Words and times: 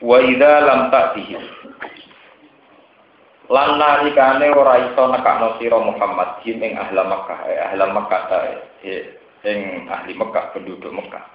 Wa 0.00 0.16
idza 0.24 0.52
lam 0.64 0.88
ta'tihim. 0.88 1.44
Lan 3.50 3.70
nalikane 3.76 4.48
ora 4.54 4.78
iso 4.80 5.02
nekakno 5.10 5.58
sira 5.58 5.76
Muhammad 5.76 6.40
jin 6.40 6.62
ing 6.62 6.78
ahli 6.78 7.02
Makkah 7.02 7.40
eh, 7.50 7.58
ahli 7.58 7.82
Makkah 7.82 8.22
ta 8.30 8.38
ing 9.44 9.90
ahli 9.90 10.12
Makkah 10.16 10.54
penduduk 10.56 10.94
Makkah. 10.94 11.26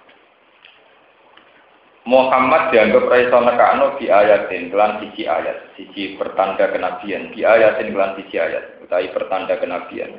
Muhammad 2.09 2.71
dianggap 2.71 3.05
ora 3.05 3.17
iso 3.19 3.37
nekakno 3.37 3.85
di 3.99 4.05
ayatin 4.09 4.71
kelan 4.73 5.03
siji 5.03 5.27
ayat 5.29 5.75
siji 5.75 6.15
pertanda 6.17 6.71
kenabian 6.71 7.35
di 7.35 7.43
ayatin 7.45 7.91
kelan 7.93 8.15
siji 8.17 8.39
ayat 8.39 8.81
utawi 8.81 9.11
pertanda 9.13 9.59
kenabian. 9.61 10.15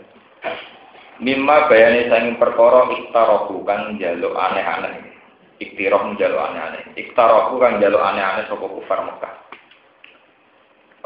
Mimma 1.16 1.66
bayane 1.72 2.12
sanging 2.12 2.36
perkara 2.36 2.92
iktarohu 2.92 3.64
kan 3.64 3.96
njaluk 3.96 4.36
aneh-aneh 4.36 5.05
iktiroh 5.62 6.02
njaluk 6.14 6.40
aneh-aneh. 6.40 6.82
Iktarohu 6.96 7.60
kang 7.60 7.80
njaluk 7.80 8.02
aneh-aneh 8.02 8.44
sapa 8.48 8.66
kufar 8.66 9.00
Mekah. 9.04 9.34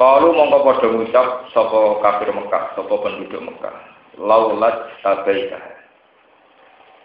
Kalu 0.00 0.32
mongko 0.32 0.58
padha 0.64 0.86
ngucap 0.88 1.26
sapa 1.52 1.80
kafir 2.00 2.30
Mekah, 2.32 2.64
sapa 2.72 2.94
penduduk 3.04 3.42
Mekah. 3.44 3.74
Laulat 4.16 5.00
tabaita. 5.04 5.60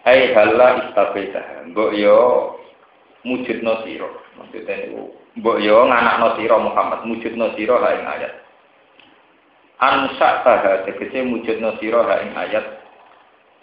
Ai 0.06 0.30
halla 0.32 0.86
istabaita. 0.86 1.66
Mbok 1.74 1.90
yo 1.98 2.18
mujudno 3.26 3.82
sira. 3.82 4.06
Maksudnya 4.38 4.86
niku 4.86 5.10
mbok 5.42 5.58
yo 5.58 5.82
nganakno 5.82 6.38
sira 6.38 6.56
Muhammad, 6.62 7.02
mujudno 7.02 7.50
sira 7.58 7.82
ha 7.82 7.90
ayat. 7.90 8.34
Ansa 9.82 10.46
taha 10.46 10.86
tegese 10.86 11.26
mujudno 11.26 11.74
sira 11.82 12.06
ha 12.06 12.22
ing 12.22 12.32
ayat 12.38 12.66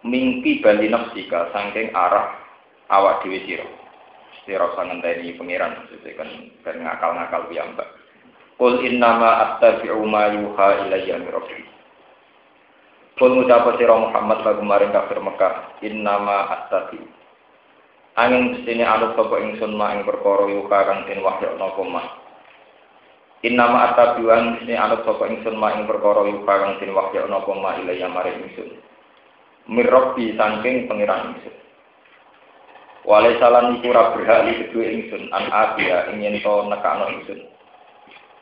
mingki 0.03 0.59
bali 0.59 0.91
nafsika 0.91 1.47
saking 1.55 1.95
arah 1.95 2.35
awak 2.91 3.23
dhewe 3.23 3.39
sira. 3.47 3.65
Sira 4.43 4.67
sang 4.75 4.91
ngenteni 4.91 5.39
pangeran 5.39 5.79
maksudnya 5.79 6.19
kan 6.19 6.29
kan 6.67 6.75
ngakal-ngakal 6.75 7.41
piyambak. 7.47 7.89
Qul 8.59 8.83
innama 8.83 9.29
attabi'u 9.49 10.03
ma 10.03 10.29
yuha 10.35 10.87
ilayya 10.87 11.15
min 11.19 11.31
rabbi. 11.31 11.63
Qul 13.15 13.39
ngucap 13.39 13.79
sira 13.79 13.95
Muhammad 13.95 14.43
lagu 14.43 14.61
maring 14.61 14.91
kafir 14.91 15.17
Mekah, 15.23 15.79
innama 15.79 16.51
attabi'u. 16.59 17.07
Angin 18.13 18.61
sini 18.61 18.85
anut 18.85 19.17
sapa 19.17 19.41
ingsun 19.41 19.73
ma 19.73 19.89
ing 19.97 20.05
perkara 20.05 20.45
yuha 20.45 20.79
kang 20.85 21.09
den 21.09 21.25
wahyu 21.25 21.49
napa 21.57 21.81
ma. 21.81 22.03
Innama 23.41 23.89
attabi'u 23.89 24.29
sini 24.61 24.77
anut 24.77 25.01
sapa 25.01 25.25
ingsun 25.33 25.57
ma 25.57 25.73
ing 25.73 25.89
perkara 25.89 26.21
yuha 26.29 26.45
kang 26.45 26.77
den 26.77 26.93
wahyu 26.93 27.25
napa 27.25 27.51
ma 27.57 27.73
ilayya 27.81 28.11
maring 28.11 28.43
ingsun. 28.45 28.69
Mir 29.65 29.89
rabbi 29.89 30.35
saking 30.37 30.85
pangeran. 30.85 31.41
Wale 33.03 33.35
salan 33.35 33.75
iku 33.79 33.91
ora 33.91 34.15
berhak 34.15 34.47
li 34.47 34.63
ingsun 34.71 35.27
an 35.35 35.51
abiya 35.51 36.07
ing 36.15 36.23
yen 36.23 36.39
to 36.39 36.53
nekakno 36.71 37.11
ingsun. 37.11 37.39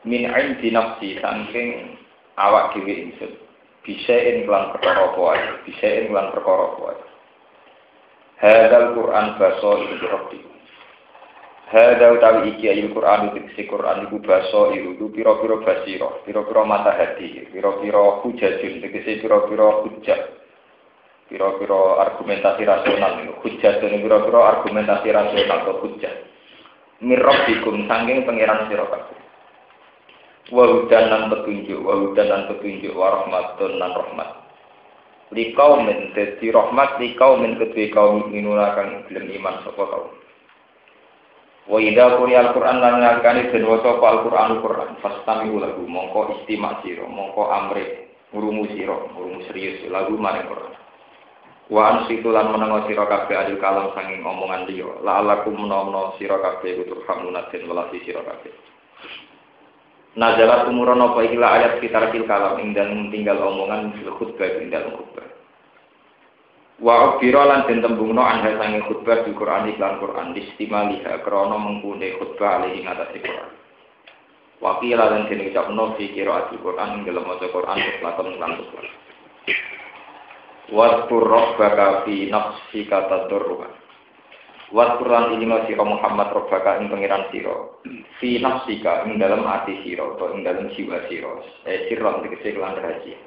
Min 0.06 0.30
indi 0.30 0.70
nafsi 0.70 1.18
saking 1.18 1.98
awak 2.38 2.78
dhewe 2.78 2.94
ingsun. 3.10 3.34
Bisa 3.82 4.14
ing 4.14 4.46
lan 4.46 4.70
perkara 4.78 5.10
apa 5.10 5.18
wae, 5.18 5.42
bisa 5.66 6.06
ing 6.06 6.14
lan 6.14 6.30
perkara 6.30 6.78
apa. 6.78 6.94
Hadal 8.38 8.94
Quran 8.94 9.28
baso 9.42 9.72
iku 9.82 10.06
rabbi. 10.06 10.40
Hada 11.74 12.14
utawi 12.14 12.54
iki 12.54 12.70
ayat 12.70 12.94
Quran 12.94 13.34
itu 13.34 13.50
si 13.58 13.66
Quran 13.66 14.06
iku 14.06 14.22
baso 14.22 14.78
itu 14.78 15.10
pira-pira 15.10 15.58
basira, 15.66 16.22
pira-pira 16.22 16.62
mata 16.68 16.94
hati, 16.94 17.50
pira-pira 17.50 18.22
hujajun, 18.22 18.84
tegese 18.84 19.26
pira-pira 19.26 19.82
hujah 19.82 20.41
piro-piro 21.32 21.96
argumentasi 22.04 22.68
rasional 22.68 23.24
ini. 23.24 23.32
Hujat 23.40 23.80
dan 23.80 23.96
piro-piro 24.04 24.44
argumentasi 24.44 25.08
rasional 25.08 25.64
atau 25.64 25.80
hujat? 25.88 26.28
Mirrob 27.00 27.48
dikum 27.48 27.88
sangking 27.88 28.28
pangeran 28.28 28.68
sira 28.68 28.86
kabeh. 28.86 29.20
Wahudan 30.52 31.06
lan 31.08 31.24
petunjuk 31.32 31.80
wahudan 31.80 32.28
lan 32.28 32.42
petunjuk 32.52 32.92
warahmatun 32.92 33.80
lan 33.80 33.96
rahmat. 33.96 34.30
Li 35.32 35.56
kaumin 35.56 36.12
dadi 36.12 36.52
rahmat 36.52 37.00
li 37.00 37.16
kaumin 37.16 37.56
kedue 37.56 37.88
kaum 37.96 38.28
minuna 38.28 38.76
kang 38.76 39.08
gelem 39.08 39.32
iman 39.40 39.64
sapa 39.64 39.80
kaum. 39.88 40.12
Wa 41.72 41.80
idza 41.80 42.20
quriya 42.20 42.52
al-qur'an 42.52 42.84
lan 42.84 43.00
ngakani 43.00 43.48
den 43.56 43.64
waca 43.64 43.96
al-qur'an 43.96 44.60
fastami 45.00 45.56
lagu 45.56 45.88
mongko 45.88 46.36
istimak 46.36 46.84
sira 46.84 47.08
mongko 47.08 47.48
amre 47.48 48.12
ngurungu 48.36 48.76
sira 48.76 48.98
ngurungu 49.16 49.46
serius 49.48 49.80
lagu 49.88 50.20
maring 50.20 50.52
Qur'an 50.52 50.74
Wa 51.72 52.04
ansitu 52.04 52.36
lan 52.36 52.52
menengo 52.52 52.84
sira 52.84 53.08
kabeh 53.08 53.32
adil 53.32 53.56
kalam 53.64 53.96
sanging 53.96 54.20
omongan 54.28 54.68
liya. 54.68 54.92
La 55.08 55.24
alakum 55.24 55.56
menawa 55.56 56.20
sira 56.20 56.36
kabeh 56.36 56.84
kutur 56.84 57.00
hamunatin 57.08 57.64
welasi 57.64 58.04
sira 58.04 58.20
kabeh. 58.28 58.52
Nazalat 60.20 60.68
umuran 60.68 61.00
apa 61.00 61.24
ikilah 61.24 61.52
ayat 61.56 61.72
sekitar 61.80 62.12
kil 62.12 62.28
kalam 62.28 62.60
ing 62.60 62.76
dalem 62.76 63.08
tinggal 63.08 63.40
omongan 63.40 63.96
fil 63.96 64.12
khutbah 64.20 64.52
ing 64.60 64.68
dalem 64.68 65.00
khutbah. 65.00 65.24
Wa 66.84 67.16
ubira 67.16 67.48
lan 67.48 67.64
den 67.64 67.80
tembungno 67.80 68.20
anha 68.20 68.52
sanging 68.52 68.84
khutbah 68.92 69.24
di 69.24 69.32
Quran 69.32 69.72
iklan 69.72 70.04
Quran 70.04 70.36
istimaliha 70.36 71.24
krana 71.24 71.56
mengkune 71.56 72.20
khutbah 72.20 72.60
alih 72.60 72.84
ing 72.84 72.92
atas 72.92 73.16
Quran. 73.16 73.52
Wakila 74.60 75.08
lan 75.08 75.32
den 75.32 75.48
ucapno 75.48 75.96
fi 75.96 76.12
qiraat 76.12 76.52
Quran 76.52 77.00
ing 77.00 77.02
dalem 77.08 77.24
maca 77.32 77.48
Quran 77.48 77.80
lakon 78.04 78.36
lan 78.36 78.60
Waskur 80.70 81.26
robbaka 81.26 82.06
fi 82.06 82.30
nafsika 82.30 83.10
tadurruha. 83.10 83.68
Waskur 84.70 85.08
lan 85.10 85.34
ilima 85.34 85.66
sira 85.66 85.82
Muhammad 85.82 86.30
robbaka 86.30 86.78
ing 86.78 86.94
pangeran 86.94 87.26
sira. 87.34 87.82
Fi 88.22 88.38
nafsika 88.38 89.10
ing 89.10 89.18
dalam 89.18 89.42
ati 89.50 89.82
sira 89.82 90.06
atau 90.06 90.38
ing 90.38 90.46
dalam 90.46 90.70
jiwa 90.78 91.02
sira. 91.10 91.34
Eh 91.66 91.90
sirron 91.90 92.22
tegese 92.22 92.54
kelan 92.54 92.78
rahasia. 92.78 93.18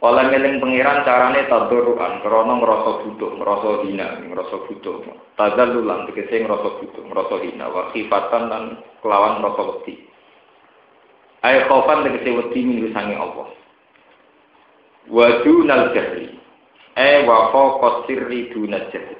Oleh 0.00 0.24
meling 0.32 0.58
pangeran 0.58 1.06
carane 1.06 1.46
tadurruhan 1.46 2.24
krana 2.24 2.54
ngrasa 2.58 2.90
butuh, 3.04 3.30
ngrasa 3.36 3.70
hina, 3.86 4.08
ngrasa 4.26 4.56
butuh. 4.66 4.96
Tazallulan 5.38 6.10
tegese 6.10 6.42
ngrasa 6.42 6.68
butuh, 6.82 7.04
ngrasa 7.06 7.36
hina 7.46 7.66
wa 7.70 7.92
khifatan 7.94 8.42
lan 8.50 8.64
kelawan 9.00 9.38
ngrasa 9.38 9.62
wedi. 9.62 9.94
Ayo 11.46 11.64
khaufan 11.70 12.04
tegese 12.04 12.34
wedi 12.34 12.60
minggu 12.66 12.90
sange 12.92 13.14
Allah 13.14 13.59
wa 15.08 15.26
dunal 15.40 15.96
jahri. 15.96 16.36
E 16.98 17.24
wa 17.24 17.48
fawqa 17.54 18.04
sirri 18.04 18.52
dunal 18.52 18.90
jahri. 18.92 19.16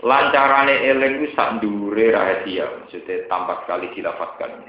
Lancarane 0.00 0.80
eling 0.80 1.20
ku 1.20 1.26
sak 1.36 1.60
ndure 1.60 2.16
rahasia 2.16 2.64
maksudnya 2.80 3.28
tampak 3.28 3.68
sekali 3.68 3.92
dilafatkan. 3.92 4.64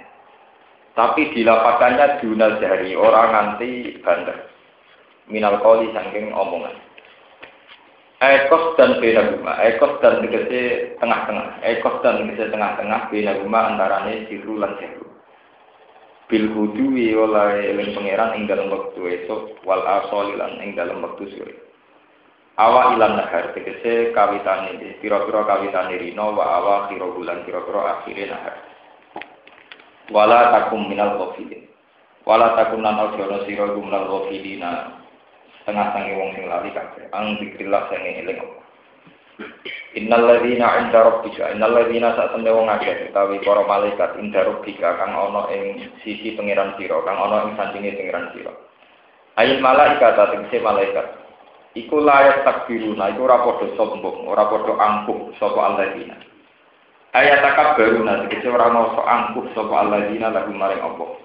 Tapi 0.91 1.21
dilafatkannya 1.31 2.19
dunal 2.19 2.59
jahri 2.59 2.91
orang 2.99 3.31
nganti 3.31 4.01
bandar. 4.03 4.51
Minal 5.31 5.63
koli 5.63 5.88
saking 5.95 6.35
omongan. 6.35 6.75
Ekos 8.21 8.77
dan 8.77 9.01
beda 9.01 9.33
rumah, 9.33 9.57
ekos 9.65 9.97
dan 9.97 10.21
tegese 10.21 10.93
tengah-tengah, 11.01 11.57
ekos 11.65 12.05
dan 12.05 12.21
tegese 12.21 12.53
tengah-tengah 12.53 13.09
beda 13.09 13.41
rumah 13.41 13.73
lan 13.73 14.05
siru 14.29 14.61
bil 16.31 16.48
hudui 16.56 17.12
oleh 17.12 17.75
eling 17.75 17.92
pangeran 17.92 18.39
ing 18.39 18.48
dalam 18.48 18.72
waktu 18.72 19.04
esok 19.19 19.68
wal 19.68 19.83
asoli 19.83 20.39
lan 20.39 20.56
ing 20.63 20.80
dalam 20.80 21.04
waktu 21.04 21.28
sore. 21.36 21.56
Awa 22.56 22.95
ilan 22.95 23.19
nahar 23.19 23.51
tegese 23.51 24.16
kawitane 24.16 24.80
pira-pira 25.04 25.44
kawitane 25.44 26.00
rino 26.00 26.31
wa 26.31 26.45
awa 26.56 26.75
kira 26.88 27.04
bulan 27.12 27.44
pira-pira 27.44 28.00
akhire 28.00 28.31
nahar. 28.31 28.56
Wala 30.07 30.56
takum 30.56 30.88
minal 30.88 31.19
ghafilin. 31.19 31.68
Wala 32.24 32.56
takum 32.56 32.80
lan 32.80 33.12
ojo 33.12 33.44
sira 33.44 33.68
minal 33.75 34.07
ghafilina. 34.07 35.04
Tengah-tengah 35.68 36.16
wong 36.16 36.30
sing 36.34 36.45
lali 36.48 36.72
kabeh. 36.72 37.12
Ang 37.12 37.44
dikrillah 37.44 37.92
sing 37.92 38.01
eling 38.01 38.39
Innal 39.91 40.23
ladzina 40.23 40.79
'inda 40.79 41.03
rabbika 41.03 41.51
innal 41.51 41.75
ladzina 41.75 42.15
sak 42.15 42.31
temne 42.31 42.47
wong 42.47 42.71
akeh 42.71 43.11
utawi 43.11 43.43
para 43.43 43.67
malaikat 43.67 44.15
inda 44.23 44.47
rabbika 44.47 44.95
kang 44.95 45.11
ana 45.11 45.51
ing 45.51 45.91
sisi 45.99 46.31
pangeran 46.39 46.79
sira 46.79 47.03
kang 47.03 47.19
ana 47.19 47.51
ing 47.51 47.59
sandinge 47.59 47.99
pangeran 47.99 48.31
sira. 48.31 48.55
Ayat 49.35 49.59
malaikat 49.59 50.15
tegese 50.15 50.63
malaikat. 50.63 51.07
Iku 51.75 52.03
layak 52.03 52.47
takbiruna 52.47 53.11
iku 53.15 53.27
ora 53.27 53.43
padha 53.43 53.67
sombong, 53.75 54.27
ora 54.27 54.47
padha 54.47 54.73
angkuh 54.79 55.35
sapa 55.39 55.59
alladzina. 55.59 56.15
Ayat 57.11 57.43
takab 57.43 57.75
baru 57.75 58.07
nanti 58.07 58.39
kita 58.39 58.47
orang 58.55 58.71
rasa 58.71 59.03
angkuh 59.03 59.43
sopa 59.51 59.83
alladzina 59.83 60.31
lagu 60.31 60.55
maring 60.55 60.79
Allah. 60.79 61.19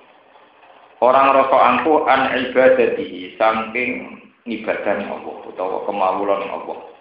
Orang 0.99 1.31
rasa 1.31 1.57
angkuh 1.63 2.03
an 2.11 2.35
ibadatihi 2.35 3.39
saking 3.39 4.19
ibadahnya 4.51 5.07
Allah 5.07 5.37
utawa 5.47 5.87
kemawulan 5.87 6.43
Allah. 6.51 6.96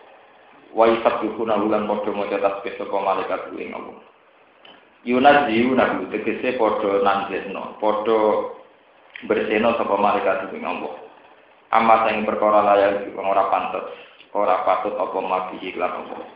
Wa 0.75 0.92
yusabbihuna 0.92 1.56
ulan 1.63 1.88
padha 1.88 2.12
maca 2.12 2.36
tasbih 2.36 2.75
sapa 2.75 2.98
malaikat 3.00 3.48
ing 3.56 3.72
Allah. 3.72 3.95
Yunaziu 5.07 5.72
nahu 5.72 6.12
tegese 6.12 6.60
padha 6.60 7.00
nanjesno, 7.00 7.80
padha 7.80 8.19
berseno 9.24 9.80
sapa 9.80 9.95
malaikat 9.95 10.51
ing 10.51 10.68
Allah. 10.68 10.94
Amat 11.72 12.12
yang 12.12 12.27
perkara 12.27 12.60
layak 12.60 13.07
ora 13.16 13.48
pantes, 13.48 13.88
ora 14.36 14.68
patut 14.68 15.00
apa 15.00 15.18
mati 15.24 15.63
iklan 15.63 15.95
Allah. 15.95 16.27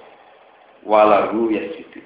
Walahu 0.88 1.52
yasjudu. 1.52 2.00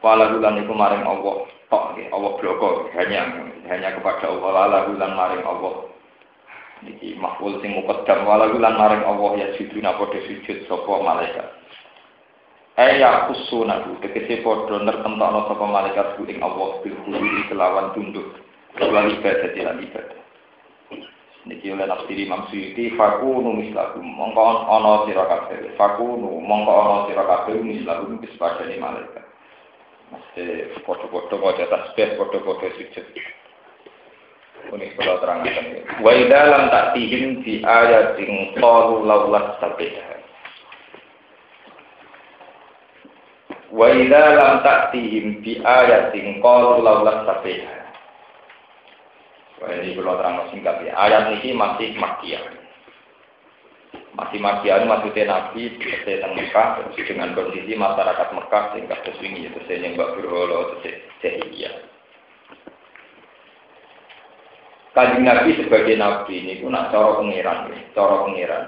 Walahu 0.00 0.40
lan 0.40 0.64
iku 0.64 0.72
maring 0.72 1.04
Allah 1.04 1.44
tok 1.68 1.98
Allah 1.98 2.32
bloko 2.38 2.86
hanya 2.94 3.26
hanya 3.66 3.90
kepada 3.98 4.30
Allah 4.30 4.40
walahu 4.70 4.90
lan 4.96 5.12
maring 5.18 5.44
Allah. 5.44 5.74
Niki 6.84 7.16
makhluk 7.18 7.58
sing 7.64 7.74
muqaddam 7.74 8.22
walahu 8.22 8.56
lan 8.62 8.76
maring 8.78 9.02
Allah 9.02 9.30
ya 9.40 9.46
sujudna 9.58 9.98
padha 9.98 10.18
sujud 10.24 10.58
sapa 10.70 10.92
malaikat. 11.02 11.46
Aya 12.76 13.32
kusuna 13.32 13.88
ku 13.88 13.96
tegese 14.04 14.44
padha 14.44 14.76
nertentokno 14.84 15.48
sapa 15.48 15.64
malaikat 15.64 16.20
ku 16.20 16.28
ing 16.28 16.44
Allah 16.44 16.76
bil 16.84 16.92
khuluwi 17.08 17.48
kelawan 17.48 17.96
tunduk 17.96 18.36
wal 18.76 19.08
ibadah 19.08 19.48
lan 19.56 19.80
ibadah. 19.80 20.20
Niki 21.48 21.72
oleh 21.72 21.88
nafsiri 21.88 22.28
Imam 22.28 22.44
Suyuti 22.52 22.92
fakunu 22.98 23.56
mislakum 23.56 24.04
mongko 24.04 24.68
ana 24.68 25.08
sira 25.08 25.24
kabeh 25.24 25.72
fakunu 25.80 26.42
mongko 26.42 26.72
ana 26.76 26.96
sira 27.08 27.24
kabeh 27.24 27.64
mislakum 27.64 28.20
wis 28.20 28.36
malaikat. 28.36 29.24
Mesti 30.06 30.76
foto-foto 30.86 31.40
wajah 31.40 31.66
tasbih, 31.66 32.14
foto-foto 32.14 32.66
sujud. 32.78 33.06
Ini 34.66 34.86
kalau 34.98 35.18
terangkan. 35.22 35.64
Wa 36.02 36.12
dalam 36.30 36.68
taktihim 36.70 37.40
di 37.40 37.62
ayat 37.62 38.18
yang 38.18 38.54
qalu 38.58 39.06
laulat 39.06 39.58
sabiha. 39.62 40.15
Wa 43.76 43.92
dalam 43.92 44.64
taktihim 44.64 45.44
di 45.44 45.60
ayat 45.60 46.16
yang 46.16 46.40
qalu 46.40 46.80
laulat 46.80 47.28
sabiha. 47.28 47.76
Wah 49.60 49.72
ini 49.76 49.92
kalau 50.00 50.16
terang 50.16 50.48
singkat 50.48 50.80
ya. 50.80 50.96
Ayat 50.96 51.36
ini 51.36 51.52
masih 51.52 51.92
makian 52.00 52.66
masih 54.16 54.40
makian 54.40 54.88
maksudnya 54.88 55.28
Nabi 55.28 55.76
tentang 55.76 56.32
Mekah 56.32 56.80
terus 56.80 57.04
dengan 57.04 57.36
kondisi 57.36 57.76
masyarakat 57.76 58.28
Mekah 58.32 58.64
terus 58.72 59.20
ini 59.20 59.52
itu 59.52 59.60
saya 59.68 59.84
nyembah 59.84 60.16
berholo 60.16 60.80
terus 60.80 61.04
jahiliyah. 61.20 61.76
Kajian 64.96 65.28
Nabi 65.28 65.60
sebagai 65.60 66.00
Nabi 66.00 66.34
ini 66.40 66.64
pun 66.64 66.72
cara 66.72 67.20
pengiran, 67.20 67.68
cara 67.92 68.16
pengiran. 68.24 68.64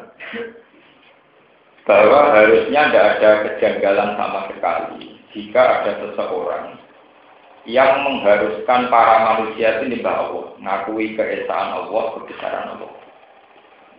Bahwa 1.89 2.37
harusnya 2.37 2.93
tidak 2.93 3.07
ada 3.17 3.31
kejanggalan 3.49 4.11
sama 4.21 4.41
sekali 4.53 5.17
jika 5.33 5.63
ada 5.81 5.93
seseorang 6.05 6.77
yang 7.69 8.05
mengharuskan 8.05 8.89
para 8.89 9.17
manusia 9.29 9.81
itu 9.81 9.93
nyembah 9.93 10.29
Allah, 10.29 10.47
ngakui 10.57 11.13
keesaan 11.17 11.69
Allah, 11.85 12.05
kebesaran 12.17 12.67
Allah. 12.77 12.93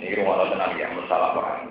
Ini 0.01 0.18
rumah 0.21 0.47
tenang 0.50 0.74
yang 0.80 0.97
bersalah 0.97 1.38
paham. 1.38 1.69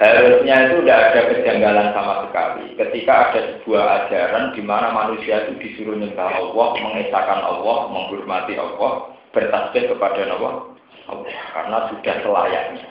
Harusnya 0.00 0.56
itu 0.64 0.76
tidak 0.80 1.00
ada 1.12 1.20
kejanggalan 1.28 1.88
sama 1.92 2.14
sekali. 2.24 2.64
Ketika 2.80 3.12
ada 3.28 3.40
sebuah 3.60 3.84
ajaran 4.08 4.56
di 4.56 4.62
mana 4.64 4.88
manusia 4.96 5.44
itu 5.44 5.60
disuruh 5.60 6.00
nyembah 6.00 6.40
Allah, 6.40 6.68
mengesahkan 6.80 7.40
Allah, 7.44 7.78
menghormati 7.92 8.56
Allah, 8.56 9.12
bertasbih 9.36 9.92
kepada 9.92 10.24
Allah, 10.32 10.72
Allah. 11.12 11.36
Karena 11.52 11.78
sudah 11.92 12.16
selayaknya. 12.24 12.86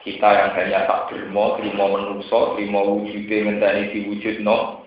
Kita 0.00 0.28
yang 0.32 0.50
hanya 0.56 0.88
tak 0.88 1.12
terima, 1.12 1.60
terima 1.60 1.84
menungso, 1.84 2.56
terima 2.56 2.80
wujudnya, 2.80 3.52
mentani 3.52 3.92
diwujud 3.92 4.40
no, 4.40 4.80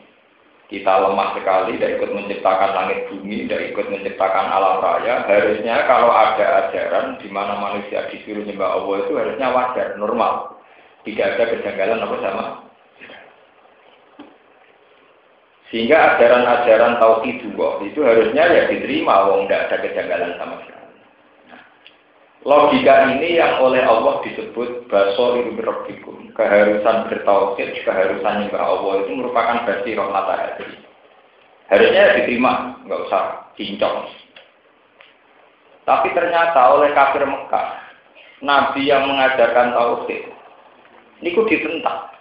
kita 0.74 0.90
lemah 0.90 1.38
sekali, 1.38 1.78
tidak 1.78 2.02
ikut 2.02 2.10
menciptakan 2.18 2.72
langit 2.74 3.06
bumi, 3.06 3.46
tidak 3.46 3.62
ikut 3.70 3.94
menciptakan 3.94 4.50
alam 4.50 4.82
raya. 4.82 5.22
Harusnya 5.30 5.86
kalau 5.86 6.10
ada 6.10 6.66
ajaran 6.66 7.22
di 7.22 7.30
mana 7.30 7.62
manusia 7.62 8.10
disuruh 8.10 8.42
nyembah 8.42 8.82
Allah 8.82 8.96
itu 9.06 9.14
harusnya 9.14 9.48
wajar, 9.54 9.88
normal. 10.02 10.58
Tidak 11.06 11.38
ada 11.38 11.46
kejanggalan 11.46 12.02
apa 12.02 12.18
sama. 12.26 12.46
Sehingga 15.70 16.18
ajaran-ajaran 16.18 16.98
tauhid 16.98 17.38
itu 17.86 18.00
harusnya 18.02 18.44
ya 18.46 18.66
diterima, 18.66 19.30
wong 19.30 19.46
tidak 19.46 19.70
ada 19.70 19.78
kejanggalan 19.78 20.34
sama 20.42 20.58
sekali. 20.66 20.83
Logika 22.44 23.08
ini 23.08 23.40
yang 23.40 23.64
oleh 23.64 23.80
Allah 23.88 24.20
disebut 24.20 24.92
basor 24.92 25.40
rabbikum. 25.48 26.36
Keharusan 26.36 27.08
bertauhid, 27.08 27.72
keharusan 27.88 28.34
nyembah 28.44 28.64
Allah 28.68 28.94
itu 29.08 29.12
merupakan 29.16 29.64
roh 29.64 30.08
mata 30.12 30.34
hati. 30.36 30.68
Harusnya 31.72 32.20
diterima, 32.20 32.84
nggak 32.84 33.02
usah 33.08 33.48
cincong. 33.56 34.12
Tapi 35.88 36.12
ternyata 36.12 36.76
oleh 36.76 36.92
kafir 36.92 37.24
Mekah, 37.24 37.80
Nabi 38.44 38.92
yang 38.92 39.08
mengajarkan 39.08 39.72
tauhid, 39.72 40.24
ini 41.24 41.32
kok 41.32 41.48
ditentang. 41.48 42.12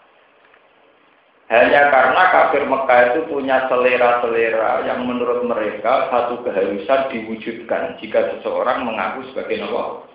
Hanya 1.50 1.90
karena 1.90 2.22
kafir 2.30 2.62
Mekah 2.64 3.00
itu 3.12 3.20
punya 3.26 3.66
selera-selera 3.66 4.86
yang 4.86 5.02
menurut 5.02 5.42
mereka 5.44 6.08
satu 6.14 6.46
keharusan 6.46 7.10
diwujudkan 7.10 7.98
jika 7.98 8.38
seseorang 8.38 8.86
mengaku 8.86 9.26
sebagai 9.34 9.66
nabi. 9.66 10.12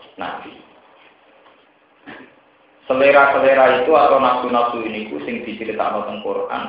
Selera-selera 2.88 3.84
itu 3.84 3.92
atau 3.92 4.18
nafsu-nafsu 4.18 4.80
ini 4.88 5.12
sing 5.28 5.44
diceritakan 5.44 6.08
tentang 6.08 6.24
Quran. 6.24 6.64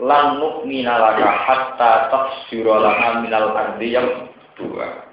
Lan 0.00 0.40
nu'mina 0.40 0.96
laka 0.96 1.28
hatta 1.28 1.92
tafsira 2.08 2.80
lana 2.80 3.20
minal 3.20 3.52
ardi 3.52 3.92
yang 3.92 4.32
dua. 4.56 5.04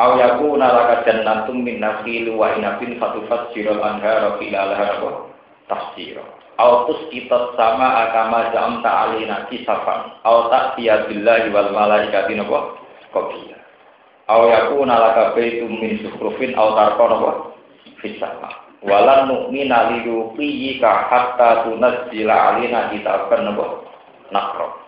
Aw 0.00 0.16
yakuna 0.16 0.72
laka 0.72 1.04
jannatum 1.04 1.60
min 1.60 1.84
nakhil 1.84 2.32
wa 2.32 2.56
inabin 2.56 2.96
fatufajjira 2.96 3.76
al-anhara 3.76 4.40
khilalaha 4.40 5.28
tafsira. 5.68 6.24
Aw 6.56 6.88
tusqitat 6.88 7.60
sama 7.60 8.08
akama 8.08 8.48
jam 8.56 8.80
ta'alina 8.80 9.52
kisafan. 9.52 10.16
Aw 10.24 10.48
ta'tiya 10.48 11.12
billahi 11.12 11.52
wal 11.52 11.76
malaikati 11.76 12.40
napa? 12.40 12.80
Qabila. 13.12 13.51
Aw 14.30 14.40
yakuna 14.46 14.94
laka 14.94 15.34
baitum 15.34 15.82
min 15.82 15.98
sukhrufin 16.06 16.54
aw 16.54 16.78
tarqa 16.78 17.04
napa? 17.10 17.30
Fisama. 17.98 18.50
Walan 18.82 19.30
nu'mina 19.30 19.94
liyuqiyika 19.94 21.10
hatta 21.10 21.66
tunazzila 21.66 22.54
alina 22.54 22.90
kitaban 22.94 23.50
napa? 23.50 23.66
Nakro. 24.30 24.82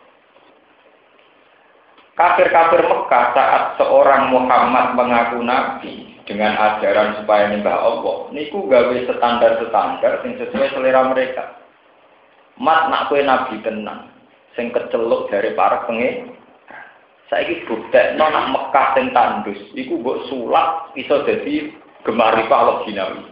Kafir-kafir 2.14 2.87
Mekah 2.87 3.25
saat 3.35 3.62
seorang 3.75 4.31
Muhammad 4.31 4.95
mengaku 4.95 5.43
nabi 5.43 6.14
dengan 6.23 6.55
ajaran 6.55 7.19
supaya 7.19 7.50
nyembah 7.50 7.75
Allah, 7.75 8.31
niku 8.31 8.71
gawe 8.71 8.95
standar-standar 9.11 10.23
yang 10.23 10.38
sesuai 10.38 10.79
selera 10.79 11.11
mereka. 11.11 11.59
Mat 12.55 12.87
nak 12.87 13.11
kue 13.11 13.19
nabi 13.19 13.59
tenang, 13.67 14.14
sing 14.55 14.71
keceluk 14.71 15.26
dari 15.26 15.59
para 15.59 15.83
pengen 15.91 16.38
Saiki 17.33 17.64
buktekno 17.64 18.21
nak 18.21 18.52
Mekah 18.52 18.87
sing 18.93 19.09
tandus 19.16 19.57
iku 19.73 19.97
mbok 19.97 20.28
sulap 20.28 20.93
iso 20.93 21.25
dadi 21.25 21.73
gemari 22.04 22.45
Allah 22.52 22.85
jinawi. 22.85 23.25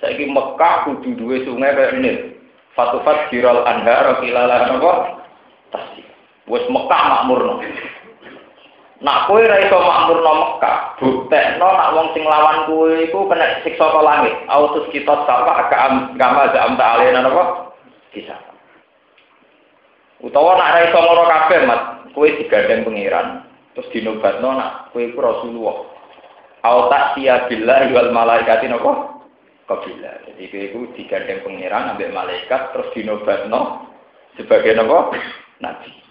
Saiki 0.00 0.32
Mekah 0.32 0.88
kudu 0.88 1.12
duwe 1.12 1.44
sungai 1.44 1.76
kaya 1.76 1.92
ini. 2.00 2.40
Fatufat 2.72 3.30
jiral 3.30 3.62
anhar 3.68 4.18
kilala 4.24 4.66
napa? 4.66 4.92
Tasi. 5.70 6.02
Wis 6.48 6.64
Mekah 6.72 7.02
makmurno. 7.04 7.60
Nak 9.04 9.28
kowe 9.28 9.44
ra 9.44 9.60
iso 9.60 9.76
makmurno 9.76 10.32
Mekah, 10.40 10.76
buktekno 10.96 11.68
nak 11.68 11.92
wong 11.92 12.08
sing 12.16 12.24
lawan 12.24 12.64
kowe 12.64 12.88
iku 12.96 13.28
kena 13.28 13.60
siksa 13.60 13.92
ke 13.92 14.00
langit. 14.00 14.34
Autus 14.48 14.88
kita 14.88 15.20
sapa 15.28 15.68
kama 16.16 16.48
zam 16.56 16.80
ta'alena 16.80 17.28
napa? 17.28 17.76
Kisah. 18.16 18.40
Utawa 20.24 20.56
nak 20.56 20.72
ra 20.72 20.80
iso 20.88 20.96
ngono 20.96 21.22
kabeh, 21.28 21.60
Mat 21.68 22.03
kue 22.14 22.30
digandeng 22.38 22.86
pangeran 22.86 23.44
terus 23.74 23.90
dinobatno 23.90 24.50
nak 24.54 24.72
kue 24.94 25.10
ku 25.12 25.18
Rasulullah 25.20 25.76
au 26.64 26.88
siya 27.18 27.50
billah 27.50 27.90
wal 27.90 28.10
malaikati 28.14 28.70
napa 28.70 29.20
kabila 29.66 30.24
jadi 30.30 30.42
kue 30.48 30.64
ku 30.72 30.80
digandeng 30.94 31.42
pangeran 31.42 31.92
ambek 31.92 32.14
malaikat 32.14 32.72
terus 32.72 32.88
dinobatno 32.94 33.90
sebagai 34.38 34.78
napa 34.78 35.18
nabi 35.60 36.04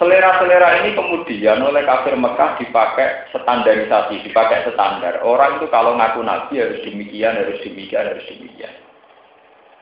Selera-selera 0.00 0.80
ini 0.80 0.96
kemudian 0.96 1.60
oleh 1.60 1.84
kafir 1.84 2.16
Mekah 2.16 2.56
dipakai 2.56 3.28
standarisasi, 3.36 4.24
dipakai 4.24 4.64
standar. 4.72 5.20
Orang 5.20 5.60
itu 5.60 5.68
kalau 5.68 5.92
ngaku 6.00 6.24
nabi 6.24 6.56
harus 6.56 6.80
demikian, 6.88 7.36
harus 7.36 7.60
demikian, 7.60 8.08
harus 8.08 8.24
demikian. 8.24 8.72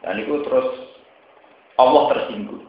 Dan 0.03 0.19
itu 0.19 0.43
terus 0.43 0.75
Allah 1.79 2.03
tersinggung. 2.11 2.68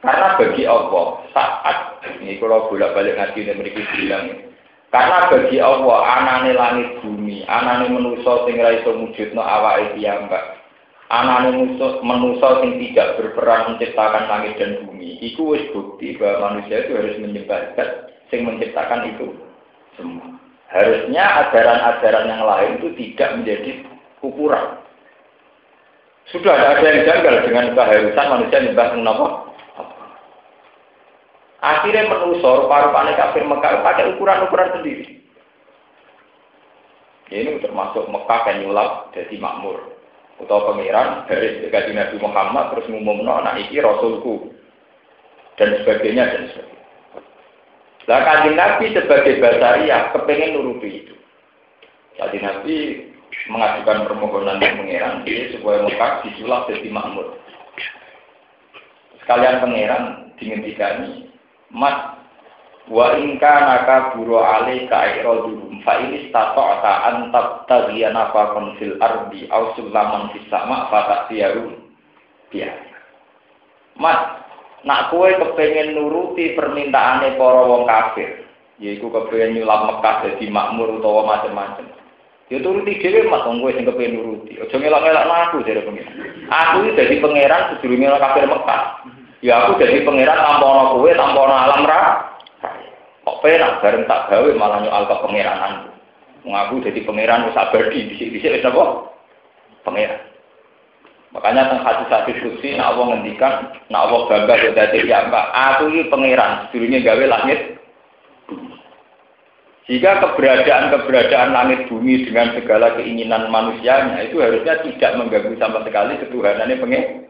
Karena 0.00 0.40
bagi 0.40 0.64
Allah 0.64 1.20
saat 1.36 2.00
ini 2.24 2.40
kalau 2.40 2.72
bolak 2.72 2.96
balik 2.96 3.20
ngaji 3.20 3.40
dan 3.44 3.60
mereka 3.60 3.84
bilang 4.00 4.50
karena 4.90 5.30
bagi 5.30 5.62
Allah 5.62 5.98
anane 6.02 6.50
langit 6.50 6.98
bumi, 6.98 7.46
anane 7.46 7.94
manusa 7.94 8.42
sing 8.42 8.58
ra 8.58 8.74
iso 8.74 8.90
wujudno 8.90 9.38
awake 9.38 9.94
piyambak. 9.94 10.58
Anane 11.06 11.78
manusa 12.02 12.48
sing 12.58 12.74
tidak 12.82 13.14
berperan 13.22 13.70
menciptakan 13.70 14.26
langit 14.26 14.58
dan 14.58 14.82
bumi. 14.82 15.22
Iku 15.22 15.54
wis 15.54 15.70
bukti 15.70 16.18
bahwa 16.18 16.50
manusia 16.58 16.82
itu 16.82 16.98
harus 16.98 17.14
menyembah 17.22 17.78
sing 18.34 18.42
menciptakan 18.42 19.14
itu 19.14 19.30
semua. 19.94 20.26
Harusnya 20.74 21.24
ajaran-ajaran 21.46 22.26
yang 22.26 22.42
lain 22.42 22.70
itu 22.82 22.88
tidak 22.98 23.30
menjadi 23.38 23.70
ukuran. 24.26 24.74
Sudah 26.34 26.54
ada 26.54 26.82
yang 26.82 27.06
janggal 27.06 27.46
dengan 27.46 27.74
keharusan 27.78 28.26
manusia 28.26 28.58
menyembah 28.58 28.88
kenapa? 28.90 29.26
Akhirnya 31.60 32.08
menusor 32.08 32.72
paru-paru 32.72 33.12
kafir 33.20 33.44
Mekah 33.44 33.84
pakai 33.84 34.16
ukuran-ukuran 34.16 34.80
sendiri. 34.80 35.20
Ini 37.30 37.60
termasuk 37.60 38.08
Mekah 38.08 38.40
yang 38.48 38.56
nyulap 38.64 39.12
jadi 39.12 39.36
makmur. 39.36 39.76
Atau 40.40 40.72
pangeran 40.72 41.28
dari 41.28 41.68
gaji 41.68 41.92
Nabi 41.92 42.16
Muhammad 42.16 42.72
terus 42.72 42.88
ngumumno 42.88 43.44
anak 43.44 43.60
iki 43.60 43.76
rasulku 43.76 44.56
dan 45.60 45.76
sebagainya 45.84 46.32
dan 46.32 46.42
sebagainya. 46.48 46.80
Lah 48.08 48.20
kanjeng 48.24 48.56
Nabi 48.56 48.84
sebagai 48.96 49.36
basariah 49.36 50.10
kepengen 50.16 50.56
nuruti 50.56 51.04
itu. 51.04 51.14
Jadi 52.16 52.40
Nabi 52.40 52.76
mengajukan 53.52 54.08
permohonan 54.08 54.58
ke 54.58 54.80
pangeran 54.80 55.22
dia 55.28 55.52
supaya 55.52 55.84
Mekah 55.84 56.24
disulap 56.24 56.66
jadi 56.72 56.88
makmur. 56.88 57.36
Sekalian 59.20 59.60
pangeran 59.60 60.04
dingentikani 60.40 61.29
Mas 61.70 62.18
wa 62.90 63.14
inka 63.14 63.54
naka 63.62 63.96
buru 64.14 64.42
ale 64.42 64.90
ka 64.90 65.22
irodum 65.22 65.78
fa 65.86 66.02
ini 66.02 66.26
stato 66.28 66.82
ta 66.82 67.06
antab 67.06 67.70
tagian 67.70 68.18
apa 68.18 68.50
konfil 68.50 68.98
ardi 68.98 69.46
au 69.54 69.70
sulaman 69.78 70.34
fis 70.34 70.42
sama 70.50 70.90
fa 70.90 71.06
tak 71.06 71.22
tiaru 71.30 71.70
dia 72.50 72.74
Mas 73.94 74.42
nak 74.82 75.14
kue 75.14 75.30
kepengen 75.38 75.94
nuruti 75.94 76.58
permintaane 76.58 77.38
para 77.38 77.62
wong 77.62 77.86
kafir 77.86 78.42
yaiku 78.82 79.12
kepengen 79.12 79.62
nyulap 79.62 79.86
Mekah 79.86 80.26
dadi 80.26 80.50
makmur 80.50 80.98
utawa 80.98 81.38
macam-macam 81.38 81.86
Ya 82.50 82.58
turuti 82.58 82.98
dhewe 82.98 83.30
mas 83.30 83.46
wong 83.46 83.62
kowe 83.62 83.70
sing 83.70 83.86
kepengen 83.86 84.18
nuruti. 84.18 84.58
Aja 84.58 84.74
ngelak-ngelak 84.74 85.54
aku 85.54 85.62
jare 85.62 85.86
pengen. 85.86 86.06
Aku 86.50 86.82
iki 86.82 86.98
dadi 86.98 87.22
pangeran 87.22 87.78
sedurunge 87.78 88.10
kafir 88.18 88.42
Mekah. 88.50 88.82
Ya 89.40 89.64
aku 89.64 89.80
jadi 89.80 90.04
pangeran 90.04 90.36
tanpa 90.36 90.64
ono 90.68 90.84
kowe, 91.00 91.10
tanpa 91.16 91.38
ono 91.40 91.54
alam 91.56 91.82
ra. 91.88 92.00
Kok 93.24 93.40
penak 93.40 93.80
bareng 93.80 94.04
tak 94.04 94.28
gawe 94.28 94.50
malah 94.52 94.84
nyoal 94.84 95.08
ke 95.08 95.16
pangeranan. 95.24 95.72
Mengaku 96.44 96.84
jadi 96.84 97.00
pangeran 97.08 97.48
wis 97.48 97.56
abadi 97.56 98.12
dhisik-dhisik 98.12 98.60
wis 98.60 98.68
apa? 98.68 98.84
Pangeran. 99.84 100.20
Makanya 101.30 101.70
tentang 101.70 101.86
hadis-hadis 101.86 102.42
kursi, 102.42 102.74
nak 102.74 102.90
Allah 102.90 103.14
ngendikan, 103.14 103.70
nak 103.86 104.02
Allah 104.10 104.20
bangga 104.26 104.54
ya 104.60 104.70
dadi 104.74 105.06
mbak. 105.06 105.46
Aku 105.54 105.82
ini 105.88 106.10
pangeran, 106.10 106.68
dulunya 106.74 106.98
gawe 107.00 107.24
langit. 107.24 107.80
Jika 109.90 110.22
keberadaan-keberadaan 110.22 111.50
langit 111.50 111.90
bumi 111.90 112.22
dengan 112.28 112.54
segala 112.54 112.94
keinginan 112.94 113.50
manusianya 113.50 114.22
itu 114.22 114.38
harusnya 114.38 114.84
tidak 114.86 115.18
mengganggu 115.18 115.56
sama 115.58 115.82
sekali 115.82 116.14
ketuhanannya 116.20 116.78
pengen 116.78 117.29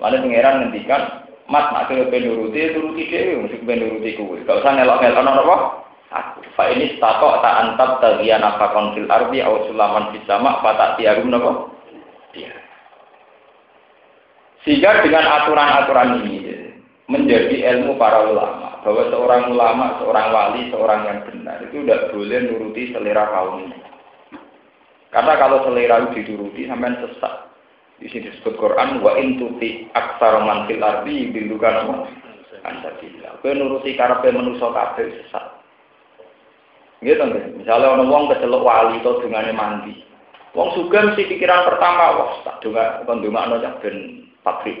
Mana 0.00 0.16
pangeran 0.18 0.54
ngendikan, 0.64 1.02
Mas 1.50 1.66
nak 1.74 1.90
kira 1.90 2.06
penuruti, 2.06 2.70
turuti 2.70 3.10
dewi, 3.10 3.42
mesti 3.42 3.58
penuruti 3.66 4.14
kuwe. 4.14 4.46
Gak 4.46 4.62
usah 4.62 4.70
ngelok-ngelok 4.70 5.22
nono 5.26 5.42
apa? 5.50 5.56
Aku. 6.14 6.46
Fa 6.54 6.70
ini 6.70 6.94
stato 6.94 7.42
tak 7.42 7.58
antab 7.58 7.98
tagian 7.98 8.46
apa 8.46 8.70
konfil 8.70 9.10
arbi 9.10 9.42
aw 9.42 9.66
sulaman 9.66 10.14
fisama 10.14 10.62
tak 10.62 10.94
tiarum. 10.94 11.34
Dia. 12.30 12.54
Sehingga 14.62 15.02
dengan 15.02 15.26
aturan-aturan 15.26 16.22
ini 16.22 16.46
menjadi 17.10 17.74
ilmu 17.74 17.98
para 17.98 18.30
ulama 18.30 18.78
bahwa 18.86 19.10
seorang 19.10 19.50
ulama, 19.50 19.98
seorang 19.98 20.26
wali, 20.30 20.70
seorang 20.70 21.00
yang 21.10 21.18
benar 21.26 21.58
itu 21.66 21.82
tidak 21.82 22.14
boleh 22.14 22.38
nuruti 22.46 22.94
selera 22.94 23.26
kaumnya. 23.26 23.74
Karena 25.10 25.34
kalau 25.34 25.66
selera 25.66 26.06
itu 26.06 26.22
dituruti 26.22 26.70
sampai 26.70 26.94
sesat. 27.02 27.49
Di 28.00 28.08
sini 28.08 28.32
disebut 28.32 28.56
Quran 28.56 29.04
wa 29.04 29.12
intuti 29.20 29.84
aksar 29.92 30.40
man 30.40 30.64
fil 30.64 30.80
ardi 30.80 31.28
bindukan 31.28 31.84
apa? 31.84 31.94
Ansabillah. 32.64 33.40
Kowe 33.44 33.52
nuruti 33.52 33.92
karepe 33.92 34.32
manusa 34.32 34.72
kabeh 34.72 35.20
sesat. 35.20 35.60
Gitu 37.04 37.20
nggih. 37.20 37.60
Misalnya 37.60 37.92
orang 37.92 38.08
wong 38.08 38.24
kecelok 38.32 38.64
wali 38.64 39.00
atau 39.00 39.20
dungane 39.20 39.52
mandi. 39.52 40.00
Wong 40.52 40.72
suka 40.76 41.12
mesti 41.12 41.28
pikiran 41.28 41.68
pertama, 41.68 42.20
wah 42.20 42.32
tak 42.44 42.60
dunga 42.64 43.04
kon 43.04 43.24
dungakno 43.24 43.60
cak 43.60 43.80
ben 43.84 44.28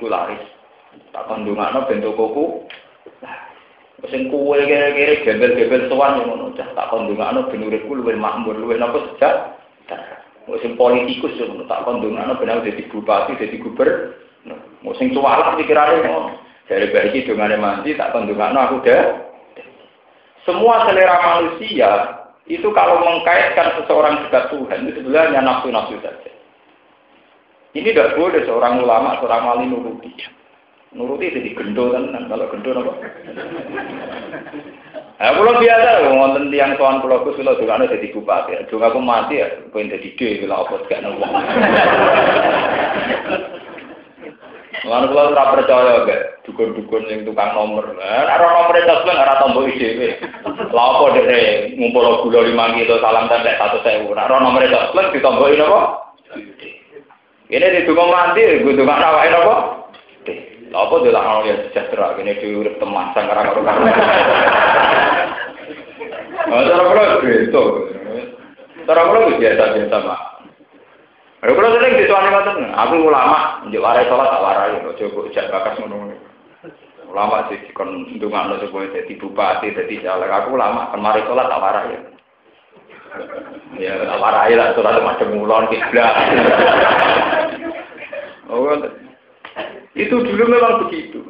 laris. 0.08 0.44
Tak 1.12 1.24
kon 1.28 1.44
dungakno 1.44 1.88
ben 1.88 2.04
tokoku. 2.04 2.68
Sing 4.08 4.32
kuwe 4.32 4.64
kere-kere 4.64 5.20
gembel-gembel 5.28 5.92
sowan 5.92 6.24
ngono, 6.24 6.56
cak 6.56 6.72
tak 6.72 6.88
kon 6.88 7.08
dungakno 7.08 7.48
ben 7.52 7.64
uripku 7.64 7.96
luwih 7.96 8.16
makmur, 8.16 8.56
luwih 8.56 8.80
napa 8.80 9.00
sejak. 9.12 9.60
Musim 10.50 10.74
politikus 10.74 11.38
yo 11.38 11.46
tak 11.70 11.86
kondongane 11.86 12.34
benar 12.34 12.66
jadi 12.66 12.82
bupati, 12.90 13.38
jadi 13.38 13.54
guber. 13.62 14.18
Musim 14.82 15.14
cualah 15.14 15.54
pikirane 15.54 16.02
ngono. 16.02 16.42
Dari 16.66 16.90
bayi 16.90 17.22
dongane 17.22 17.54
mandi 17.54 17.94
tak 17.94 18.10
kondongane 18.10 18.58
aku 18.58 18.82
dah. 18.82 19.30
Semua 20.42 20.90
selera 20.90 21.22
manusia 21.22 21.90
itu 22.50 22.66
kalau 22.74 22.98
mengkaitkan 22.98 23.78
seseorang 23.78 24.26
dekat 24.26 24.50
Tuhan 24.50 24.90
itu 24.90 24.98
sebenarnya 24.98 25.38
nafsu-nafsu 25.38 26.02
saja. 26.02 26.30
Ini 27.70 27.94
tidak 27.94 28.18
boleh 28.18 28.42
seorang 28.42 28.82
ulama, 28.82 29.22
seorang 29.22 29.46
wali 29.46 29.70
nuruti. 29.70 30.10
Nuruti 30.90 31.30
jadi 31.30 31.54
gendo 31.54 31.94
kan, 31.94 32.10
kalau 32.26 32.50
gendo 32.50 32.70
apa? 32.74 32.92
Nah, 35.20 35.36
kalau 35.36 35.60
biasa, 35.60 36.16
ngonten 36.16 36.48
tiang 36.48 36.80
tuan 36.80 37.04
pulau 37.04 37.20
kus, 37.20 37.36
kalau 37.36 37.52
juga 37.60 37.76
ada 37.76 37.92
jadi 37.92 38.08
bupati, 38.08 38.56
juga 38.72 38.88
aku 38.88 39.04
mati 39.04 39.36
ya, 39.36 39.52
pengen 39.68 39.92
jadi 39.92 40.08
D, 40.16 40.20
kalau 40.48 40.64
apa 40.64 40.80
gak 40.88 41.04
nopo. 41.04 41.28
Lalu 44.80 45.06
kalau 45.12 45.28
tidak 45.28 45.50
percaya, 45.52 45.92
gak 46.08 46.22
dukun-dukun 46.48 47.04
yang 47.12 47.28
tukang 47.28 47.52
nomor, 47.52 47.84
nah, 48.00 48.32
nomor 48.40 48.72
itu 48.72 48.88
sebenarnya 48.88 49.24
ada 49.28 49.40
tombol 49.44 49.68
IDW. 49.68 50.00
Lalu 50.72 51.04
dari 51.20 51.40
ngumpul 51.76 52.24
gula 52.24 52.40
lima 52.40 52.72
kilo 52.72 52.96
salam 53.04 53.28
tanda 53.28 53.60
satu 53.60 53.84
sewu, 53.84 54.16
nah, 54.16 54.24
nomor 54.24 54.64
itu 54.64 54.72
sebenarnya 54.72 55.14
ditombolin 55.20 55.64
apa? 55.68 55.80
Ini 57.52 57.66
di 57.76 57.80
tukang 57.84 58.08
mati, 58.08 58.64
gue 58.64 58.72
tukang 58.72 58.96
nawain 59.04 59.36
apa? 59.36 59.79
Lah 60.70 60.86
apa 60.86 61.02
dia 61.02 61.10
lah 61.10 61.42
ya 61.42 61.54
sejahtera 61.66 62.14
kene 62.14 62.38
dhewe 62.38 62.62
urip 62.62 62.78
teman 62.78 63.10
sang 63.10 63.26
karo 63.26 63.42
karo. 63.42 63.60
Ah 66.46 66.62
cara 66.70 66.82
kula 66.86 67.04
gitu. 67.26 67.64
Cara 68.86 69.02
kula 69.10 69.34
biasa-biasa 69.34 69.98
mak. 70.06 70.20
Ayo 71.40 71.56
kula 71.56 71.74
sering 71.74 71.96
dituani 71.98 72.28
ngoten, 72.30 72.58
aku 72.76 72.94
ulama, 73.00 73.64
njuk 73.64 73.80
warai 73.80 74.04
salat 74.12 74.28
tak 74.28 74.44
warai, 74.44 74.76
ojo 74.84 75.04
kok 75.08 75.32
jak 75.32 75.48
bakas 75.48 75.74
ngono. 75.80 76.12
Ulama 77.08 77.48
sih 77.48 77.58
kon 77.74 78.12
ndongakno 78.12 78.60
supaya 78.60 78.92
dadi 78.92 79.16
bupati, 79.16 79.72
dadi 79.72 80.04
caleg. 80.04 80.30
Aku 80.30 80.54
ulama, 80.54 80.92
kemarin 80.92 81.24
salat 81.24 81.48
tak 81.48 81.62
warai. 81.64 81.96
Ya, 83.80 83.98
tak 84.04 84.20
warai 84.20 84.52
lah, 84.52 84.76
salat 84.76 85.02
macam 85.02 85.34
mulon 85.34 85.66
kiblat. 85.66 86.14
Oh, 88.50 88.66
itu 89.98 90.14
dulu 90.14 90.44
memang 90.46 90.86
begitu. 90.86 91.20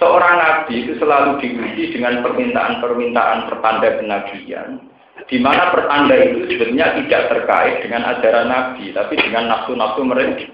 Seorang 0.00 0.34
nabi 0.40 0.82
itu 0.82 0.98
selalu 0.98 1.38
diuji 1.38 1.94
dengan 1.94 2.26
permintaan-permintaan 2.26 3.46
pertanda 3.46 4.02
kenabian, 4.02 4.82
di 5.30 5.38
mana 5.38 5.70
pertanda 5.70 6.16
itu 6.18 6.50
sebenarnya 6.50 6.98
tidak 7.04 7.22
terkait 7.30 7.86
dengan 7.86 8.10
ajaran 8.10 8.50
nabi, 8.50 8.90
tapi 8.90 9.14
dengan 9.14 9.52
nafsu-nafsu 9.52 10.02
mereka. 10.02 10.50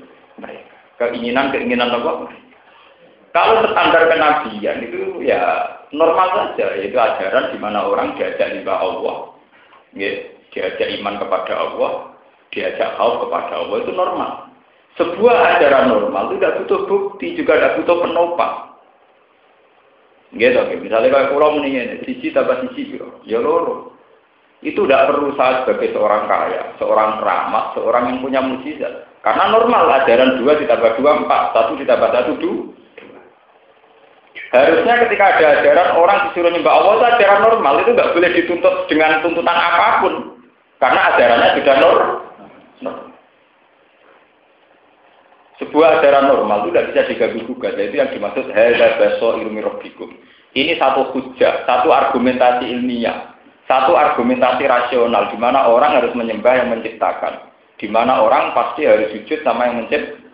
Keinginan-keinginan 0.99 1.95
apa? 1.95 2.29
Kalau 3.31 3.63
standar 3.71 4.11
kenabian 4.11 4.83
itu 4.83 5.23
ya 5.23 5.41
normal 5.95 6.29
saja, 6.53 6.75
yaitu 6.77 6.99
ajaran 6.99 7.55
di 7.55 7.59
mana 7.63 7.87
orang 7.87 8.19
diajak 8.19 8.53
lima 8.53 8.75
Allah, 8.77 9.33
diajak 9.95 10.89
iman 11.01 11.15
kepada 11.23 11.55
Allah, 11.55 11.93
diajak 12.51 12.99
khauf 12.99 13.25
kepada 13.25 13.53
Allah 13.65 13.77
itu 13.81 13.93
normal. 13.95 14.48
Sebuah 14.99 15.37
ajaran 15.57 15.95
normal 15.95 16.35
itu 16.35 16.43
tidak 16.43 16.57
butuh 16.63 16.81
bukti, 16.91 17.39
juga 17.39 17.55
tidak 17.55 17.75
butuh 17.79 17.97
penopang. 18.03 18.55
Gitu, 20.35 20.61
misalnya 20.83 21.09
kalau 21.09 21.31
pulau 21.33 21.51
mendingan, 21.57 22.03
sisi 22.05 22.35
tambah 22.35 22.61
sisi, 22.67 22.99
ya 23.25 23.39
loro. 23.39 23.95
Itu 24.61 24.85
tidak 24.85 25.15
perlu 25.15 25.33
saya 25.39 25.63
sebagai 25.63 25.95
seorang 25.95 26.27
kaya, 26.27 26.75
seorang 26.83 27.23
ramah, 27.23 27.73
seorang 27.79 28.11
yang 28.11 28.19
punya 28.19 28.41
mujizat. 28.43 29.07
Karena 29.23 29.55
normal 29.55 29.87
ajaran 30.03 30.43
dua 30.43 30.59
ditambah 30.59 30.99
dua 30.99 31.23
empat, 31.23 31.55
satu 31.55 31.79
ditambah 31.79 32.11
satu 32.11 32.33
dua. 32.43 32.75
Harusnya 34.49 34.95
ketika 35.07 35.25
ada 35.39 35.61
ajaran 35.61 35.89
orang 35.95 36.19
disuruh 36.31 36.51
nyembah 36.51 36.75
Allah 36.75 36.93
itu 36.97 37.05
ajaran 37.07 37.41
normal 37.45 37.75
itu 37.85 37.91
nggak 37.93 38.13
boleh 38.17 38.31
dituntut 38.33 38.75
dengan 38.89 39.21
tuntutan 39.21 39.53
apa 39.57 39.89
pun 40.01 40.15
karena 40.81 41.01
ajarannya 41.15 41.49
sudah 41.61 41.77
normal. 41.79 43.08
Sebuah 45.59 45.99
ajaran 45.99 46.31
normal 46.31 46.67
itu 46.67 46.71
tidak 46.71 46.87
bisa 46.95 47.03
diganggu 47.11 47.41
gugat, 47.51 47.75
itu 47.75 47.99
yang 47.99 48.15
dimaksud 48.15 48.47
hadza 48.55 48.95
baso 48.95 49.43
ilmi 49.43 49.59
rabbikum. 49.59 50.15
Ini 50.55 50.79
satu 50.79 51.11
hujah, 51.11 51.67
satu 51.67 51.91
argumentasi 51.91 52.71
ilmiah, 52.71 53.35
satu 53.67 53.99
argumentasi 53.99 54.65
rasional 54.71 55.35
di 55.35 55.37
mana 55.37 55.67
orang 55.67 55.99
harus 55.99 56.15
menyembah 56.15 56.63
yang 56.63 56.71
menciptakan, 56.71 57.51
di 57.75 57.91
mana 57.91 58.23
orang 58.23 58.55
pasti 58.55 58.87
harus 58.87 59.11
sujud 59.11 59.43
sama 59.43 59.67
yang 59.67 59.83
menciptakan. 59.83 60.29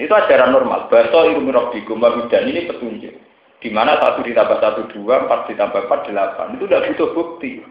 Itu 0.00 0.12
ajaran 0.12 0.52
normal. 0.52 0.88
Baso 0.88 1.28
ilmi 1.28 1.52
rabbikum 1.52 2.00
dan 2.32 2.48
ini 2.48 2.64
petunjuk. 2.64 3.12
Di 3.60 3.68
mana 3.72 3.96
satu 4.00 4.20
ditambah 4.20 4.60
satu 4.60 4.88
dua, 4.92 5.24
empat 5.24 5.52
ditambah 5.52 5.88
empat 5.88 6.00
delapan. 6.08 6.56
Itu 6.56 6.64
tidak 6.68 6.92
butuh 6.92 7.08
bukti. 7.16 7.64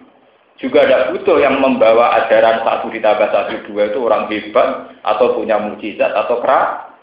Juga 0.55 0.87
tidak 0.87 1.11
butuh 1.11 1.37
yang 1.43 1.59
membawa 1.59 2.15
ajaran 2.23 2.63
satu 2.63 2.87
ditambah 2.87 3.27
satu 3.27 3.67
dua 3.67 3.91
itu 3.91 3.99
orang 3.99 4.31
hebat 4.31 4.95
atau 5.03 5.35
punya 5.35 5.59
mujizat 5.59 6.15
atau 6.15 6.39
kerak. 6.39 6.95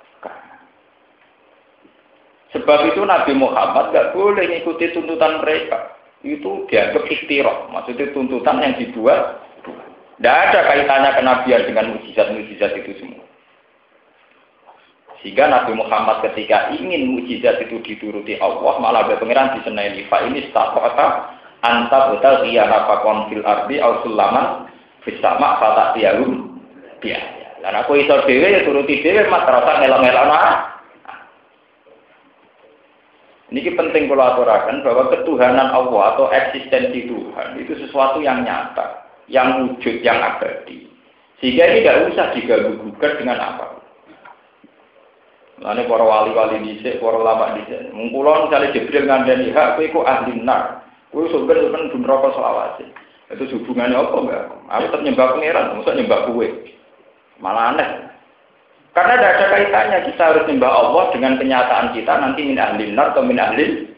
Sebab 2.56 2.92
itu 2.92 3.00
Nabi 3.04 3.32
Muhammad 3.36 3.92
nggak 3.92 4.16
boleh 4.16 4.44
mengikuti 4.48 4.88
tuntutan 4.96 5.44
mereka. 5.44 6.00
Itu 6.24 6.64
dianggap 6.68 7.04
ikhtirah. 7.04 7.68
Maksudnya 7.72 8.12
tuntutan 8.16 8.60
yang 8.60 8.76
dibuat. 8.80 9.44
Tidak 10.16 10.36
ada 10.48 10.60
kaitannya 10.70 11.10
kenabian 11.18 11.62
dengan 11.66 11.86
mujizat-mujizat 11.98 12.72
itu 12.78 12.92
semua. 13.00 13.24
Sehingga 15.20 15.50
Nabi 15.50 15.74
Muhammad 15.76 16.24
ketika 16.30 16.70
ingin 16.72 17.14
mujizat 17.14 17.58
itu 17.62 17.82
dituruti 17.84 18.38
Allah, 18.38 18.74
malah 18.78 19.02
berpengiran 19.06 19.58
di 19.58 19.60
senai 19.66 19.98
fa 20.06 20.22
ini 20.24 20.46
stafata 20.50 21.41
anta 21.62 22.12
betal 22.12 22.42
iya 22.44 22.66
nafakon 22.66 23.30
fil 23.30 23.46
ardi 23.46 23.78
au 23.78 24.02
sulaman 24.02 24.66
fisama 25.06 25.58
fata 25.62 25.94
tialum 25.94 26.58
biaya. 26.98 27.54
Dan 27.62 27.78
aku 27.78 28.02
iso 28.02 28.26
dewe 28.26 28.50
ya 28.50 28.66
turuti 28.66 28.98
dewe 29.02 29.30
mas 29.30 29.46
terasa 29.46 29.78
ngelang-ngelang 29.78 30.30
Ini 33.52 33.68
penting 33.76 34.08
kalau 34.08 34.32
aturakan 34.32 34.80
bahwa 34.80 35.12
ketuhanan 35.12 35.68
Allah 35.76 36.16
atau 36.16 36.32
eksistensi 36.32 37.04
Tuhan 37.04 37.60
itu 37.60 37.76
sesuatu 37.84 38.24
yang 38.24 38.48
nyata, 38.48 39.04
yang 39.28 39.68
wujud, 39.68 40.00
yang 40.00 40.24
abadi. 40.24 40.88
Sehingga 41.36 41.68
ini 41.68 41.84
tidak 41.84 42.16
usah 42.16 42.26
diganggu 42.32 42.80
gugat 42.80 43.20
dengan 43.20 43.36
apa. 43.36 43.76
Lalu 45.62 45.84
para 45.84 46.04
wali-wali 46.06 46.64
dhisik, 46.64 46.96
para 46.96 47.20
ulama 47.20 47.52
dhisik. 47.60 47.92
Mungkulon 47.92 48.48
misalnya 48.48 48.72
Jibril 48.72 49.04
ngandani 49.04 49.52
hak 49.52 49.78
kowe 49.78 49.84
iku 49.84 50.00
ahli 50.00 50.32
nar. 50.40 50.81
Kowe 51.12 51.28
sebenarnya 51.28 51.68
ben 51.68 51.92
bun 51.92 52.08
rokok 52.08 52.32
selawase. 52.34 52.88
Itu 53.32 53.44
hubungannya 53.60 53.96
apa 53.96 54.16
enggak? 54.16 54.44
Aku 54.68 54.84
tetap 54.88 55.00
nyembah 55.04 55.26
pangeran, 55.36 55.66
masa 55.76 55.92
nyembah 55.92 56.20
kowe. 56.28 56.46
Malah 57.40 57.64
aneh. 57.76 57.88
Karena 58.92 59.16
tidak 59.16 59.32
ada 59.32 59.46
kaitannya 59.56 59.98
kita 60.12 60.22
harus 60.24 60.44
nyembah 60.48 60.72
Allah 60.72 61.04
dengan 61.16 61.32
kenyataan 61.40 61.86
kita 61.96 62.12
nanti 62.12 62.40
min 62.44 62.60
ahli 62.60 62.92
nar 62.92 63.16
atau 63.16 63.24
min 63.24 63.40
ahli 63.40 63.92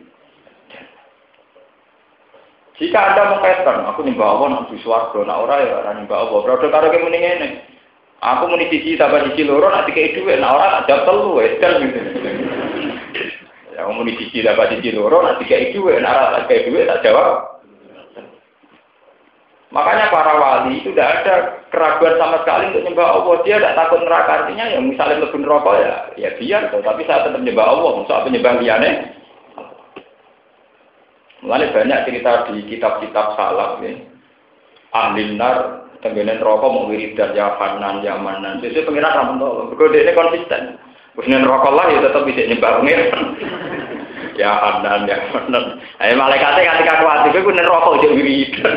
jika 2.74 2.98
Anda 2.98 3.38
mengkaitkan, 3.38 3.86
aku 3.86 4.02
nyembah 4.02 4.28
Allah 4.34 4.48
nanti 4.50 4.74
suarga, 4.82 5.22
nah 5.22 5.46
orang 5.46 5.62
ya 5.62 5.78
orang 5.78 5.94
nyembah 6.02 6.18
Allah. 6.26 6.38
Berarti 6.42 6.66
kalau 6.74 6.90
kayak 6.90 7.06
ini 7.06 7.48
Aku 8.24 8.48
muni 8.48 8.72
siji 8.72 8.96
tambah 8.96 9.20
siji 9.30 9.44
loro 9.44 9.68
nanti 9.68 9.92
kayak 9.92 10.16
duit, 10.16 10.40
nah 10.40 10.56
orang 10.56 10.88
tak 10.88 11.04
telu, 11.04 11.36
edan 11.44 11.76
gitu. 11.84 12.00
Ya 13.74 13.90
muni 13.90 14.14
siji 14.14 14.46
tambah 14.46 14.70
siji 14.70 14.94
loro 14.94 15.26
nanti 15.26 15.50
kayak 15.50 15.74
duit, 15.74 15.98
nah 15.98 16.38
kayak 16.46 16.70
duit 16.70 16.86
tak 16.86 17.02
jawab. 17.02 17.54
Makanya 19.74 20.06
para 20.14 20.38
wali 20.38 20.78
itu 20.78 20.94
tidak 20.94 21.26
ada 21.26 21.34
keraguan 21.74 22.14
sama 22.14 22.46
sekali 22.46 22.70
untuk 22.70 22.86
nyembah 22.86 23.08
Allah. 23.18 23.34
Dia 23.42 23.58
tidak 23.58 23.74
takut 23.74 24.00
neraka 24.06 24.32
artinya 24.46 24.64
ya 24.70 24.78
misalnya 24.78 25.26
lebih 25.26 25.42
neraka 25.42 25.70
ya, 25.82 25.94
ya 26.14 26.30
biar. 26.38 26.62
Tapi 26.70 27.02
saya 27.02 27.26
tetap 27.26 27.42
nyembah 27.42 27.66
Allah. 27.66 27.90
Maksud 27.98 28.14
apa 28.14 28.28
nyembah 28.30 28.54
liane? 28.62 28.90
Mulanya 31.42 31.74
banyak 31.74 32.02
cerita 32.06 32.32
di 32.54 32.62
kitab-kitab 32.70 33.26
salaf 33.34 33.82
nih. 33.82 33.98
Ahli 34.94 35.34
nar 35.34 35.90
tenggene 36.06 36.38
rokok 36.38 36.70
mau 36.70 36.86
wiridan 36.86 37.34
ya 37.34 37.58
Hanan 37.58 38.06
ya 38.06 38.14
Manan. 38.14 38.62
Jadi 38.62 38.86
pengiran 38.86 39.10
ramen 39.10 39.42
tuh, 39.42 39.74
berkode 39.74 40.06
ini 40.06 40.14
konsisten. 40.14 40.78
Kemudian 41.14 41.46
rokok 41.46 41.72
lah 41.78 41.86
ya 41.94 42.02
tetap 42.02 42.26
bisa 42.26 42.42
nyembah 42.50 42.82
pengiran. 42.82 43.22
ya 44.34 44.50
Hanan 44.50 45.06
ya 45.06 45.16
Manan. 45.30 45.78
Ayo 46.02 46.18
malaikatnya 46.18 46.74
ketika 46.74 47.06
kuat 47.06 47.30
itu 47.30 47.38
gue 47.38 47.62
rokok 47.62 48.02
jadi 48.02 48.14
wiridan. 48.18 48.76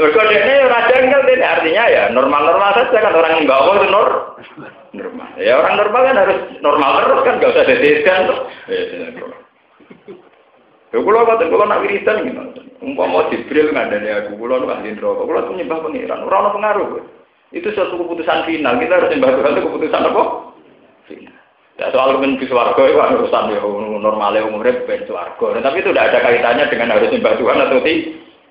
Berkode 0.00 0.32
ini 0.32 0.54
raja 0.64 0.94
enggak 0.96 1.28
ini 1.28 1.44
artinya 1.44 1.84
ya 1.92 2.02
normal-normal 2.08 2.70
saja 2.72 2.98
kan 3.04 3.12
orang 3.12 3.36
yang 3.36 3.46
bawa 3.50 3.70
itu 3.76 3.86
nor 3.92 4.08
normal. 4.96 5.28
Ya 5.36 5.52
orang 5.60 5.74
normal 5.76 6.00
kan 6.08 6.16
harus 6.16 6.38
normal 6.64 6.90
terus 7.04 7.20
kan 7.28 7.34
gak 7.42 7.52
usah 7.52 7.64
dedeskan 7.68 8.20
tuh. 8.32 8.40
Ya, 8.72 8.80
Ya 10.88 11.04
kula 11.04 11.20
boten 11.28 11.52
kula 11.52 11.68
nak 11.68 11.84
wiridan 11.84 12.24
gimana? 12.24 12.64
Umpama 12.80 13.28
Jibril 13.28 13.76
ngandani 13.76 14.08
aku, 14.08 14.40
kula 14.40 14.56
nu 14.56 14.72
ahli 14.72 14.96
neraka, 14.96 15.28
kula 15.28 15.44
tuh 15.44 15.52
nyembah 15.52 15.84
pangeran, 15.84 16.24
ora 16.24 16.36
ono 16.40 16.50
pengaruh. 16.56 17.17
Itu 17.52 17.72
suatu 17.72 17.96
keputusan 17.96 18.44
final. 18.44 18.76
Kita 18.76 18.92
harus 19.00 19.10
nyembah 19.12 19.30
itu 19.56 19.62
keputusan 19.64 20.02
apa? 20.12 20.22
Final. 21.08 21.36
Ya 21.78 21.94
soal 21.94 22.18
men 22.18 22.34
di 22.42 22.46
swarga 22.50 22.82
itu 22.90 22.98
kan 22.98 23.14
urusan 23.14 23.54
ya 23.54 23.62
normalnya 23.62 24.42
umumnya 24.42 24.82
ben 24.82 25.06
swarga. 25.06 25.62
Tapi 25.62 25.78
itu 25.78 25.94
tidak 25.94 26.10
ada 26.10 26.18
kaitannya 26.26 26.66
dengan 26.66 26.92
harus 26.98 27.08
nyembah 27.14 27.34
Tuhan 27.38 27.58
atau 27.62 27.78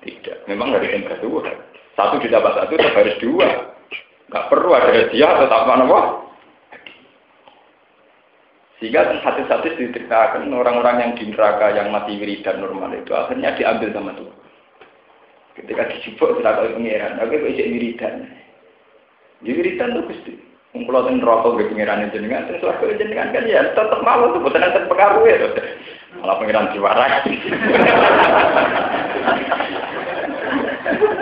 tidak. 0.00 0.36
Memang 0.48 0.72
harus 0.72 0.88
nyembah 0.88 1.16
Tuhan. 1.20 1.56
Satu 1.92 2.14
ditambah 2.24 2.52
satu 2.56 2.72
tetap 2.72 2.96
harus 2.96 3.20
dua. 3.20 3.48
Gak 4.28 4.46
perlu 4.52 4.70
ada 4.76 5.08
dia 5.12 5.28
atau 5.28 5.48
apa 5.48 5.72
apa. 5.76 6.00
Sehingga 8.78 9.10
hadis-hadis 9.10 9.74
diceritakan 9.74 10.46
orang-orang 10.54 10.96
yang 11.02 11.12
di 11.18 11.26
neraka 11.28 11.74
yang 11.74 11.90
mati 11.90 12.14
wiridan 12.14 12.62
normal 12.62 12.94
itu 12.94 13.10
akhirnya 13.10 13.58
diambil 13.58 13.90
sama 13.90 14.14
Tuhan. 14.14 14.38
Ketika 15.58 15.82
dijubuk 15.90 16.38
kali 16.38 16.78
pengiran, 16.78 17.18
oke 17.18 17.34
kok 17.34 17.54
wiridan. 17.58 18.14
Ya, 19.46 19.52
wiridan 19.54 19.94
tuh 19.94 20.10
gusti. 20.10 20.34
Ngumpul 20.74 21.00
ten 21.06 21.22
neraka 21.22 21.56
ke 21.56 21.70
pengiran 21.72 22.12
jenengan, 22.12 22.44
terus 22.44 22.60
suatu 22.60 22.92
jenengan 22.98 23.32
kan 23.32 23.48
ya 23.48 23.64
tetap 23.72 24.04
malu 24.04 24.36
tuh, 24.36 24.42
bukan 24.44 24.60
ada 24.60 24.84
pengaruh 24.84 25.24
ya. 25.24 25.48
Malah 26.20 26.36
pengiran 26.42 26.70
diwarai. 26.74 27.24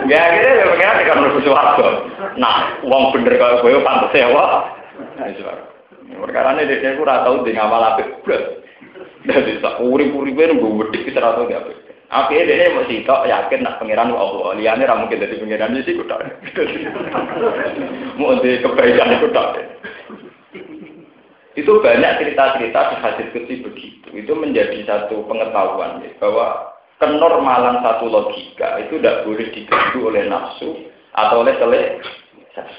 Ya 0.07 0.21
gitu 0.35 0.47
ya 0.51 0.65
pengiran 0.67 0.99
kan 1.05 1.17
harus 1.21 1.43
suatu. 1.45 1.87
Nah, 2.35 2.75
uang 2.83 3.15
bener 3.15 3.33
kalau 3.39 3.63
gue 3.63 3.85
pantas 3.85 4.11
sewa. 4.11 4.67
Nah, 5.15 5.29
suara. 5.37 5.63
Perkara 6.07 6.55
ini 6.57 6.79
dia 6.79 6.95
aku 6.95 7.03
tahu 7.03 7.35
di 7.43 7.51
ngamal 7.53 7.83
apik 7.93 8.23
berat. 8.23 8.63
Jadi 9.27 9.59
tak 9.59 9.83
urip-uripe 9.83 10.39
nunggu 10.39 10.87
wedik 10.87 11.11
kita 11.11 11.19
ora 11.19 11.43
tau. 11.43 11.86
Api 12.07 12.39
dia 12.39 12.71
mau 12.71 12.87
sitok 12.87 13.27
yakin 13.27 13.67
nak 13.67 13.83
pangeran 13.83 14.15
Allah. 14.15 14.55
Liane 14.55 14.87
mungkin 14.87 15.19
dadi 15.19 15.43
pangeran 15.43 15.75
sih 15.83 15.91
kudu. 15.91 16.15
Mau 18.15 18.39
di 18.39 18.63
kebaikan 18.63 19.19
itu 19.19 19.27
tak. 19.35 19.59
Itu 21.57 21.83
banyak 21.83 22.21
cerita-cerita 22.21 22.79
di 22.93 22.95
hadis 23.01 23.27
kecil 23.35 23.59
begitu. 23.65 24.07
Itu 24.15 24.39
menjadi 24.39 24.87
satu 24.87 25.25
pengetahuan 25.27 26.05
ya, 26.05 26.13
bahwa 26.21 26.77
kenormalan 27.01 27.81
satu 27.83 28.07
logika 28.07 28.79
itu 28.87 29.01
tidak 29.01 29.25
boleh 29.27 29.49
diganggu 29.51 29.99
oleh 30.05 30.29
nafsu 30.29 30.87
atau 31.17 31.43
oleh 31.43 31.57
selesai. 31.59 32.71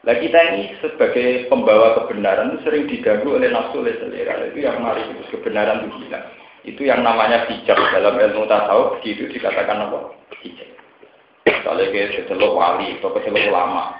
Nah 0.00 0.16
kita 0.18 0.38
ini 0.52 0.76
sebagai 0.82 1.46
pembawa 1.48 2.04
kebenaran 2.04 2.58
sering 2.66 2.84
diganggu 2.90 3.38
oleh 3.38 3.48
nafsu 3.48 3.80
oleh 3.80 3.96
selera. 3.96 4.50
Itu 4.50 4.60
yang 4.60 4.82
mari 4.84 5.06
kebenaran 5.30 5.88
itu 5.88 6.04
hilang. 6.04 6.26
Itu 6.64 6.84
yang 6.84 7.00
namanya 7.00 7.48
bijak 7.48 7.76
dalam 7.76 8.20
ilmu 8.20 8.44
tasawuf 8.44 9.00
begitu 9.00 9.32
dikatakan 9.32 9.88
apa? 9.88 10.12
Bijak. 10.40 10.68
Kalau 11.64 11.84
kita 11.92 12.20
seteluk 12.20 12.56
wali 12.56 12.96
atau 13.00 13.12
seteluk 13.16 13.48
ulama, 13.48 13.96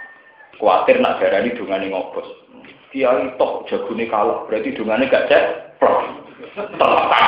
khawatir 0.61 1.01
nak 1.01 1.21
darah 1.21 1.41
ini 1.41 1.57
dungane 1.57 1.89
ngobos. 1.89 2.29
Dia 2.91 3.15
itu 3.23 3.49
jagune 3.71 4.05
kalah, 4.11 4.45
berarti 4.51 4.75
dungane 4.75 5.07
gak 5.07 5.31
cek, 5.31 5.45
terletak. 6.57 7.25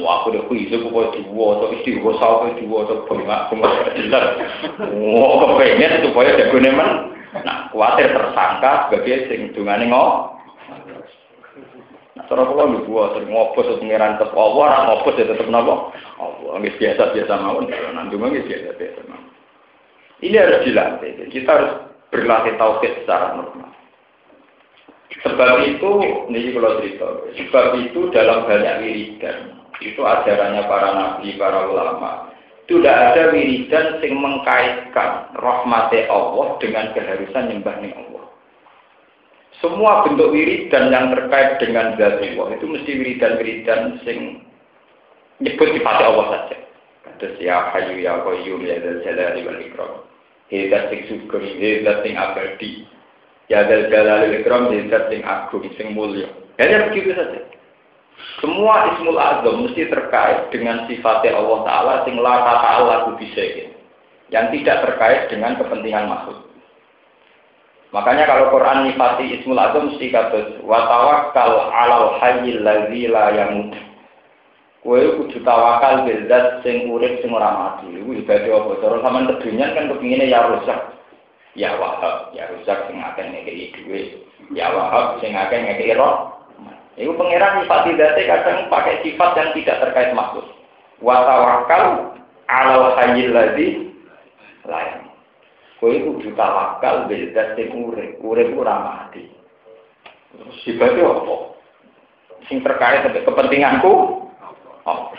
Wah, 0.00 0.24
aku 0.24 0.32
udah 0.32 0.44
kuis, 0.48 0.72
aku 0.72 0.88
mau 0.88 1.12
dua, 1.12 1.46
atau 1.60 1.68
istri 1.76 2.00
gue 2.00 2.12
sawah, 2.16 2.48
dua, 2.56 2.78
atau 2.88 3.04
bengak, 3.08 3.40
bengak, 3.52 3.92
jelas. 3.96 4.40
Wah, 4.80 5.32
kepengen 5.36 6.00
supaya 6.04 6.36
jagune 6.36 6.70
man, 6.72 7.14
Nah, 7.42 7.66
khawatir 7.74 8.14
tersangka 8.14 8.86
sebagai 8.86 9.26
sing 9.26 9.50
dungane 9.50 9.90
ngok. 9.90 10.33
Nah, 12.14 12.24
cara 12.30 12.46
kula 12.46 12.70
lho 12.70 12.86
gua 12.86 13.10
sering 13.10 13.34
ngopos 13.34 13.82
pengiran 13.82 14.14
tetep 14.22 14.38
Allah, 14.38 14.62
ora 14.70 14.78
ngopos 14.86 15.18
ya 15.18 15.26
tetep 15.26 15.50
napa? 15.50 15.90
Allah 16.22 16.62
nggih 16.62 16.74
biasa-biasa 16.78 17.34
mawon, 17.42 17.66
donga 17.66 18.26
nggih 18.30 18.46
biasa-biasa 18.46 19.00
mawon. 19.10 19.30
Ini 20.22 20.36
harus 20.38 20.62
dilatih. 20.62 21.10
Kita 21.26 21.50
harus 21.50 21.72
berlatih 22.14 22.54
tauhid 22.54 22.92
secara 23.02 23.34
normal. 23.34 23.74
Sebab 25.26 25.50
itu, 25.66 25.90
ini 26.30 26.54
kalau 26.54 26.78
cerita, 26.78 27.06
sebab 27.34 27.66
itu 27.82 28.00
dalam 28.14 28.46
banyak 28.46 28.74
wiridan, 28.82 29.58
itu 29.82 30.00
ajarannya 30.02 30.62
para 30.70 30.90
nabi, 30.94 31.34
para 31.34 31.66
ulama, 31.66 32.30
itu 32.66 32.78
tidak 32.78 32.98
ada 33.14 33.22
wiridan 33.34 33.86
yang 34.00 34.14
mengkaitkan 34.22 35.34
rahmati 35.34 36.06
Allah 36.06 36.56
dengan 36.62 36.94
keharusan 36.94 37.50
nyembah 37.50 37.74
Allah. 37.74 38.13
Semua 39.64 40.04
bentuk 40.04 40.28
wiridan 40.28 40.92
yang 40.92 41.08
terkait 41.16 41.56
dengan 41.56 41.96
zat 41.96 42.20
Allah 42.20 42.52
itu 42.52 42.68
mesti 42.68 42.90
wiridan-wiridan 43.00 43.96
sing 44.04 44.44
nyebut 45.40 45.72
sifat 45.72 46.04
Allah 46.04 46.26
saja. 46.36 46.56
Terus 47.16 47.40
ya 47.40 47.72
hayu 47.72 47.96
ya 47.96 48.20
qayyum 48.20 48.60
ya 48.60 48.76
dzal 48.76 49.00
jalali 49.00 49.40
wal 49.40 49.60
ikram. 49.64 49.92
Hedat 50.52 50.92
sing 50.92 51.08
syukur, 51.08 51.40
hedat 51.40 52.04
sing 52.04 52.12
abadi. 52.12 52.84
Ya 53.48 53.64
dzal 53.64 53.88
jalali 53.88 54.36
wal 54.36 54.38
ikram, 54.44 54.62
hedat 54.68 55.08
sing 55.08 55.24
agung, 55.24 55.64
sing 55.80 55.96
mulya. 55.96 56.28
Hanya 56.60 56.92
begitu 56.92 57.16
saja. 57.16 57.40
Semua 58.44 58.92
ismul 58.92 59.16
azam 59.16 59.64
mesti 59.64 59.88
terkait 59.88 60.52
dengan 60.52 60.84
sifatnya 60.84 61.40
Allah 61.40 61.58
Ta'ala 61.64 61.94
sing 62.04 62.20
la 62.20 62.36
ta'ala 62.44 63.16
bisa 63.16 63.72
yang 64.28 64.52
tidak 64.52 64.76
terkait 64.84 65.32
dengan 65.32 65.56
kepentingan 65.56 66.04
makhluk. 66.04 66.52
Makanya 67.94 68.26
kalau 68.26 68.50
Quran 68.50 68.90
nifati 68.90 69.38
Ismul 69.38 69.54
Azam 69.54 69.86
mesti 69.86 70.10
kata 70.10 70.58
wa 70.66 70.82
tawakkal 70.90 71.70
'alal 71.70 72.18
hayyil 72.18 72.66
ladzi 72.66 73.06
la 73.06 73.30
yamut. 73.30 73.70
Kowe 74.82 74.98
kudu 74.98 75.38
tawakal 75.46 76.02
bil 76.02 76.26
zat 76.26 76.66
sing 76.66 76.90
urip 76.90 77.22
sing 77.22 77.30
ora 77.30 77.54
mati. 77.54 77.94
Iku 77.94 78.18
ibadah 78.18 78.50
apa? 78.50 78.70
Cara 78.82 78.96
sampean 78.98 79.30
kedunyan 79.30 79.78
kan 79.78 79.86
kepingine 79.94 80.26
ya 80.26 80.42
rusak. 80.42 80.80
Ya 81.54 81.78
wahab, 81.78 82.34
ya 82.34 82.50
rusak 82.50 82.90
sing 82.90 82.98
akeh 82.98 83.30
ngekeki 83.30 83.78
dhuwit. 83.78 84.06
Ya 84.50 84.74
wahab 84.74 85.22
sing 85.22 85.30
akeh 85.30 85.62
ngekeki 85.62 85.94
roh. 85.94 86.34
Iku 86.98 87.14
pangeran 87.14 87.62
nifati 87.62 87.94
zate 87.94 88.22
kadang 88.26 88.66
pakai 88.74 89.06
sifat 89.06 89.38
yang 89.38 89.50
tidak 89.54 89.80
terkait 89.86 90.10
makhluk. 90.18 90.50
Wa 90.98 91.22
tawakkal 91.22 92.10
'alal 92.50 92.98
hayyil 92.98 93.30
ladzi 93.30 93.94
la 94.66 94.82
yamut. 94.82 95.13
Kowe 95.84 96.00
kudu 96.00 96.32
tawakal 96.32 97.12
beda 97.12 97.52
sing 97.60 97.68
urip, 97.76 98.16
urip 98.24 98.56
ora 98.56 98.80
mati. 98.80 99.28
Sifate 100.64 100.96
apa? 100.96 101.60
Sing 102.48 102.64
terkait 102.64 103.04
dengan 103.04 103.28
kepentinganku. 103.28 103.92
Oh. 104.88 105.12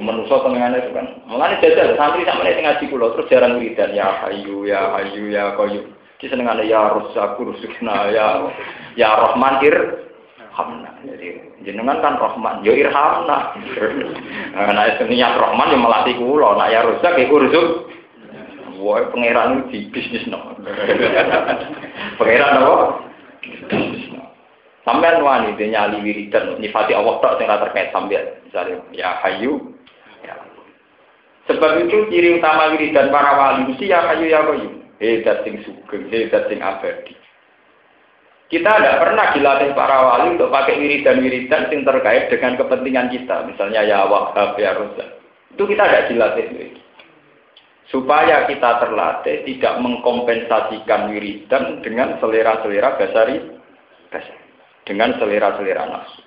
Menusuk 0.00 0.48
tengahnya 0.48 0.80
itu 0.80 0.96
kan. 0.96 1.20
Mulane 1.28 1.60
jajal 1.60 1.92
santri 2.00 2.24
sama 2.24 2.48
nek 2.48 2.56
ngaji 2.56 2.88
kula 2.88 3.12
terus 3.12 3.28
jarang 3.28 3.60
wiridan 3.60 3.92
ya 3.92 4.16
hayu 4.24 4.64
ya 4.64 4.96
hayu 4.96 5.28
ya 5.28 5.52
qayyum. 5.60 5.92
Ki 6.16 6.32
senengane 6.32 6.64
ya 6.64 6.96
rusaku 6.96 7.52
rusukna 7.52 8.08
ya 8.16 8.48
ya 8.96 9.12
rahman 9.12 9.60
ir 9.60 9.76
hamna. 10.56 11.04
Jadi 11.04 11.52
jenengan 11.68 12.00
kan 12.00 12.16
rahman, 12.16 12.64
yo 12.64 12.72
ya 12.72 12.88
irhamna. 12.88 13.52
Nah, 14.56 14.72
nek 14.72 15.04
niat 15.04 15.36
rahman 15.36 15.68
yo 15.68 15.78
melatih 15.84 16.16
kula, 16.16 16.56
nek 16.56 16.72
ya 16.72 16.80
rusak 16.80 17.12
ya 17.20 17.28
urusuk 17.28 17.92
Wah, 18.76 19.08
pangeran 19.08 19.72
di 19.72 19.88
bisnis 19.88 20.28
no. 20.28 20.56
pangeran 22.20 22.60
apa? 22.60 22.74
Bisnis 23.72 24.04
no. 24.12 24.22
Sampai 24.84 25.18
dia 25.58 25.66
nyali 25.66 25.98
wiridan, 26.04 26.62
nyifati 26.62 26.94
Allah 26.94 27.18
tak 27.18 27.42
sing 27.42 27.48
terkait 27.50 27.90
sambil 27.90 28.22
misalnya 28.46 28.76
ya 28.94 29.18
hayu. 29.24 29.74
Ya. 30.22 30.36
Sebab 31.50 31.82
itu 31.82 32.06
ciri 32.12 32.38
utama 32.38 32.70
wiridan 32.76 33.10
para 33.10 33.34
wali 33.34 33.72
mesti 33.72 33.90
ya 33.90 34.04
hayu 34.06 34.30
ya 34.30 34.46
hayu. 34.46 34.70
Hedat 34.96 35.44
sing 35.44 35.60
sugeng, 35.66 36.08
hedat 36.08 36.48
sing 36.48 36.62
abadi. 36.62 37.12
Kita 38.46 38.78
tidak 38.78 39.02
pernah 39.02 39.34
dilatih 39.34 39.74
para 39.74 39.98
wali 40.06 40.38
untuk 40.38 40.54
pakai 40.54 40.78
wiridan-wiridan 40.78 41.66
yang 41.66 41.82
terkait 41.82 42.30
dengan 42.30 42.54
kepentingan 42.54 43.10
kita. 43.10 43.42
Misalnya 43.42 43.82
ya 43.82 44.06
wahab, 44.06 44.54
ya 44.54 44.70
rozak. 44.78 45.18
Itu 45.50 45.66
kita 45.66 45.82
tidak 45.82 46.06
dilatih 46.14 46.46
supaya 47.90 48.46
kita 48.50 48.82
terlatih 48.82 49.46
tidak 49.46 49.78
mengkompensasikan 49.78 51.10
wiridan 51.14 51.82
dengan 51.86 52.18
selera-selera 52.18 52.98
basari 52.98 53.36
dengan 54.86 55.14
selera-selera 55.18 55.84
nafsu. 55.86 56.22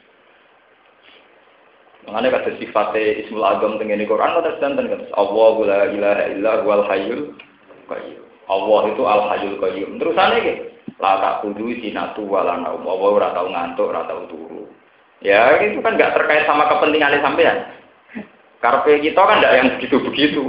Mengenai 2.08 2.32
kata 2.32 2.56
sifatnya 2.58 3.22
Ismul 3.28 3.44
Agam 3.44 3.76
dengan 3.76 4.02
Quran 4.08 4.40
kata 4.40 4.58
sedang 4.58 4.88
kata 4.88 5.12
Allah 5.20 5.54
la 5.68 5.82
ilaha 5.92 6.24
illa 6.32 6.52
wal 6.64 6.84
qayyum. 6.88 7.36
Allah 8.50 8.82
itu 8.90 9.04
al 9.06 9.22
hayyul 9.30 9.58
qayyum. 9.62 9.92
Terusannya 10.02 10.38
gitu. 10.42 10.64
La 11.00 11.16
tak 11.22 11.36
kudu 11.46 11.80
sinatu 11.80 12.28
wala 12.28 12.60
naum. 12.60 12.84
Allah 12.84 13.10
ora 13.14 13.30
tau 13.32 13.48
ngantuk, 13.48 13.88
ora 13.88 14.04
tau 14.10 14.28
turu. 14.28 14.68
Ya 15.24 15.60
itu 15.64 15.80
kan 15.80 15.96
nggak 15.96 16.16
terkait 16.16 16.44
sama 16.48 16.68
kepentingan 16.68 17.24
sampean. 17.24 17.58
Karpe 18.60 19.00
kita 19.00 19.20
kan 19.20 19.40
tidak 19.40 19.56
yang 19.56 19.68
begitu-begitu. 19.80 20.44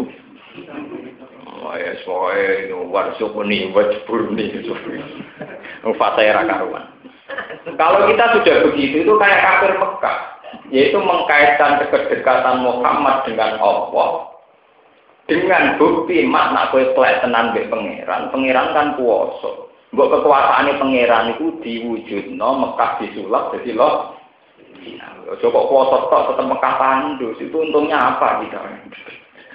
Oh 1.70 1.78
ya, 1.78 1.94
soalnya 2.02 2.66
itu 2.66 2.78
warsuk 2.90 3.30
ini, 3.46 3.70
wajbur 3.70 4.34
ini, 4.34 4.58
fase 5.94 6.22
era 6.26 6.42
karuan. 6.42 6.82
Kalau 7.78 8.10
kita 8.10 8.24
sudah 8.34 8.56
begitu, 8.66 9.06
itu 9.06 9.12
kayak 9.14 9.38
kafir 9.38 9.78
Mekah, 9.78 10.18
yaitu 10.74 10.98
mengkaitkan 10.98 11.78
kedekatan 11.86 12.66
Muhammad 12.66 13.22
dengan 13.22 13.54
Allah 13.62 14.30
dengan 15.30 15.78
bukti 15.78 16.26
makna 16.26 16.74
kue 16.74 16.82
tenan 16.98 17.54
be 17.54 17.62
pangeran, 17.70 18.34
pangeran 18.34 18.74
kan 18.74 18.98
kuoso. 18.98 19.70
Kekuasaan 19.94 20.74
pangeran 20.74 21.38
itu 21.38 21.54
diwujud 21.62 22.34
no 22.34 22.58
Mekah 22.58 22.98
disulap 22.98 23.54
jadi 23.54 23.78
loh. 23.78 24.18
Coba 25.38 25.60
kuoso 25.70 25.96
tok 26.10 26.34
tetap 26.34 26.50
Mekah 26.50 26.74
tandus 26.82 27.38
itu 27.38 27.54
untungnya 27.54 28.18
apa 28.18 28.42
kita? 28.42 28.58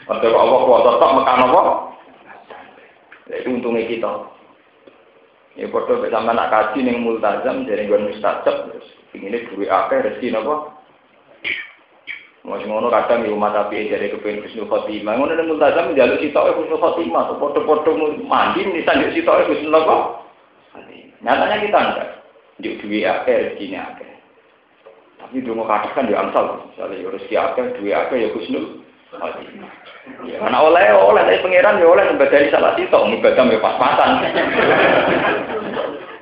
Waktu 0.07 0.31
Allah 0.31 0.59
kuoso 0.63 0.91
tok 0.95 1.13
Mekah 1.19 1.35
itu 3.33 3.49
untungnya 3.49 3.89
kita. 3.89 4.11
Ya 5.55 5.65
foto 5.71 6.03
bersama 6.03 6.35
nak 6.35 6.51
kaji 6.51 6.83
neng 6.83 7.01
multazam 7.01 7.63
dari 7.63 7.87
gue 7.87 7.95
mustajab, 7.95 8.75
ini 9.15 9.47
duit 9.47 9.71
akeh 9.71 10.03
rezeki 10.03 10.35
nopo. 10.35 10.75
Masih 12.45 12.69
ngono 12.69 12.93
kadang 12.93 13.25
di 13.25 13.33
rumah 13.33 13.49
tapi 13.49 13.89
jadi 13.89 14.13
kepengen 14.13 14.45
Husnul 14.45 14.69
Khotimah. 14.69 15.17
Ngono 15.17 15.33
neng 15.33 15.47
multazam 15.49 15.95
jalur 15.97 16.19
kita 16.19 16.37
Husnul 16.43 16.77
Khotimah, 16.77 17.39
foto-foto 17.39 17.89
mandi 18.27 18.67
nih 18.67 18.83
tanduk 18.85 19.15
kita 19.15 19.47
Husnul 19.47 19.73
nopo. 19.73 19.97
Nyatanya 21.23 21.57
kita 21.63 21.79
enggak. 21.81 22.09
Di 22.61 22.69
duit 22.77 23.07
akeh 23.07 23.35
rezeki 23.55 23.73
akeh. 23.73 24.11
Tapi 25.23 25.41
dulu 25.41 25.65
kadang 25.65 25.95
kan 25.95 26.05
di 26.05 26.13
angsal, 26.13 26.67
misalnya 26.69 27.01
ya 27.01 27.09
rezeki 27.09 27.35
akeh, 27.39 27.65
duit 27.79 27.95
akeh 27.95 28.27
ya 28.27 28.29
Husnul 28.35 28.65
Khotimah. 28.67 28.84
Ya, 30.25 30.37
karena 30.37 30.59
oleh 30.61 30.85
oleh 30.93 31.23
dari 31.25 31.41
pangeran 31.41 31.81
ya 31.81 31.87
oleh 31.89 32.05
dari 32.13 32.49
salah 32.53 32.77
sitok 32.77 33.09
ibadah 33.09 33.45
ya 33.49 33.59
pas-pasan. 33.61 34.09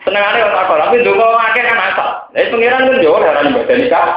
Senengane 0.03 0.39
ora 0.43 0.67
apa, 0.67 0.73
tapi 0.88 0.99
ndonga 0.99 1.27
akeh 1.51 1.63
kan 1.63 1.79
asal. 1.79 2.10
Dari 2.36 2.51
pangeran 2.51 2.88
kan 2.88 3.03
yo 3.03 3.12
oleh 3.15 3.27
ora 3.32 3.41
ibadani 3.43 3.88
kah. 3.91 4.08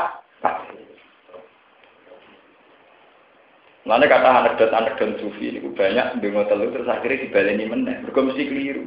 Mana 3.87 4.11
kata 4.11 4.29
anekdot-anekdot 4.43 5.23
sufi 5.23 5.55
ini 5.55 5.63
banyak 5.63 6.19
ndonga 6.19 6.51
telu 6.51 6.75
terus 6.75 6.91
akhirnya 6.91 7.23
dibaleni 7.23 7.65
meneh. 7.71 7.97
Mergo 8.03 8.21
mesti 8.27 8.51
keliru. 8.51 8.85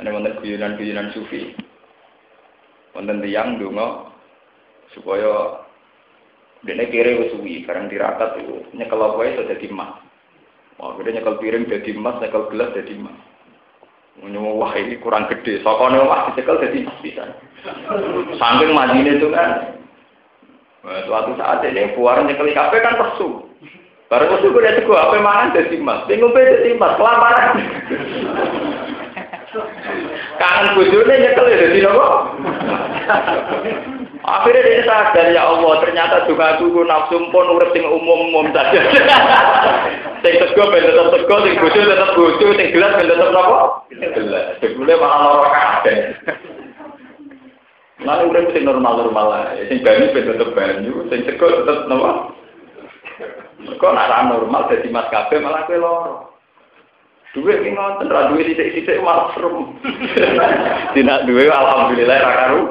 Ada 0.00 0.08
wonten 0.08 0.40
guyonan-guyonan 0.40 1.12
sufi. 1.12 1.52
Wonten 2.96 3.20
tiyang 3.20 3.60
ndonga 3.60 4.12
supaya 4.96 5.61
Dene 6.62 6.86
kiri 6.94 7.18
wis 7.18 7.34
suwi, 7.34 7.66
barang 7.66 7.90
dirakat 7.90 8.38
itu 8.38 8.62
nyekel 8.78 9.02
apa 9.02 9.18
itu 9.26 9.42
jadi 9.50 9.66
emas. 9.66 9.98
Wah, 10.78 10.94
gede 10.94 11.18
nyekel 11.18 11.42
piring 11.42 11.66
jadi 11.66 11.90
emas, 11.90 12.22
nyekel 12.22 12.46
gelas 12.54 12.70
jadi 12.78 12.94
emas. 12.94 13.18
Menyowo 14.22 14.62
wah 14.62 14.70
ini 14.78 14.94
kurang 15.02 15.26
gede, 15.26 15.58
sokone 15.66 15.98
wah 16.06 16.30
dicekel 16.30 16.62
jadi 16.62 16.86
emas 16.86 16.98
bisa. 17.02 17.24
Saking 18.38 18.70
majine 18.70 19.18
itu 19.18 19.26
kan. 19.34 19.74
Nah, 20.86 21.02
suatu 21.06 21.34
saat 21.34 21.66
ini 21.66 21.98
puaran 21.98 22.30
nyekel 22.30 22.54
kafe 22.54 22.78
kan 22.78 22.94
pesu. 22.94 23.42
Baru 24.06 24.30
pesu 24.38 24.54
gue 24.54 24.62
lihat 24.62 24.86
gue 24.86 24.94
apa 24.94 25.18
mangan 25.18 25.58
jadi 25.58 25.82
emas, 25.82 26.06
bingung 26.06 26.30
jadi 26.30 26.78
emas, 26.78 26.94
kelaparan. 26.94 27.58
Kangen 30.38 30.78
bujurnya 30.78 31.26
nyekel 31.26 31.50
ya 31.50 31.56
jadi 31.58 31.78
nopo. 31.90 32.10
Akhirnya 34.22 34.62
dia 34.62 34.86
sadar 34.86 35.34
ya 35.34 35.42
Allah, 35.50 35.82
ternyata 35.82 36.30
juga 36.30 36.54
aku 36.54 36.86
nafsu 36.86 37.18
pun 37.34 37.58
urip 37.58 37.74
sing 37.74 37.82
umum-umum 37.82 38.54
saja. 38.54 38.78
sing 40.22 40.34
tego 40.38 40.62
ben 40.70 40.86
tetep 40.86 41.10
tego, 41.10 41.36
sing 41.42 41.54
bojo 41.58 41.80
tetep 41.82 42.10
bojo, 42.14 42.46
sing 42.54 42.68
gelas 42.70 42.94
ben 43.02 43.10
tetep 43.10 43.30
napa? 43.34 43.82
Gelas. 43.90 44.46
Jebule 44.62 44.94
malah 44.94 45.18
lara 45.26 45.48
kabeh. 45.50 45.98
Nah, 48.02 48.22
udah 48.22 48.40
mesti 48.46 48.62
normal-normal 48.62 49.26
lah. 49.26 49.42
Sing 49.66 49.82
banyu 49.82 50.14
ben 50.14 50.30
tetep 50.30 50.54
banyu, 50.54 51.02
sing 51.10 51.20
sego 51.26 51.46
tetep 51.50 51.90
napa? 51.90 52.30
Kok 53.82 53.94
nak 53.94 54.30
normal 54.30 54.70
jadi 54.70 54.86
mas 54.94 55.10
kafe 55.10 55.42
malah 55.42 55.66
kowe 55.66 55.78
loro. 55.82 56.14
Duit 57.32 57.64
ini 57.64 57.72
ngonten, 57.72 58.12
ra 58.12 58.28
duit 58.28 58.44
titik-titik 58.44 59.02
malah 59.02 59.32
serem. 59.32 59.72
Tidak 60.94 61.18
duit, 61.24 61.48
alhamdulillah 61.48 62.18
ra 62.22 62.32
karu. 62.38 62.62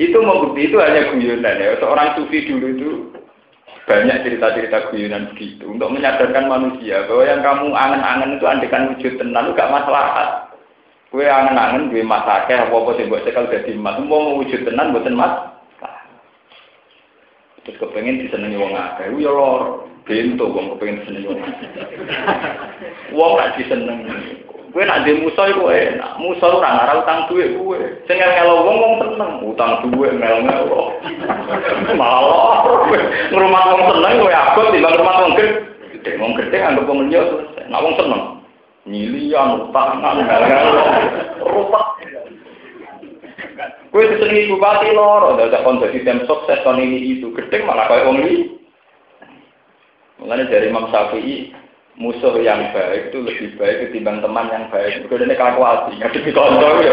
Itu 0.00 0.18
membukti 0.24 0.72
itu 0.72 0.80
hanya 0.80 1.12
guyonan 1.12 1.60
ya. 1.60 1.76
Seorang 1.76 2.16
sufi 2.16 2.48
dulu 2.48 2.66
itu 2.72 2.90
banyak 3.84 4.24
cerita-cerita 4.24 4.88
guyonan 4.88 5.28
begitu 5.34 5.68
untuk 5.68 5.90
menyadarkan 5.92 6.48
manusia 6.48 7.04
bahwa 7.10 7.22
yang 7.26 7.40
kamu 7.42 7.66
angen-angen 7.74 8.38
itu 8.38 8.44
andekan 8.46 8.88
wujud 8.94 9.12
tenan 9.18 9.50
itu 9.50 9.58
gak 9.58 9.72
masalah. 9.74 10.06
Kue 11.12 11.28
angen-angen 11.28 11.92
gue 11.92 12.00
masake 12.00 12.56
apa-apa 12.56 12.96
sih 12.96 13.04
buat 13.10 13.26
cekal 13.28 13.52
jadi 13.52 13.76
mas. 13.76 14.00
Mau 14.00 14.40
wujud 14.40 14.64
tenan 14.64 14.96
buatan 14.96 15.18
mas. 15.18 15.34
Terus 17.62 17.78
kepengen 17.78 18.26
disenangi 18.26 18.58
wong 18.58 18.74
akeh. 18.74 19.06
Ya 19.22 19.30
lor, 19.30 19.86
bento 20.08 20.50
wong 20.50 20.66
kepengen 20.74 20.98
disenangi 21.04 21.28
wong. 21.30 21.40
Wong 23.12 23.30
gak 23.38 23.54
disenengi. 23.60 24.40
Kue 24.72 24.88
nak 24.88 25.04
di 25.04 25.20
musa 25.20 25.52
itu 25.52 25.68
enak. 25.68 26.16
Musa 26.16 26.48
ora 26.48 26.72
ngarang 26.72 27.04
utang 27.04 27.20
duit 27.28 27.60
kue. 27.60 27.80
Sing 28.08 28.16
ngelo 28.16 28.64
wong 28.64 28.76
wong 28.80 28.94
seneng. 29.04 29.32
Utang 29.44 29.84
ngel 29.84 30.16
ngelo. 30.48 30.96
Malah 32.00 32.64
ngrumat 33.28 33.64
wong 33.68 33.82
seneng 33.92 34.12
kue 34.24 34.32
abot 34.32 34.72
timbang 34.72 34.96
rumah 34.96 35.16
wong 35.28 35.32
gede. 35.36 36.16
Wong 36.16 36.32
gede 36.40 36.56
anggap 36.56 36.88
wong 36.88 37.04
liya 37.12 37.20
selesai. 37.20 37.68
Nak 37.68 37.82
wong 37.84 37.94
seneng. 38.00 38.22
Nyilian 38.88 39.48
utangan 39.68 40.16
ngelo. 40.24 40.82
Rupak. 41.44 41.86
Kue 43.92 44.08
disenengi 44.08 44.48
bupati 44.48 44.88
loro, 44.96 45.36
dadak 45.36 45.68
kon 45.68 45.84
dadi 45.84 46.00
tim 46.00 46.24
sukses 46.24 46.64
kon 46.64 46.80
ini 46.80 47.20
itu 47.20 47.28
gede 47.36 47.60
malah 47.60 47.92
kaya 47.92 48.08
wong 48.08 48.24
liya. 48.24 48.48
Mulane 50.16 50.48
dari 50.48 50.72
Imam 50.72 50.88
Syafi'i 50.88 51.61
musuh 51.96 52.34
yang 52.40 52.72
baik 52.72 53.12
itu 53.12 53.18
lebih 53.20 53.48
baik 53.60 53.76
ketimbang 53.88 54.24
teman 54.24 54.48
yang 54.48 54.64
baik. 54.72 55.04
Mereka 55.04 55.24
ini 55.28 55.36
kalkulasi, 55.36 55.92
ngadepi 56.00 56.30
konco 56.32 56.68
ya. 56.80 56.92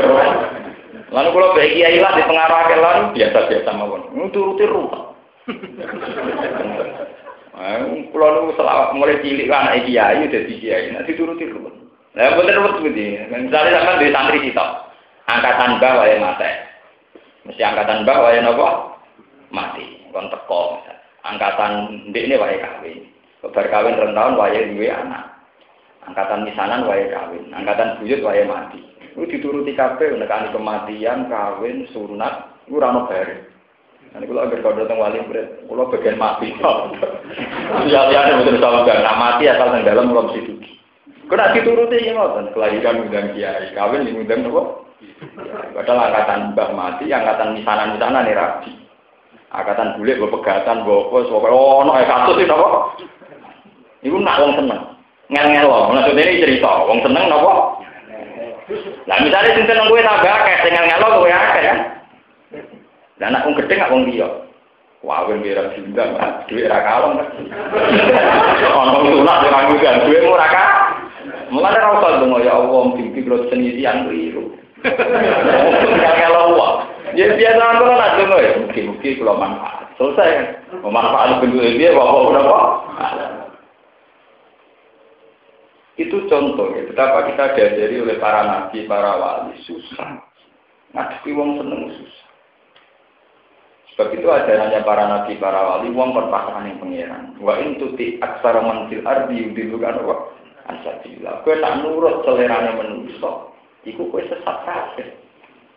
Lalu 1.09 1.29
kalau 1.33 1.55
baik 1.55 1.71
kiai 1.73 1.97
lah 1.97 2.11
di 2.13 2.23
pengarah 2.27 2.61
kelan 2.69 2.99
biasa-biasa 3.15 3.69
mawon. 3.73 4.01
Nuturuti 4.13 4.65
rupa. 4.67 5.15
Kalau 8.09 8.27
nu 8.47 8.53
mulai 8.95 9.19
cilik 9.25 9.49
kan 9.49 9.73
anak 9.73 9.89
kiai 9.89 10.27
udah 10.27 10.41
di 10.45 10.55
kiai, 10.61 10.93
nanti 10.93 11.17
turuti 11.17 11.49
rupa. 11.49 11.71
Nah, 12.13 12.35
bener 12.35 12.57
betul 12.61 12.89
begini. 12.89 13.25
Misalnya 13.29 13.85
sama 13.85 14.01
di 14.01 14.09
santri 14.09 14.39
kita, 14.49 14.65
angkatan 15.29 15.77
bawah 15.77 16.05
yang 16.09 16.25
mati. 16.25 16.51
Mesti 17.45 17.61
angkatan 17.61 18.05
bawah 18.05 18.33
yang 18.33 18.49
apa? 18.49 18.69
Mati. 19.53 19.85
Kon 20.09 20.29
teko. 20.29 20.81
Angkatan 21.25 22.05
ini 22.09 22.35
wae 22.37 22.57
kawin. 22.57 23.08
Kebar 23.39 23.65
kawin 23.71 23.95
rong 23.95 24.11
tahun 24.11 24.35
waya 24.35 24.67
duwe 24.67 24.91
anak. 24.91 25.39
Angkatan 26.03 26.43
misanan 26.43 26.83
waya 26.83 27.07
kawin, 27.07 27.47
angkatan 27.55 27.99
buyut 28.03 28.19
waya 28.19 28.43
mati. 28.43 28.83
Itu 29.15 29.27
dituruti 29.27 29.75
kabeh 29.75 30.15
nekani 30.15 30.51
kematian, 30.51 31.31
kawin, 31.31 31.87
sunat, 31.95 32.63
itu 32.67 32.75
ora 32.75 32.91
ono 32.91 33.07
bare. 33.07 33.47
Nanti 34.09 34.25
kalau 34.25 34.41
agar 34.41 34.59
kau 34.65 34.73
datang 34.73 34.97
wali 34.97 35.21
berat, 35.29 35.47
kalau 35.69 35.91
bagian 35.93 36.17
mati. 36.17 36.49
Ya 37.87 38.09
ya 38.09 38.25
ini 38.25 38.41
betul 38.41 38.57
sama 38.57 38.87
gak, 38.89 39.05
nah 39.05 39.15
mati 39.15 39.45
asal 39.45 39.69
teng 39.69 39.85
dalam 39.85 40.09
belum 40.09 40.33
situ. 40.33 40.53
Kena 41.29 41.53
dituruti 41.53 42.09
ya 42.09 42.17
ngoten, 42.17 42.49
kelahiran 42.57 43.05
undang 43.05 43.29
kiai, 43.37 43.69
kawin 43.77 44.03
di 44.03 44.17
undang 44.17 44.49
nopo. 44.49 44.89
Padahal 45.77 46.09
angkatan 46.09 46.57
mbah 46.57 46.69
mati, 46.73 47.05
angkatan 47.13 47.55
misanan 47.55 47.95
misanan 47.95 48.25
nih 48.25 48.35
rabi. 48.35 48.71
Angkatan 49.53 49.97
bule, 49.97 50.17
gue 50.17 50.33
pegatan, 50.41 50.85
gue 50.85 50.97
apa, 51.05 51.47
oh 51.53 51.85
no 51.85 51.93
kasus 51.93 52.35
itu 52.41 52.49
nopo. 52.49 52.97
Iku 53.99 54.15
nak 54.23 54.39
wong 54.39 54.55
seneng. 54.55 54.81
Ngel-ngel 55.29 55.67
wong. 55.67 55.93
Maksudnya 55.93 56.23
ini 56.25 56.41
cerita, 56.41 56.71
wong 56.87 56.99
seneng 57.03 57.27
napa? 57.27 57.53
Lah 59.05 59.17
misalnya 59.21 59.55
sing 59.57 59.65
seneng 59.67 59.89
kowe 59.89 59.99
tambah 59.99 60.31
akeh, 60.31 60.55
sing 60.63 60.71
ngel-ngel 60.73 61.03
kowe 61.03 61.29
akeh 61.29 61.61
kan. 61.67 61.79
Lah 63.19 63.27
nak 63.27 63.43
wong 63.45 63.55
gedhe 63.59 63.73
gak 63.75 63.91
wong 63.91 64.07
liya. 64.07 64.29
Wong 64.99 65.39
biar 65.39 65.71
juga, 65.75 66.03
duit 66.47 66.67
ra 66.67 66.79
kalong 66.83 67.19
kan. 67.19 67.27
Ono 68.71 68.99
sunat 69.03 69.47
ora 69.47 69.59
ngundang 69.67 69.97
duit 70.07 70.23
ora 70.23 70.47
ka. 70.47 70.63
Mulane 71.49 71.77
ra 71.81 71.97
usah 71.97 72.19
dongo 72.21 72.37
ya 72.43 72.53
Allah 72.55 72.81
mimpi 72.93 73.25
kula 73.25 73.47
seni 73.51 73.75
yang 73.79 74.07
keliru. 74.07 74.55
Ngel-ngel 74.81 76.35
wong. 76.55 76.75
Ya 77.17 77.25
biasa 77.35 77.63
kalau 77.79 77.95
nak 77.99 78.15
dongo 78.15 78.37
ya, 78.39 78.51
mungkin-mungkin 78.63 79.17
kula 79.19 79.33
manfaat. 79.35 79.85
Selesai. 79.99 80.31
Memanfaat 80.79 81.43
bentuk 81.43 81.59
dia, 81.75 81.91
bapak 81.91 82.21
berapa? 82.31 82.59
Itu 85.99 86.31
contoh 86.31 86.71
ya, 86.79 86.87
betapa 86.87 87.27
kita 87.27 87.59
diajari 87.59 87.99
oleh 87.99 88.15
para 88.23 88.47
nabi, 88.47 88.87
para 88.87 89.19
wali, 89.19 89.59
susah. 89.67 90.23
Ngadepi 90.95 91.35
wong 91.35 91.59
seneng 91.59 91.91
susah. 91.91 92.27
Sebab 93.91 94.15
itu 94.15 94.31
ajarannya 94.31 94.79
para 94.87 95.03
nabi, 95.11 95.35
para 95.35 95.59
wali, 95.59 95.91
wong 95.91 96.15
perpasangan 96.15 96.71
yang 96.71 96.79
pengiran. 96.79 97.35
Wa 97.43 97.59
intuti 97.59 98.15
aksara 98.23 98.63
manfil 98.63 99.03
ardi 99.03 99.43
yudilukan 99.43 99.99
wa 100.07 100.31
ansabila. 100.71 101.43
Kue 101.43 101.59
nak 101.59 101.83
nurut 101.83 102.23
selerane 102.23 102.79
manusia, 102.79 103.51
iku 103.83 104.07
kue 104.07 104.23
sesat 104.31 104.55
kabeh. 104.63 105.19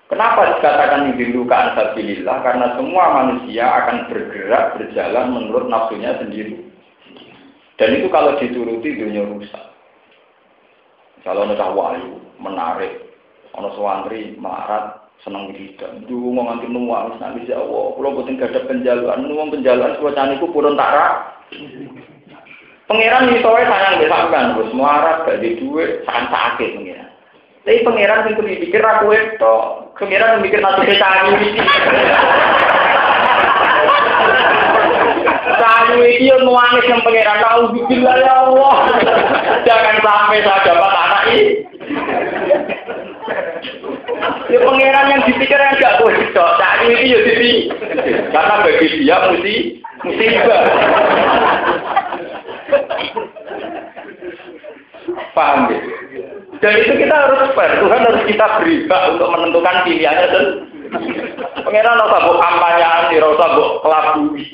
Kenapa 0.06 0.54
dikatakan 0.54 1.10
yudiluka 1.10 1.74
ansabilillah? 1.74 2.46
Karena 2.46 2.78
semua 2.78 3.26
manusia 3.26 3.66
akan 3.66 4.06
bergerak, 4.06 4.78
berjalan 4.78 5.34
menurut 5.34 5.66
nafsunya 5.66 6.14
sendiri. 6.22 6.62
Dan 7.74 7.98
itu 7.98 8.06
kalau 8.06 8.38
dituruti 8.38 8.94
dunia 8.94 9.26
rusak. 9.26 9.71
Kalau 11.22 11.46
ada 11.46 11.70
wahyu 11.70 12.18
menarik, 12.42 13.14
ono 13.54 13.70
suwantri 13.78 14.34
marat 14.42 15.02
seneng. 15.22 15.54
Dulu 16.10 16.34
mau 16.34 16.50
nganti 16.50 16.66
nuwang, 16.66 17.14
nanti 17.22 17.46
ya 17.46 17.62
Allah, 17.62 17.94
kalau 17.94 18.14
buatin 18.18 18.42
gak 18.42 18.50
ada 18.50 18.66
penjaluan, 18.66 19.22
nuwang 19.22 19.54
penjaluan, 19.54 19.94
suasana 20.02 20.34
itu 20.34 20.50
purun 20.50 20.74
tara. 20.74 21.38
Pangeran 22.90 23.30
ini 23.30 23.38
soalnya 23.38 23.70
sayang 23.70 24.02
besakan, 24.02 24.58
bos 24.58 24.74
muarat 24.74 25.22
gak 25.22 25.38
di 25.38 25.62
duit, 25.62 26.02
sangat 26.02 26.26
sakit 26.34 26.70
pangeran. 26.74 27.08
Tapi 27.62 27.86
pangeran 27.86 28.26
itu 28.26 28.42
dipikir 28.42 28.82
aku 28.82 29.14
itu, 29.14 29.56
pangeran 29.94 30.42
mikir 30.42 30.58
nanti 30.58 30.90
kita 30.90 31.06
ini. 31.30 31.62
Kamu 35.62 35.94
ini 36.02 36.26
yang 36.26 36.42
nuangis 36.42 36.90
yang 36.90 36.98
pangeran 37.06 37.38
tahu 37.38 37.62
bikin 37.78 38.02
ya 38.02 38.34
Allah. 38.42 38.74
Jangan 39.62 39.96
sampai 40.02 40.42
saya 40.42 40.60
dapat 40.66 40.92
anak 40.92 41.22
ini. 41.30 41.46
Ya 44.52 44.58
pangeran 44.60 45.12
yang 45.12 45.22
dipikir 45.24 45.58
yang 45.58 45.80
gak 45.80 45.98
boleh 46.02 46.22
dok. 46.36 46.50
Saat 46.60 46.84
ini 46.84 47.10
ya 47.10 47.18
jadi 47.24 47.52
karena 48.30 48.54
bagi 48.62 48.86
dia 49.00 49.16
mesti 49.30 49.54
musibah. 50.04 50.60
Paham 55.32 55.72
ya? 55.72 55.78
Dan 56.60 56.72
itu 56.78 56.92
kita 56.94 57.14
harus 57.16 57.50
fair. 57.56 57.72
Tuhan 57.80 58.06
harus 58.06 58.22
kita 58.28 58.46
beri 58.60 58.86
untuk 58.86 59.28
menentukan 59.32 59.76
pilihannya 59.88 60.26
dan 60.28 60.46
Pangeran 61.62 62.04
usah 62.04 62.20
mbok 62.20 62.36
kampanyaan, 62.36 63.16
usah 63.16 63.48
mbok 63.56 63.70
kelabui. 63.80 64.44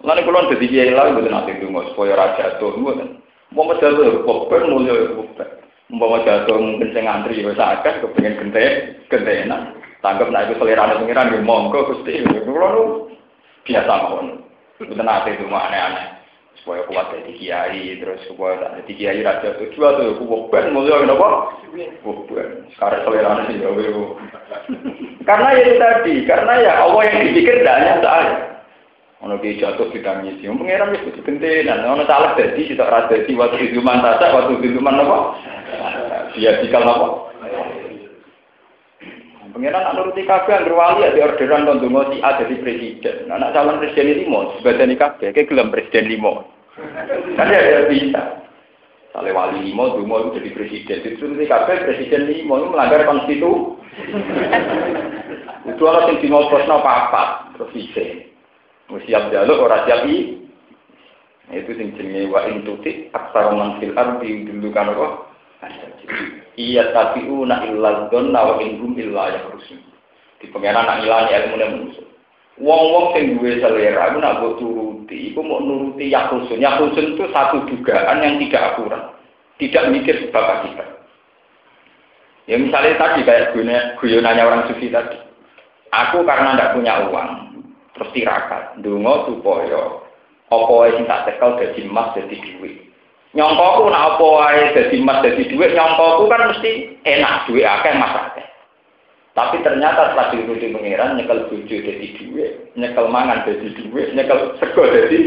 Lalu 0.00 0.24
kulon 0.24 0.48
jadi 0.56 0.66
kiai 0.72 0.92
lagi 0.96 1.12
betul 1.12 1.28
nanti 1.28 1.60
tunggu 1.60 1.84
supaya 1.92 2.16
raja 2.16 2.56
tuh 2.56 2.72
mboten. 2.80 3.20
Mau 3.50 3.66
jatuh 3.78 4.22
kok 4.22 4.46
ben 4.46 4.70
mulya 4.70 4.94
kok. 5.14 5.48
Umpama 5.90 6.22
jatuh 6.22 6.54
mungkin 6.54 6.94
saya 6.94 7.02
ngantri 7.02 7.42
ya 7.42 7.50
sakit 7.50 8.06
kepengen 8.06 8.38
gente 8.38 8.64
gentenan. 9.10 9.74
Tanggap 10.00 10.30
nak 10.30 10.48
itu 10.48 10.56
selera 10.62 10.96
pengiran 10.96 11.34
di 11.34 11.42
monggo 11.42 11.90
gusti. 11.90 12.22
Kulon 12.46 13.10
biasa 13.66 13.90
mawon. 13.90 14.46
Betul 14.78 14.96
nanti 15.02 15.36
itu 15.36 15.44
aneh-aneh. 15.44 16.20
supaya 16.60 16.84
kuat 16.92 17.08
jadi 17.16 17.32
kiai 17.40 17.84
terus 18.04 18.20
supaya 18.28 18.60
tak 18.60 18.84
jadi 18.84 18.92
kiai 18.92 19.20
raja 19.24 19.48
tujuh 19.56 19.80
atau 19.80 20.12
kuat 20.20 20.42
ben 20.52 20.76
mulia 20.76 21.00
kenapa 21.00 21.56
kuat 22.04 22.68
sekarang 22.76 23.00
selera 23.08 23.32
sih 23.48 23.56
ya 23.56 23.70
karena 25.24 25.48
ya 25.56 25.60
itu 25.64 25.74
tadi 25.80 26.14
karena 26.28 26.52
ya 26.60 26.72
Allah 26.84 27.02
yang 27.08 27.18
dipikir 27.32 27.64
tidak 27.64 27.76
hanya 27.80 27.94
saya 28.04 28.32
Ono 29.20 29.36
ki 29.36 29.60
jatuh 29.60 29.92
kita 29.92 30.24
ngisi, 30.24 30.48
pengiran 30.48 30.96
itu 30.96 31.12
kudu 31.12 31.20
gentenan. 31.28 31.84
Ono 31.92 32.08
salah 32.08 32.32
jadi 32.40 32.56
kita 32.56 32.88
rada 32.88 33.12
di 33.12 33.36
waktu 33.36 33.68
hidupan 33.68 34.00
saja, 34.00 34.32
waktu 34.32 34.64
hidupan 34.64 34.96
apa? 34.96 35.18
Dia 36.32 36.56
dikal 36.64 36.88
apa? 36.88 37.08
Pengiran 39.50 39.82
nak 39.82 39.94
nuruti 39.98 40.24
kabeh 40.24 40.56
anggere 40.56 40.72
wali 40.72 41.04
ada 41.04 41.26
orderan 41.26 41.66
kon 41.68 41.82
donga 41.84 42.08
si 42.14 42.22
A 42.22 42.38
jadi 42.38 42.54
presiden. 42.64 43.28
Anak 43.28 43.52
calon 43.52 43.82
presiden 43.82 44.24
limo 44.24 44.56
sebadani 44.56 44.94
kabeh, 44.96 45.34
kayak 45.34 45.50
gelem 45.50 45.74
presiden 45.74 46.06
limo. 46.06 46.48
Kan 47.34 47.50
ya 47.50 47.84
bisa. 47.90 48.46
Sale 49.10 49.34
wali 49.34 49.68
limo, 49.68 49.98
dungo 49.98 50.32
itu 50.32 50.38
jadi 50.38 50.50
presiden. 50.54 50.98
Itu 51.02 51.26
nanti 51.26 51.50
kabeh 51.50 51.82
presiden 51.82 52.30
limo 52.30 52.62
itu 52.62 52.66
melanggar 52.70 53.04
konstitusi. 53.04 53.76
itu 55.66 55.82
orang 55.84 56.08
yang 56.08 56.18
dimopos 56.24 56.64
no 56.64 56.80
apa 56.80 57.52
terus 57.58 57.74
isi. 57.76 58.29
Siap 58.90 59.30
jaluk 59.30 59.62
orang 59.62 59.86
siap 59.86 60.02
i. 60.10 60.42
Itu 61.50 61.74
sing 61.74 61.94
jenenge 61.98 62.30
wa 62.30 62.46
intuti 62.46 63.10
aksar 63.10 63.54
man 63.54 63.78
fil 63.78 63.94
ardi 63.94 64.46
dulu 64.46 64.70
kan 64.70 64.90
apa? 64.90 65.30
Iya 66.58 66.90
tapi 66.94 67.26
una 67.26 67.62
illa 67.66 68.10
donna 68.10 68.54
wa 68.54 68.54
hum 68.58 68.94
illa 68.98 69.34
yakhrusun. 69.38 69.78
Di 70.40 70.46
pengenan 70.50 70.86
nak 70.86 71.02
ilani 71.04 71.30
ilmu 71.36 71.56
manusia. 71.58 72.06
Wong-wong 72.60 73.16
sing 73.16 73.24
duwe 73.40 73.56
selera 73.56 74.12
iku 74.12 74.18
nak 74.20 74.36
mbok 74.36 74.56
turuti, 74.60 75.32
iku 75.32 75.40
mau 75.40 75.64
nuruti 75.64 76.12
yakusun. 76.12 76.60
Yakusun 76.60 77.16
itu 77.16 77.24
satu 77.32 77.64
dugaan 77.64 78.20
yang 78.20 78.36
tidak 78.36 78.76
akurat. 78.76 79.16
Tidak 79.56 79.88
mikir 79.92 80.28
sebab 80.28 80.68
kita. 80.68 80.84
Ya 82.48 82.56
misalnya 82.60 83.00
tadi 83.00 83.24
kayak 83.24 83.56
guyonannya 83.96 84.44
orang 84.44 84.66
sufi 84.68 84.92
tadi. 84.92 85.16
Aku 85.90 86.22
karena 86.22 86.54
tidak 86.54 86.72
punya 86.78 86.94
uang, 87.10 87.49
terus 87.94 88.12
tirakat, 88.14 88.78
dungo 88.80 89.26
supaya 89.26 90.10
apa 90.50 90.66
wae 90.66 90.90
sing 90.98 91.06
tak 91.06 91.30
tekel 91.30 91.54
dadi 91.62 91.86
emas 91.86 92.10
dadi 92.10 92.34
dhuwit. 92.34 92.74
Nyongkoku 93.38 93.86
nak 93.86 94.18
apa 94.18 94.26
wae 94.26 94.62
dadi 94.74 94.96
emas 94.98 95.22
dadi 95.22 95.46
dhuwit, 95.46 95.78
nyongkoku 95.78 96.26
kan 96.26 96.50
mesti 96.50 96.98
enak 97.06 97.46
dhuwit 97.46 97.62
akeh 97.62 97.94
mas 97.94 98.14
akeh. 98.18 98.46
Tapi 99.38 99.62
ternyata 99.62 100.10
setelah 100.10 100.26
diikuti 100.34 100.74
pengiran 100.74 101.14
nyekel 101.14 101.46
bojo 101.46 101.76
dadi 101.78 102.06
dhuwit, 102.18 102.74
nyekel 102.74 103.06
mangan 103.06 103.46
dadi 103.46 103.70
dhuwit, 103.78 104.10
nyekel 104.18 104.58
sego 104.58 104.82
dadi 104.90 105.18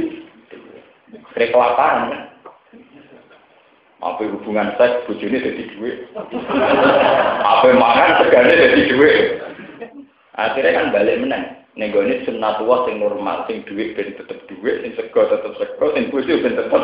dhuwit. 1.32 1.48
kelaparan 1.56 2.12
kan. 2.12 2.24
Apa 4.04 4.28
hubungan 4.28 4.76
seks 4.76 5.08
bojone 5.08 5.40
dadi 5.40 5.64
dhuwit. 5.72 6.12
Apa 7.48 7.68
mangan 7.80 8.20
segane 8.20 8.52
dadi 8.52 8.82
dhuwit. 8.92 9.18
Akhirnya 10.36 10.76
kan 10.76 10.92
balik 10.92 11.24
menang. 11.24 11.63
Nenggone 11.74 12.22
sunnatullah 12.22 12.86
sing 12.86 13.02
normal, 13.02 13.50
sing 13.50 13.66
duit 13.66 13.98
ben 13.98 14.14
tetep 14.14 14.46
duit, 14.46 14.86
sing 14.86 14.94
sego 14.94 15.26
tetep 15.26 15.58
sego, 15.58 15.86
sing 15.98 16.14
bojo 16.14 16.34
ben 16.42 16.54
tetep 16.54 16.84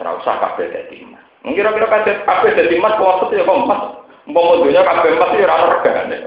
Ora 0.00 0.16
usah 0.16 0.40
kabeh 0.40 0.72
dadi 0.72 1.04
emas. 1.04 1.20
Kira-kira 1.44 1.84
kabeh 1.84 2.24
kabeh 2.24 2.50
dadi 2.56 2.80
emas 2.80 2.96
kloset 2.96 3.36
ya 3.36 3.44
kok 3.44 3.68
emas. 3.68 4.00
Umpama 4.24 4.64
dunya 4.64 4.80
kabeh 4.80 5.12
emas 5.12 5.36
ya 5.36 5.44
ora 5.44 5.76
regane. 5.76 6.18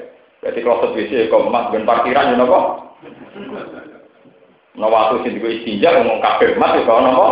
Dadi 0.45 0.60
kloset 0.62 0.93
wis 0.93 1.10
ya 1.10 1.26
kok 1.26 1.41
emas 1.49 1.73
ben 1.73 1.82
parkiran 1.82 2.30
ya 2.30 2.36
napa? 2.38 2.60
Nah 4.78 4.89
waktu 4.93 5.26
sing 5.26 5.41
digo 5.41 5.49
istinja 5.49 5.89
ngomong 5.89 6.21
kabeh 6.21 6.54
emas 6.54 6.78
ya 6.78 6.86
kok 6.86 7.02
napa? 7.02 7.30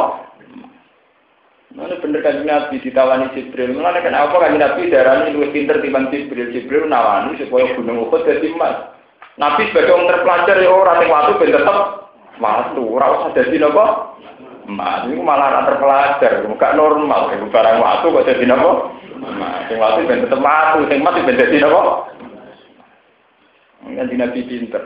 Mana 1.78 1.96
bener 2.02 2.20
kan 2.26 2.41
Nabi 2.41 2.84
ditawani 2.84 3.32
Jibril. 3.38 3.78
Mana 3.78 4.02
kenapa 4.02 4.34
kan 4.41 4.58
Nabi 4.58 4.91
darahnya 4.91 5.32
lebih 5.32 5.54
pinter 5.54 5.78
timbang 5.80 6.10
Jibril. 6.10 6.50
Jibril 6.52 6.89
nawani 6.89 7.38
supaya 7.38 7.70
gunung 7.78 8.10
Uhud 8.10 8.26
jadi 8.26 8.50
emas. 8.50 8.98
Nabi 9.39 9.72
sebagai 9.72 9.96
orang 9.96 10.12
terpelajar 10.12 10.56
ya 10.60 10.70
orang 10.72 10.98
yang 11.00 11.12
waktu 11.15 11.32
ben 11.39 11.56
tetep 11.56 11.78
waktu, 12.41 12.82
ora 12.84 13.08
usah 13.15 13.32
dadi 13.32 13.58
napa? 13.62 13.86
Mas, 14.67 15.04
ini 15.08 15.20
malah 15.24 15.48
orang 15.56 15.67
terpelajar, 15.72 16.34
bukan 16.48 16.74
normal, 16.76 17.22
iku 17.36 17.48
barang 17.48 17.78
waktu 17.80 18.06
kok 18.12 18.28
dadi 18.28 18.46
napa? 18.48 18.72
Mas, 19.22 19.72
sing 19.72 19.78
waktu 19.80 20.00
ben 20.04 20.24
tetep 20.28 20.39
waktu, 20.41 20.80
sing 20.91 21.00
mati 21.00 21.24
ben 21.24 21.39
dadi 21.39 21.58
napa? 21.63 21.82
Nganti 23.88 24.15
Nabi 24.20 24.39
pinter. 24.46 24.84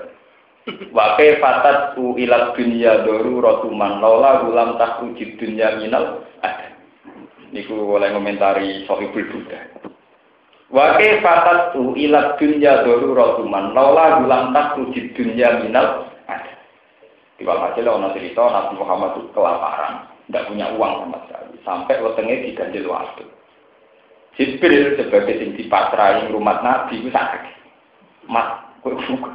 Wa 0.89 1.13
fatat 1.13 1.93
u 2.01 2.17
ilat 2.17 2.57
dunya 2.57 3.05
doru 3.05 3.37
rotuman 3.37 4.01
lola 4.01 4.41
gulam 4.41 4.81
takrujid 4.81 5.37
dunya 5.37 5.77
minal 5.77 6.25
ada. 6.41 6.73
Niku 7.53 7.93
oleh 7.93 8.09
komentari 8.09 8.81
Sohibul 8.89 9.29
Buddha. 9.29 9.84
Wa 10.75 10.99
kaifatat 10.99 11.71
tu 11.71 11.95
ila 11.95 12.35
dunya 12.35 12.83
daruratuman 12.83 13.71
laula 13.71 14.19
gulam 14.19 14.51
wujud 14.51 15.15
dunya 15.15 15.63
minal 15.63 16.11
ada. 16.27 16.51
Di 17.39 17.47
walhasil 17.47 17.87
ono 17.87 18.11
cerita 18.11 18.43
Nabi 18.43 18.75
Muhammad 18.75 19.15
itu 19.15 19.31
kelaparan, 19.31 20.03
tidak 20.27 20.51
punya 20.51 20.67
uang 20.75 21.07
sama 21.07 21.17
sekali, 21.23 21.55
sampai 21.63 22.03
wetenge 22.03 22.35
diganjil 22.43 22.91
waktu. 22.91 23.23
Jibril 24.35 24.99
sebagai 24.99 25.39
sing 25.39 25.55
dipasrahi 25.55 26.27
rumah 26.27 26.59
Nabi 26.59 26.99
itu 26.99 27.07
sakit. 27.07 27.43
Mas, 28.27 28.67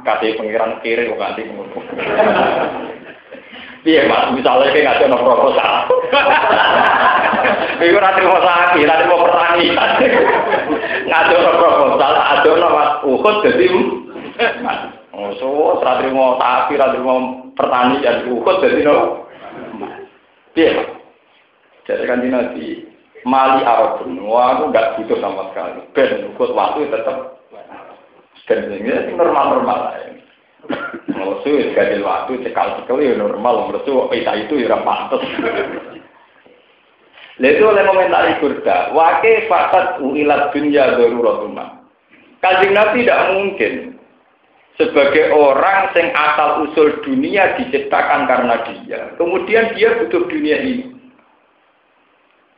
kasih 0.05 0.37
pengiran 0.37 0.77
kiri 0.85 1.09
kok 1.09 1.17
ngono. 1.17 1.81
Iya 3.81 4.05
mas, 4.05 4.29
misalnya 4.37 4.69
kayak 4.69 4.83
nggak 4.85 5.09
ada 5.09 5.17
proposal. 5.17 5.71
Iku 7.81 7.97
ora 7.97 8.13
trimo 8.13 8.37
sakit, 8.37 8.85
ora 8.85 8.99
trimo 9.01 9.17
pertanian. 9.25 9.89
Ngadono 11.09 11.51
proposal, 11.57 12.13
adono 12.13 12.67
mas 12.69 12.89
ukut 13.01 13.35
dadi 13.41 13.67
Oh, 15.11 15.33
so, 15.41 15.49
ora 15.81 15.97
trimo 15.97 16.37
sapi, 16.37 16.77
ora 16.77 16.93
trimo 16.93 17.13
pertanian, 17.57 18.29
ukut 18.29 18.61
dadi 18.61 18.85
no. 18.85 19.25
Piye? 20.53 20.77
Jadi 21.89 22.05
kan 22.05 22.21
nanti 22.21 22.85
mali 23.25 23.65
Arabun, 23.65 24.21
wah 24.29 24.61
aku 24.61 24.69
nggak 24.69 25.01
butuh 25.01 25.17
sama 25.17 25.49
sekali. 25.49 25.81
Ben 25.97 26.29
ukut 26.29 26.53
waktu 26.53 26.85
tetap 26.93 27.41
dan 28.45 28.67
ini 28.67 29.15
normal-normal 29.15 29.95
Melusu 31.09 31.49
ya 31.57 31.67
gadil 31.73 32.05
waktu 32.05 32.41
cekal 32.45 32.81
cekal 32.81 32.97
ya 33.01 33.17
normal. 33.17 33.69
Melusu 33.69 34.09
pita 34.09 34.33
itu 34.37 34.61
ya 34.61 34.77
pantas. 34.81 35.21
Lalu 37.41 37.63
oleh 37.65 37.83
komentari 37.89 38.37
kurda, 38.37 38.93
wake 38.93 39.49
fatat 39.49 39.97
uilat 39.97 40.53
dunya 40.53 40.93
daruratuma. 40.93 41.81
Kanjeng 42.37 42.73
Nabi 42.77 43.01
tidak 43.01 43.21
mungkin 43.33 43.73
sebagai 44.77 45.33
orang 45.33 45.93
yang 45.93 46.09
asal 46.13 46.69
usul 46.69 47.01
dunia 47.05 47.57
diciptakan 47.57 48.29
karena 48.29 48.55
dia. 48.65 49.01
Kemudian 49.17 49.73
dia 49.73 49.97
butuh 50.01 50.25
dunia 50.29 50.57
ini. 50.61 50.85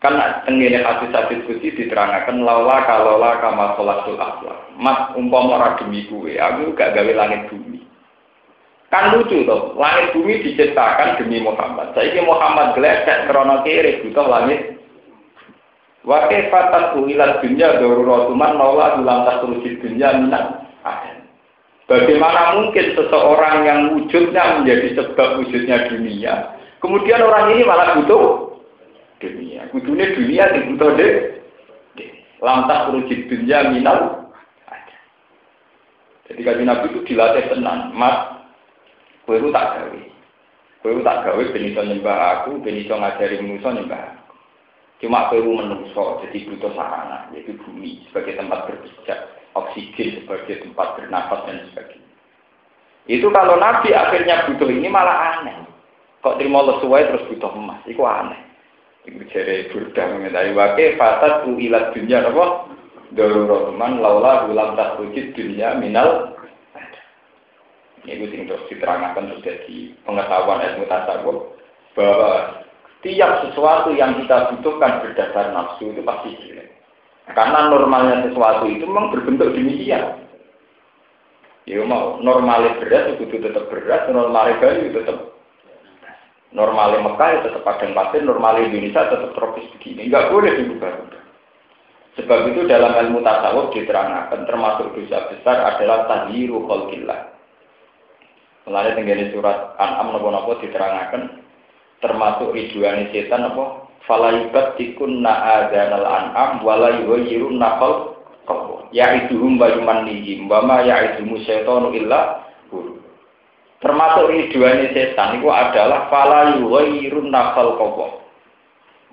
Karena 0.04 0.44
tenggine 0.44 0.84
hadis-hadis 0.84 1.48
suci 1.48 1.80
diterangkan 1.80 2.44
lawa 2.44 2.84
kalola 2.84 3.40
kama 3.40 3.72
sholatul 3.80 4.20
akhlak. 4.20 4.76
Mas 4.76 5.16
umpama 5.16 5.56
ora 5.56 5.80
demi 5.80 6.04
kue, 6.12 6.36
aku 6.36 6.76
gak 6.76 6.92
gawe 6.92 7.14
langit 7.16 7.48
bumi. 7.48 7.73
Kan 8.94 9.10
lucu 9.10 9.42
toh, 9.50 9.74
langit 9.74 10.14
bumi 10.14 10.46
diciptakan 10.46 11.18
demi 11.18 11.42
Muhammad. 11.42 11.98
Saya 11.98 12.14
ini 12.14 12.30
Muhammad 12.30 12.78
geleset 12.78 13.26
krono 13.26 13.66
kiri 13.66 14.06
butuh 14.06 14.22
langit. 14.30 14.78
Wakai 16.06 16.54
fatat 16.54 16.94
uilat 17.02 17.42
dunia 17.42 17.82
daruratuman 17.82 18.54
nolah 18.54 19.02
ulang 19.02 19.26
terus 19.26 19.66
dunia 19.82 20.14
minat. 20.22 20.70
Bagaimana 21.90 22.62
mungkin 22.62 22.94
seseorang 22.94 23.66
yang 23.66 23.80
wujudnya 23.98 24.62
menjadi 24.62 25.02
sebab 25.02 25.42
wujudnya 25.42 25.90
dunia, 25.90 26.54
kemudian 26.78 27.26
orang 27.26 27.50
ini 27.58 27.66
malah 27.66 27.98
butuh 27.98 28.62
dunia. 29.18 29.74
Butuhnya 29.74 30.06
dunia 30.14 30.44
yang 30.54 30.78
butuh 30.78 30.90
deh. 31.02 31.14
Lantas 32.46 32.94
terus 32.94 33.10
dunia 33.10 33.74
minal. 33.74 34.30
Jadi 36.30 36.40
kajian 36.46 36.70
Nabi 36.70 36.94
itu 36.94 37.00
dilatih 37.10 37.52
tenang, 37.52 37.90
mas 37.98 38.43
Kue 39.24 39.40
itu 39.40 39.50
tak 39.56 39.80
gawe. 39.80 40.02
Kue 40.84 40.90
itu 40.92 41.02
tak 41.02 41.20
gawe 41.24 41.44
ben 41.56 41.68
iso 41.72 41.82
nyembah 41.84 42.18
aku, 42.40 42.60
ben 42.60 42.76
iso 42.76 42.94
ngajari 42.96 43.40
manusia 43.40 43.72
nyembah. 43.72 44.20
Cuma 45.00 45.28
kue 45.32 45.40
itu 45.40 45.52
menungso, 45.52 46.24
jadi 46.24 46.48
butuh 46.48 46.72
sarana, 46.76 47.28
yaitu 47.36 47.56
bumi 47.64 48.04
sebagai 48.08 48.40
tempat 48.40 48.68
berpijak, 48.68 49.20
oksigen 49.56 50.24
sebagai 50.24 50.64
tempat 50.64 50.96
bernafas 50.96 51.44
dan 51.48 51.64
sebagainya. 51.72 52.12
Itu 53.12 53.28
kalau 53.36 53.60
Nabi 53.60 53.92
akhirnya 53.92 54.48
butuh 54.48 54.68
ini 54.72 54.88
malah 54.88 55.40
aneh. 55.40 55.68
Kok 56.24 56.40
terima 56.40 56.64
sesuai 56.64 57.12
terus 57.12 57.28
butuh 57.28 57.52
emas, 57.52 57.84
itu 57.84 58.00
aneh. 58.00 58.40
Ibu 59.04 59.28
jere 59.28 59.68
burda 59.76 60.04
mengenai 60.16 60.56
wakil 60.56 60.96
fatat 60.96 61.44
ilat 61.52 61.92
dunia 61.92 62.24
apa? 62.24 62.72
Darurat 63.12 63.76
laula 63.76 64.48
gulam 64.48 64.80
tak 64.80 65.04
dunia 65.36 65.76
minal 65.76 66.40
ini 68.04 68.28
sing 68.28 68.52
terus 68.52 68.68
diterangkan 68.68 69.16
terus 69.16 69.44
jadi 69.48 69.78
pengetahuan 70.04 70.60
ilmu 70.60 70.84
tasawuf 70.92 71.38
bahwa 71.96 72.64
tiap 73.00 73.48
sesuatu 73.48 73.96
yang 73.96 74.20
kita 74.20 74.52
butuhkan 74.56 75.04
berdasar 75.04 75.56
nafsu 75.56 75.92
itu 75.92 76.02
pasti 76.04 76.36
jelek. 76.44 76.68
Karena 77.32 77.72
normalnya 77.72 78.28
sesuatu 78.28 78.68
itu 78.68 78.84
memang 78.84 79.16
berbentuk 79.16 79.56
demikian. 79.56 80.28
Ya 81.64 81.80
mau 81.88 82.20
normalnya 82.20 82.76
beras 82.84 83.16
itu 83.16 83.24
tetap 83.40 83.72
beras, 83.72 84.04
normalnya 84.12 84.60
Bali 84.60 84.92
itu 84.92 85.00
tetap 85.00 85.32
normalnya 86.52 87.00
Mekah 87.00 87.30
itu 87.40 87.44
tetap 87.48 87.64
padang 87.64 87.96
pasir, 87.96 88.20
normalnya 88.20 88.68
Indonesia 88.68 89.08
tetap 89.08 89.32
tropis 89.32 89.72
begini. 89.80 90.12
Enggak 90.12 90.28
boleh 90.28 90.52
diubah-ubah. 90.60 91.24
Sebab 92.20 92.40
itu 92.52 92.68
dalam 92.68 92.94
ilmu 93.00 93.24
tasawuf 93.24 93.72
diterangkan 93.72 94.44
termasuk 94.44 94.92
dosa 94.92 95.32
besar 95.32 95.58
adalah 95.72 96.04
tahyiru 96.12 96.68
khalqillah 96.68 97.34
Mulai 98.64 98.96
tinggal 98.96 99.28
surat 99.36 99.76
An'am 99.76 100.16
nopo-nopo 100.16 100.56
diterangkan 100.64 101.44
termasuk 102.04 102.52
ridwani 102.52 103.12
setan 103.16 103.48
apa 103.48 103.88
falayubat 104.04 104.76
tikun 104.76 105.24
na'adanal 105.24 106.04
an'am 106.04 106.60
wala 106.60 107.00
yuhayyirun 107.00 107.56
naqal 107.56 108.20
qabu 108.44 108.84
ya'iduhum 108.92 109.56
wa 109.56 109.72
yumannihim 109.72 110.52
wa 110.52 110.60
ma 110.68 110.84
ya'idumu 110.84 111.40
syaitanu 111.48 111.96
illa 111.96 112.44
termasuk 113.80 114.28
riduannya 114.28 114.92
setan 114.92 115.40
itu 115.40 115.48
adalah 115.48 116.12
fala 116.12 116.60
yuhayyirun 116.60 117.32
naqal 117.32 117.80
qabu 117.80 118.20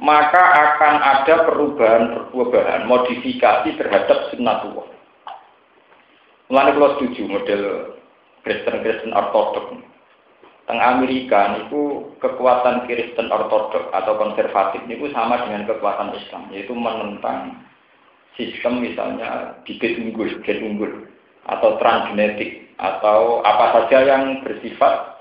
maka 0.01 0.41
akan 0.41 0.95
ada 0.97 1.35
perubahan-perubahan 1.45 2.89
modifikasi 2.89 3.69
terhadap 3.77 4.33
sunnatullah. 4.33 4.89
Mulane 6.49 6.73
kalau 6.73 6.97
setuju 6.97 7.29
model 7.29 7.63
Kristen-Kristen 8.43 9.13
ortodok. 9.13 9.77
Teng 10.71 10.79
Amerika 10.79 11.59
niku 11.59 12.15
kekuatan 12.23 12.87
Kristen 12.87 13.27
ortodok 13.29 13.91
atau 13.91 14.15
konservatif 14.17 14.81
niku 14.87 15.11
sama 15.11 15.43
dengan 15.43 15.67
kekuatan 15.67 16.15
Islam, 16.15 16.47
yaitu 16.55 16.73
menentang 16.73 17.59
sistem 18.39 18.81
misalnya 18.81 19.59
bibit 19.67 19.99
unggul, 19.99 20.31
gen 20.47 20.63
unggul, 20.63 21.11
atau 21.51 21.77
transgenetik, 21.83 22.71
atau 22.79 23.43
apa 23.43 23.83
saja 23.83 24.07
yang 24.07 24.41
bersifat 24.47 25.21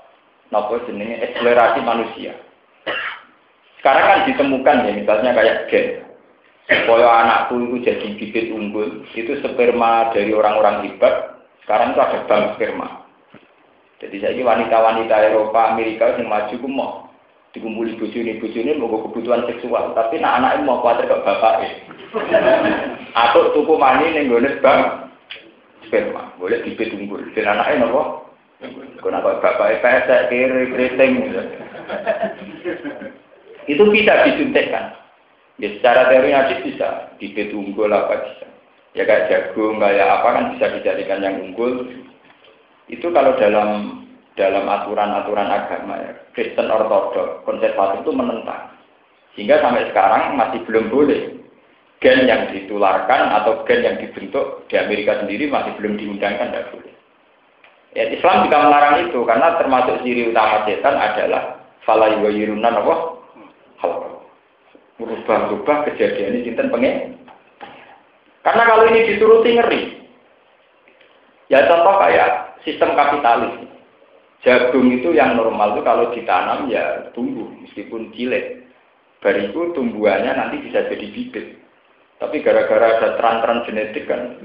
nopo 0.54 0.80
jenenge 0.86 1.18
eksplorasi 1.18 1.80
manusia. 1.82 2.32
Sekarang 3.80 4.04
kan 4.04 4.20
ditemukan 4.28 4.86
ya, 4.86 4.92
misalnya 4.92 5.30
kayak 5.34 5.58
gen. 5.72 5.86
Supaya 6.70 7.26
anakku 7.26 7.58
itu 7.58 7.82
jadi 7.82 8.06
bibit 8.14 8.54
unggul, 8.54 9.02
itu 9.18 9.34
sperma 9.42 10.14
dari 10.14 10.30
orang-orang 10.30 10.86
hebat, 10.86 11.42
sekarang 11.66 11.98
itu 11.98 12.00
ada 12.00 12.18
bank 12.30 12.54
sperma. 12.54 12.99
Jadi 14.00 14.16
saya 14.16 14.32
ini 14.32 14.42
wanita-wanita 14.42 15.12
Eropa, 15.28 15.76
Amerika 15.76 16.16
yang 16.16 16.32
maju 16.32 16.54
ku 16.56 16.68
mau 16.68 16.92
dikumpuli 17.50 17.98
bujuni 17.98 18.38
bujuni 18.38 18.78
mau 18.78 18.88
kebutuhan 19.10 19.42
seksual, 19.50 19.92
tapi 19.92 20.22
nak 20.22 20.38
anak 20.40 20.62
mau 20.62 20.80
khawatir 20.80 21.10
ke 21.10 21.16
bapak 21.20 21.54
Atau 23.22 23.50
tuku 23.54 23.74
mani 23.74 24.14
nih 24.14 24.30
gue 24.30 24.62
bank 24.62 25.10
sperma, 25.86 26.30
boleh 26.38 26.62
bibit 26.62 26.94
unggul. 26.94 27.22
Dan 27.34 27.50
anaknya 27.50 27.86
nopo, 27.90 28.30
kenapa 29.02 29.42
bapak 29.42 29.82
pesek 29.82 30.30
kiri 30.30 30.70
keriting. 30.70 31.12
Itu 33.66 33.82
bisa 33.90 34.26
disuntikkan. 34.26 34.94
Ya 35.60 35.68
secara 35.76 36.08
teoritis 36.08 36.64
bisa, 36.64 37.12
bibit 37.18 37.52
unggul 37.52 37.90
apa 37.90 38.24
bisa. 38.24 38.46
Ya 38.94 39.06
kayak 39.06 39.26
jagung, 39.30 39.78
kayak 39.78 40.08
apa 40.08 40.28
kan 40.34 40.44
bisa 40.54 40.66
dijadikan 40.78 41.22
yang 41.22 41.36
unggul. 41.42 41.86
Itu 42.90 43.14
kalau 43.14 43.38
dalam 43.38 44.02
dalam 44.34 44.66
aturan-aturan 44.66 45.48
agama 45.48 45.94
ya, 46.00 46.12
Kristen 46.34 46.66
Ortodok, 46.66 47.46
konservatif 47.46 48.02
itu 48.02 48.12
menentang. 48.14 48.74
Sehingga 49.38 49.62
sampai 49.62 49.86
sekarang 49.94 50.34
masih 50.34 50.60
belum 50.66 50.90
boleh 50.90 51.38
gen 52.02 52.26
yang 52.26 52.50
ditularkan 52.50 53.30
atau 53.30 53.62
gen 53.68 53.86
yang 53.86 53.96
dibentuk 54.00 54.66
di 54.66 54.74
Amerika 54.80 55.22
sendiri 55.22 55.46
masih 55.46 55.76
belum 55.78 56.00
diundangkan, 56.00 56.50
tidak 56.50 56.68
boleh. 56.74 56.94
Ya, 57.94 58.06
Islam 58.10 58.46
juga 58.46 58.58
melarang 58.66 58.96
itu 59.10 59.18
karena 59.26 59.58
termasuk 59.58 60.02
ciri 60.06 60.30
utama 60.30 60.62
setan 60.62 60.94
adalah 60.94 61.58
fala 61.82 62.06
yuwayirunan 62.18 62.74
apa? 62.74 62.94
hal 63.82 63.92
Berubah-ubah 65.00 65.78
kejadian 65.88 66.38
ini 66.38 66.46
cinta 66.52 66.68
pengen. 66.68 67.16
Karena 68.44 68.62
kalau 68.68 68.84
ini 68.88 69.08
dituruti 69.08 69.56
ngeri. 69.56 69.82
Ya 71.48 71.66
contoh 71.66 71.96
kayak 71.98 72.49
sistem 72.66 72.96
kapitalis. 72.96 73.68
Jagung 74.40 74.88
itu 74.88 75.12
yang 75.12 75.36
normal 75.36 75.76
itu 75.76 75.82
kalau 75.84 76.08
ditanam 76.16 76.72
ya 76.72 77.12
tumbuh 77.12 77.48
meskipun 77.60 78.08
cilik. 78.16 78.64
Bariku 79.20 79.76
tumbuhannya 79.76 80.32
nanti 80.32 80.64
bisa 80.64 80.88
jadi 80.88 81.06
bibit. 81.12 81.60
Tapi 82.16 82.40
gara-gara 82.40 83.00
ada 83.00 83.08
tran-tran 83.16 83.64
genetik 83.68 84.08
kan, 84.08 84.36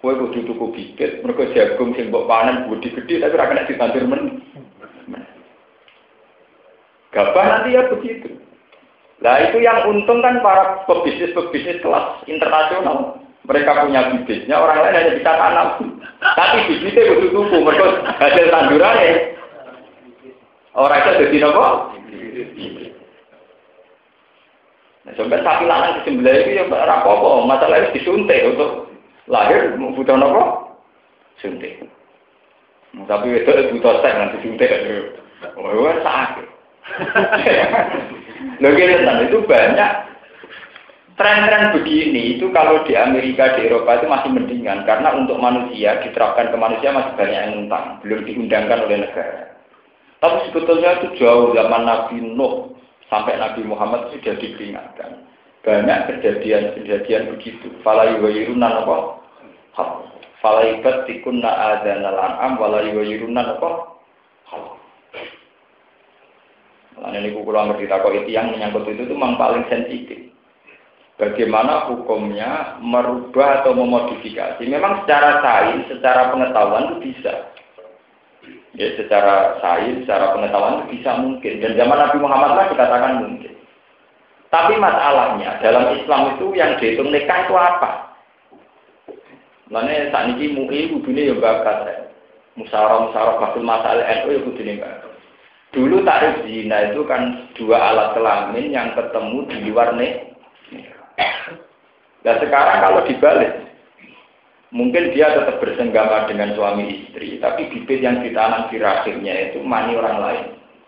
kue 0.00 0.12
kudu 0.12 0.44
tuku 0.44 0.66
bibit, 0.72 1.20
mereka 1.24 1.48
jagung 1.52 1.96
sing 1.96 2.12
mbok 2.12 2.28
panen 2.28 2.68
budi 2.68 2.92
gede 2.92 3.24
tapi 3.24 3.36
ora 3.36 3.48
kena 3.48 3.68
ditandur 3.68 4.04
men. 4.04 4.22
Gabah 7.12 7.44
nanti 7.44 7.76
ya 7.76 7.92
begitu. 7.92 8.40
Nah 9.20 9.38
itu 9.46 9.62
yang 9.62 9.86
untung 9.86 10.24
kan 10.24 10.42
para 10.42 10.82
pebisnis-pebisnis 10.88 11.84
kelas 11.84 12.24
internasional. 12.26 13.21
Mereka 13.42 13.70
punya 13.74 14.06
bibitnya, 14.14 14.54
orang 14.54 14.86
lain 14.86 14.96
hanya 15.02 15.12
bisa 15.18 15.32
tanam. 15.34 15.68
Tapi 16.22 16.58
bibitnya 16.70 17.10
butuh 17.18 17.30
tubuh, 17.34 17.60
mereka 17.66 17.86
hasil 18.22 18.46
tanduran 18.54 19.02
ya. 19.02 19.12
Orang 20.72 21.02
itu 21.02 21.10
jadi 21.26 21.38
apa? 21.50 21.66
Nah, 25.02 25.12
sampai 25.18 25.42
sapi 25.42 25.64
lanang 25.66 25.98
disembelih 26.00 26.46
itu 26.46 26.62
ya 26.70 26.86
rapopo, 26.86 27.42
masalah 27.42 27.82
itu 27.82 27.98
disuntik 27.98 28.54
untuk 28.54 28.86
lahir 29.26 29.74
butuh 29.74 30.14
apa? 30.14 30.42
Suntik. 31.42 31.82
Tapi 32.94 33.26
itu 33.42 33.50
butuh 33.74 33.98
seks 33.98 34.14
nanti 34.14 34.38
suntik. 34.46 34.70
Oh, 35.58 35.90
sakit. 36.06 36.46
Loh 38.62 38.70
itu 38.78 39.38
banyak 39.46 39.90
tren-tren 41.22 41.70
begini 41.70 42.34
itu 42.34 42.50
kalau 42.50 42.82
di 42.82 42.98
Amerika 42.98 43.54
di 43.54 43.70
Eropa 43.70 44.02
itu 44.02 44.10
masih 44.10 44.30
mendingan 44.34 44.82
karena 44.82 45.14
untuk 45.14 45.38
manusia 45.38 46.02
diterapkan 46.02 46.50
ke 46.50 46.56
manusia 46.58 46.90
masih 46.90 47.14
banyak 47.14 47.40
yang 47.46 47.54
tentang 47.62 47.84
belum 48.02 48.20
diundangkan 48.26 48.78
oleh 48.82 48.98
negara. 49.06 49.54
Tapi 50.18 50.50
sebetulnya 50.50 50.98
itu 50.98 51.22
jauh 51.22 51.54
zaman 51.54 51.86
Nabi 51.86 52.18
Nuh 52.18 52.74
sampai 53.06 53.38
Nabi 53.38 53.62
Muhammad 53.62 54.10
sudah 54.10 54.34
diperingatkan. 54.34 55.22
Banyak 55.62 55.98
kejadian-kejadian 56.10 57.38
begitu. 57.38 57.70
Fala 57.86 58.18
yuwayirunan 58.18 58.82
apa? 58.82 59.22
Fala 60.42 60.66
ibat 60.66 61.06
tikunna 61.06 61.46
adzanal 61.46 62.18
an'am 62.18 62.58
wala 62.58 62.82
yuwayirunan 62.82 63.46
apa? 63.62 63.70
Nah, 66.98 67.14
ini 67.14 67.34
takok 67.86 68.14
itu 68.14 68.30
yang 68.34 68.50
menyangkut 68.50 68.90
itu 68.90 69.06
itu 69.06 69.14
memang 69.14 69.38
paling 69.38 69.66
sensitif. 69.70 70.31
Bagaimana 71.22 71.86
hukumnya 71.86 72.82
merubah 72.82 73.62
atau 73.62 73.78
memodifikasi? 73.78 74.58
Memang 74.66 75.06
secara 75.06 75.38
sains, 75.38 75.86
secara 75.86 76.34
pengetahuan 76.34 76.90
itu 76.90 77.14
bisa. 77.14 77.46
Ya, 78.74 78.90
secara 78.98 79.54
sains, 79.62 80.02
secara 80.02 80.34
pengetahuan 80.34 80.82
itu 80.82 80.98
bisa 80.98 81.14
mungkin. 81.22 81.62
Dan 81.62 81.78
zaman 81.78 81.94
Nabi 81.94 82.18
Muhammad 82.18 82.58
lah 82.58 82.66
dikatakan 82.74 83.22
mungkin. 83.22 83.54
Tapi 84.50 84.74
masalahnya 84.82 85.62
dalam 85.62 85.94
Islam 85.94 86.34
itu 86.34 86.58
yang 86.58 86.74
dihitung 86.82 87.14
nikah 87.14 87.46
itu 87.46 87.54
apa? 87.54 88.18
Mana 89.70 90.10
saat 90.10 90.34
ini 90.34 90.58
mui 90.58 90.90
dunia 90.90 91.30
ya 91.30 91.34
bakat. 91.38 92.10
Musyawarah 92.58 93.08
musyawarah 93.08 93.36
bakul 93.38 93.62
masalah 93.62 94.04
NU 94.26 94.34
ya 94.34 94.40
dunia 94.42 94.82
bakat. 94.82 95.12
Dulu 95.70 96.02
tarif 96.02 96.42
zina 96.44 96.92
itu 96.92 97.06
kan 97.06 97.48
dua 97.54 97.78
alat 97.94 98.18
kelamin 98.18 98.74
yang 98.74 98.90
ketemu 98.98 99.38
di 99.48 99.56
luar 99.70 99.94
nih. 99.94 100.31
Nah 102.22 102.34
sekarang 102.38 102.78
kalau 102.80 103.00
dibalik, 103.04 103.52
mungkin 104.70 105.10
dia 105.12 105.34
tetap 105.34 105.58
bersenggama 105.58 106.30
dengan 106.30 106.54
suami 106.54 107.02
istri, 107.02 107.42
tapi 107.42 107.66
bibit 107.68 108.00
yang 108.00 108.22
ditanam 108.22 108.70
di 108.70 108.78
rahimnya 108.78 109.50
itu 109.50 109.58
mani 109.60 109.98
orang 109.98 110.18
lain, 110.22 110.44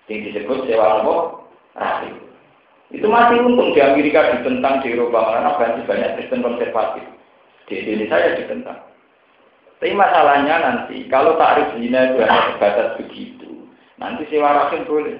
yang 0.06 0.20
disebut 0.30 0.64
sewa 0.70 1.02
apa? 1.02 1.14
Rahim. 1.74 2.14
Itu 2.94 3.10
masih 3.10 3.42
untung 3.42 3.74
di 3.74 3.82
Amerika 3.82 4.38
ditentang 4.38 4.78
di 4.86 4.94
Eropa 4.94 5.34
karena 5.34 5.50
banyak 5.58 5.82
banyak 5.90 6.10
Kristen 6.14 6.46
konservatif. 6.46 7.02
Di 7.66 7.80
Indonesia 7.82 8.20
ya 8.20 8.30
ditentang. 8.38 8.78
Tapi 9.82 9.90
masalahnya 9.96 10.54
nanti 10.62 11.08
kalau 11.10 11.34
tarif 11.34 11.74
zina 11.74 12.14
itu 12.14 12.22
hanya 12.22 12.54
sebatas 12.54 12.88
begitu, 13.00 13.44
Nanti 13.98 14.28
si 14.28 14.36
warasin 14.36 14.86
boleh. 14.86 15.16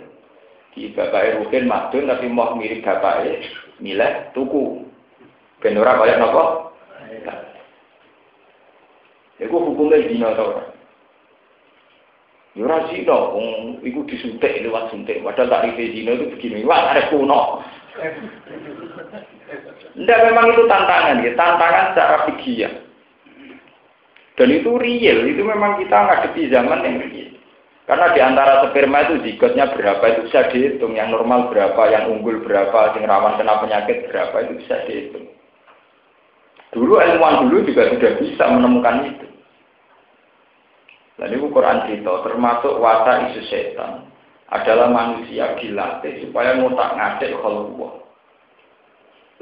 Di 0.75 0.91
bapaknya 0.91 1.39
Rukin 1.39 1.71
madun 1.71 2.11
tapi 2.11 2.27
mau 2.27 2.59
mirip 2.59 2.83
bapaknya 2.85 3.49
milih 3.79 4.13
tuku. 4.37 4.84
Ben 5.65 5.81
ora 5.81 5.97
kaya 5.97 6.21
napa? 6.21 6.69
Iku 9.41 9.57
hukumnya 9.57 10.05
zina 10.05 10.37
tau 10.37 10.53
ora? 10.53 10.65
Ya 12.53 12.69
ora 12.69 12.85
zina, 12.93 13.17
wong 13.33 13.81
iku 13.81 14.05
disuntik 14.05 14.61
lewat 14.61 14.93
suntik. 14.93 15.25
Padahal 15.25 15.49
tak 15.49 15.65
rite 15.73 15.97
zina 15.97 16.21
itu 16.21 16.37
begini, 16.37 16.69
wah 16.69 16.93
ada 16.93 17.09
kuno. 17.09 17.65
Tidak 19.97 20.23
memang 20.29 20.53
itu 20.53 20.69
tantangan 20.69 21.25
ya, 21.25 21.33
tantangan 21.33 21.97
secara 21.97 22.17
fikih 22.29 22.69
Dan 24.35 24.51
itu 24.51 24.71
real, 24.77 25.19
itu 25.31 25.43
memang 25.47 25.81
kita 25.81 25.95
ngadepi 25.95 26.53
zaman 26.53 26.85
yang 26.85 27.01
real. 27.01 27.31
Karena 27.89 28.07
di 28.13 28.21
antara 28.21 28.69
sperma 28.69 29.09
itu 29.09 29.21
zigotnya 29.25 29.73
berapa 29.73 30.05
itu 30.13 30.21
bisa 30.29 30.49
dihitung, 30.53 30.93
yang 30.99 31.09
normal 31.09 31.49
berapa, 31.49 31.89
yang 31.89 32.13
unggul 32.13 32.43
berapa, 32.45 32.97
yang 32.97 33.05
rawan 33.09 33.37
kena 33.41 33.61
penyakit 33.63 34.11
berapa 34.11 34.37
itu 34.45 34.53
bisa 34.61 34.77
dihitung. 34.89 35.34
Dulu 36.75 36.99
ilmuwan 36.99 37.47
dulu 37.47 37.63
juga 37.71 37.95
sudah 37.95 38.13
bisa 38.19 38.45
menemukan 38.51 39.07
itu. 39.07 39.27
Dan 41.15 41.31
itu 41.31 41.47
Quran 41.47 41.87
cerita, 41.87 42.27
termasuk 42.27 42.83
wasa 42.83 43.31
isu 43.31 43.43
setan 43.47 44.11
adalah 44.51 44.91
manusia 44.91 45.55
dilatih 45.63 46.27
supaya 46.27 46.59
ngotak 46.59 46.99
ngadek 46.99 47.39
kalau 47.39 47.71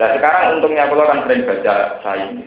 Nah 0.01 0.09
sekarang 0.17 0.61
untungnya 0.61 0.89
kalau 0.89 1.05
kan 1.09 1.25
sering 1.25 1.45
baca 1.49 1.75
saya 2.01 2.25
ini. 2.33 2.45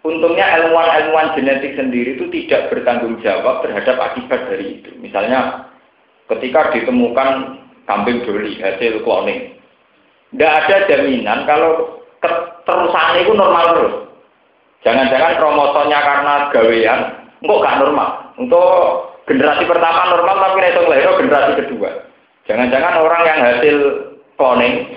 Untungnya 0.00 0.46
ilmuwan-ilmuwan 0.58 1.36
genetik 1.36 1.76
sendiri 1.76 2.16
itu 2.16 2.24
tidak 2.32 2.72
bertanggung 2.72 3.20
jawab 3.20 3.60
terhadap 3.60 4.00
akibat 4.00 4.48
dari 4.48 4.80
itu. 4.80 4.96
Misalnya 4.96 5.68
ketika 6.30 6.72
ditemukan 6.72 7.60
kambing 7.90 8.22
doli 8.22 8.56
hasil 8.62 9.02
cloning. 9.02 9.58
Tidak 10.30 10.46
ada 10.46 10.86
jaminan 10.86 11.42
kalau 11.42 12.00
terusannya 12.62 13.26
itu 13.26 13.32
normal 13.34 13.66
terus. 13.74 13.94
Jangan-jangan 14.80 15.36
kromosomnya 15.36 16.00
karena 16.00 16.34
gawean, 16.56 17.00
enggak 17.44 17.60
gak 17.60 17.78
normal. 17.84 18.08
Untuk 18.40 18.68
generasi 19.28 19.68
pertama 19.68 20.08
normal 20.08 20.36
tapi 20.40 20.64
itu 20.64 20.82
lahir 20.88 21.10
generasi 21.20 21.52
kedua. 21.60 21.90
Jangan-jangan 22.48 22.94
orang 23.04 23.22
yang 23.28 23.38
hasil 23.44 23.76
cloning 24.40 24.88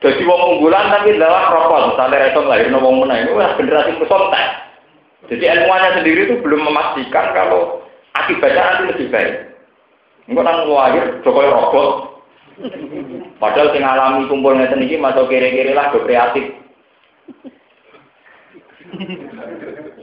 jadi 0.00 0.24
wong 0.24 0.56
unggulan 0.56 0.88
tapi 0.88 1.12
adalah 1.12 1.52
rokok, 1.52 1.92
misalnya 1.92 2.24
reso 2.24 2.40
lahir 2.48 2.72
wong 2.72 3.04
menang 3.04 3.28
itu 3.28 3.36
generasi 3.36 4.00
pesontek. 4.00 4.46
Jadi 5.28 5.44
ilmuannya 5.44 6.00
sendiri 6.00 6.20
itu 6.24 6.34
belum 6.40 6.64
memastikan 6.64 7.36
kalau 7.36 7.84
akibatnya 8.16 8.64
nanti 8.64 8.82
lebih 8.96 9.06
baik. 9.12 9.32
Enggak 10.24 10.44
nang 10.48 10.56
lahir 10.72 11.04
Jokowi 11.20 11.52
rokok. 11.52 11.88
Padahal 13.36 13.72
sing 13.76 13.84
alami 13.84 14.24
kumpul 14.32 14.56
ngeten 14.56 14.84
iki 14.88 14.96
masuk 14.96 15.28
kiri-kiri 15.28 15.76
lah 15.76 15.92
kreatif. 15.92 16.48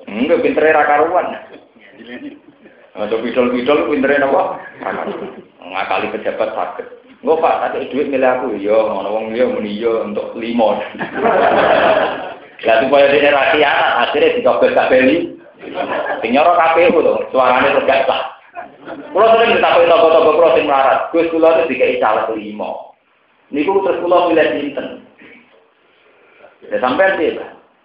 Enggak 0.08 0.42
pintere 0.44 0.76
ra 0.76 0.84
karuan. 0.88 1.28
Masuk 2.98 3.22
bidol-bidol 3.22 3.92
pintere 3.92 4.18
napa? 4.18 4.58
Ngakali 5.62 6.14
pejabat 6.16 6.50
sakit. 6.56 6.88
Enggak 7.22 7.42
pak, 7.42 7.58
tak 7.74 7.90
duit 7.90 8.08
milih 8.14 8.30
aku, 8.30 8.48
iya, 8.62 8.78
ngono 8.78 9.10
wong 9.10 9.26
iya 9.34 9.46
muni 9.50 9.82
iya 9.82 10.06
untuk 10.06 10.38
limo. 10.38 10.78
Lah 12.66 12.76
supaya 12.82 13.14
dia 13.14 13.30
anak, 13.34 14.10
akhirnya 14.10 14.38
dicobet 14.38 14.74
gak 14.74 14.90
beli. 14.90 15.38
Sing 16.22 16.30
nyoro 16.34 16.54
KPU 16.58 17.02
tuh, 17.02 17.18
suaranya 17.34 17.82
tegak 17.82 18.06
sah. 18.06 18.22
Kulo 18.88 19.26
sering 19.36 19.58
ditakoki 19.58 19.90
toko-toko 19.90 20.32
kulo 20.38 20.50
sing 20.56 20.66
melarat, 20.70 21.10
Gus 21.12 21.30
kulo 21.34 21.48
itu 21.58 21.76
dikai 21.76 22.00
caleg 22.00 22.30
limo. 22.34 22.96
Niku 23.52 23.82
terus 23.84 24.00
kulo 24.00 24.32
pilih 24.32 24.48
sinten. 24.56 24.88
Ya 26.72 26.78
sampai 26.82 27.18
sih. 27.20 27.36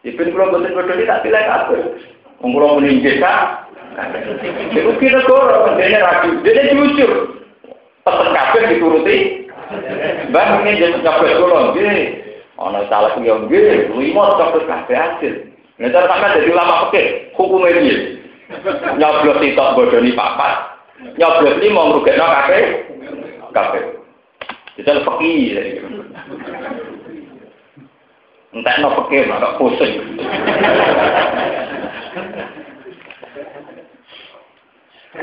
Ipin 0.03 0.35
kulo 0.35 0.51
boten 0.51 0.75
bodoh 0.75 0.99
tak 1.07 1.23
pilih 1.23 1.43
kabeh. 1.47 1.81
Wong 2.43 2.51
kulo 2.59 2.67
muni 2.79 2.99
desa. 2.99 3.63
Iku 4.73 4.99
kira 4.99 5.23
kok 5.23 5.79
dene 5.79 5.99
ragu, 6.01 6.43
dene 6.43 6.63
jujur 6.75 7.13
pesen 8.03 8.29
kabeh 8.35 8.63
dituruti. 8.73 9.17
Mbak 10.33 10.49
mungkin 10.59 10.81
jadi 10.81 10.99
kabeh 11.07 11.31
kula 11.39 11.59
nggih. 11.71 12.01
Ana 12.59 12.83
salah 12.91 13.15
yo 13.23 13.47
nggih, 13.47 13.95
lima 13.95 14.25
kabeh 14.43 14.63
kabeh 14.67 14.97
hasil. 14.97 15.35
Nek 15.79 15.95
sampe 15.95 16.27
dadi 16.35 16.51
ulama 16.51 16.91
fikih, 16.91 17.07
hukume 17.39 17.71
piye? 17.75 17.97
Nyoblos 18.99 19.41
sitok 19.41 19.73
bodoni 19.79 20.13
papat. 20.19 20.83
Nyoblos 21.15 21.59
lima 21.63 21.81
ngrugekno 21.89 22.27
kabeh 22.27 22.65
kabeh. 23.55 23.83
Jadi 24.83 25.01
fikih. 25.05 25.43
Entah 28.53 28.77
no 28.85 28.89
fikih, 29.01 29.33
maka 29.33 29.57
pusing. 29.57 30.21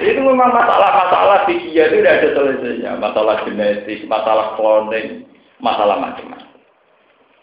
Itu 0.01 0.21
memang 0.21 0.49
masalah-masalah 0.53 1.45
fikih 1.45 1.73
itu 1.77 2.01
tidak 2.01 2.21
ada 2.21 2.29
selesainya. 2.33 2.91
Masalah 2.97 3.45
genetik, 3.45 4.05
masalah 4.09 4.57
cloning, 4.57 5.29
masalah 5.61 6.01
macam-macam. 6.01 6.49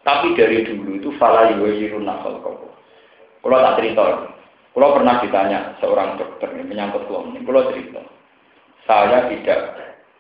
Tapi 0.07 0.39
dari 0.39 0.63
dulu 0.63 1.03
itu 1.03 1.11
fala 1.19 1.51
yuwirun 1.55 2.07
nasal 2.07 2.39
kau. 2.43 2.71
Kalau 3.43 3.59
tak 3.63 3.83
cerita, 3.83 4.31
kalau 4.75 4.95
pernah 4.95 5.19
ditanya 5.23 5.75
seorang 5.83 6.19
dokter 6.19 6.51
menyangkut 6.55 7.07
cloning, 7.11 7.43
kalau 7.43 7.67
cerita, 7.71 8.03
saya 8.87 9.27
tidak 9.27 9.61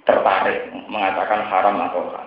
tertarik 0.02 0.70
mengatakan 0.90 1.46
haram 1.46 1.78
atau 1.78 2.02
halal. 2.10 2.25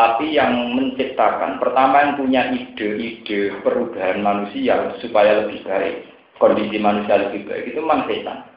Tapi 0.00 0.32
yang 0.32 0.80
menciptakan, 0.80 1.60
pertama 1.60 2.00
yang 2.00 2.16
punya 2.16 2.48
ide-ide 2.56 3.52
perubahan 3.60 4.24
manusia 4.24 4.96
supaya 4.96 5.44
lebih 5.44 5.60
baik, 5.60 6.08
kondisi 6.40 6.80
manusia 6.80 7.20
lebih 7.20 7.44
baik, 7.44 7.68
itu 7.68 7.84
memang 7.84 8.08
setan. 8.08 8.48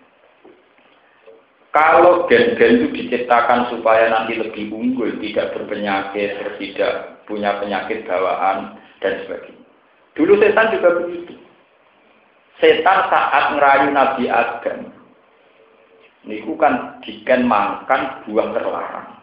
Kalau 1.75 2.31
gen-gen 2.31 2.79
itu 2.79 2.87
diciptakan 2.95 3.67
supaya 3.75 4.07
nanti 4.07 4.39
lebih 4.39 4.71
unggul, 4.71 5.19
tidak 5.19 5.51
berpenyakit, 5.51 6.31
tidak 6.63 7.19
punya 7.27 7.59
penyakit 7.59 8.07
bawaan, 8.07 8.79
dan 9.03 9.19
sebagainya. 9.27 9.67
Dulu 10.15 10.39
setan 10.39 10.71
juga 10.71 10.89
begitu. 11.03 11.35
Setan 12.63 13.11
saat 13.11 13.51
ngerayu 13.51 13.91
Nabi 13.91 14.31
Adam, 14.31 14.95
ini 16.23 16.39
kan 16.55 17.03
diken 17.03 17.43
makan 17.43 18.23
buah 18.31 18.47
terlarang. 18.55 19.22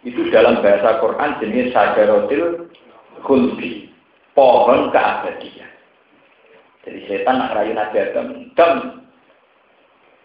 Itu 0.00 0.32
dalam 0.32 0.64
bahasa 0.64 0.96
Quran 1.00 1.36
jenis 1.44 1.76
sajarotil 1.76 2.72
khuldi, 3.20 3.92
pohon 4.32 4.88
keabadian. 4.88 5.68
Jadi 6.80 6.98
setan 7.04 7.36
ngerayu 7.36 7.76
Nabi 7.76 7.96
Adam, 8.00 8.26
dan 8.56 9.00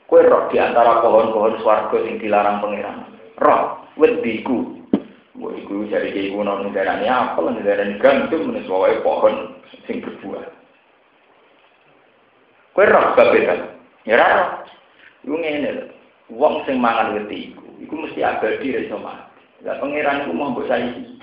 Kue 0.06 0.22
roh 0.22 0.46
di 0.54 0.62
antara 0.62 1.02
pohon-pohon 1.02 1.66
swarga 1.66 1.98
yang 1.98 2.22
dilarang 2.22 2.62
pangeran. 2.62 3.10
Roh, 3.42 3.90
wediku. 3.98 4.78
Gue 5.36 5.52
iku 5.66 5.84
kayak 5.90 6.32
kuno 6.32 6.64
negara 6.64 7.02
ini 7.02 7.10
apa 7.12 7.36
lah 7.42 7.52
negara 7.52 7.84
ini 7.84 8.00
gantung 8.00 8.48
menulis 8.48 9.02
pohon 9.02 9.60
sing 9.90 10.06
berbuah. 10.06 10.46
Kue 12.78 12.86
roh 12.86 13.06
babekan. 13.18 13.76
Ya 14.06 14.22
roh. 14.22 14.50
Gue 15.26 15.42
ngene 15.42 15.90
Wong 16.30 16.66
sing 16.66 16.82
mangan 16.82 17.14
wediku, 17.14 17.62
iku 17.78 18.02
mesti 18.02 18.26
abadi 18.26 18.74
dari 18.74 18.90
sama. 18.90 19.30
Lah 19.66 19.82
pangeran 19.82 20.30
iku 20.30 20.32
mau 20.38 20.54
mbok 20.54 20.70
saiki. 20.70 21.18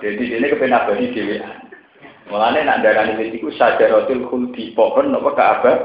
Jadi 0.00 0.22
ini 0.32 0.48
kepen 0.48 0.72
abadi 0.72 1.12
dhewean. 1.12 1.68
Mulane 2.32 2.64
nak 2.64 2.80
darani 2.80 3.20
wediku 3.20 3.52
sajaratul 3.52 4.24
khuldi 4.32 4.72
pohon 4.72 5.12
napa 5.12 5.30
ka 5.36 5.44
abad 5.60 5.78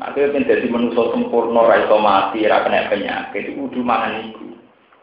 Nah, 0.00 0.16
itu 0.16 0.32
yang 0.32 0.48
jadi 0.48 0.64
manusia 0.72 1.12
sempurna, 1.12 1.60
raiso 1.68 2.00
mati, 2.00 2.40
kena 2.40 2.88
penyakit, 2.88 3.52
itu 3.52 3.68
kudu 3.68 3.84
mangan 3.84 4.32
itu. 4.32 4.56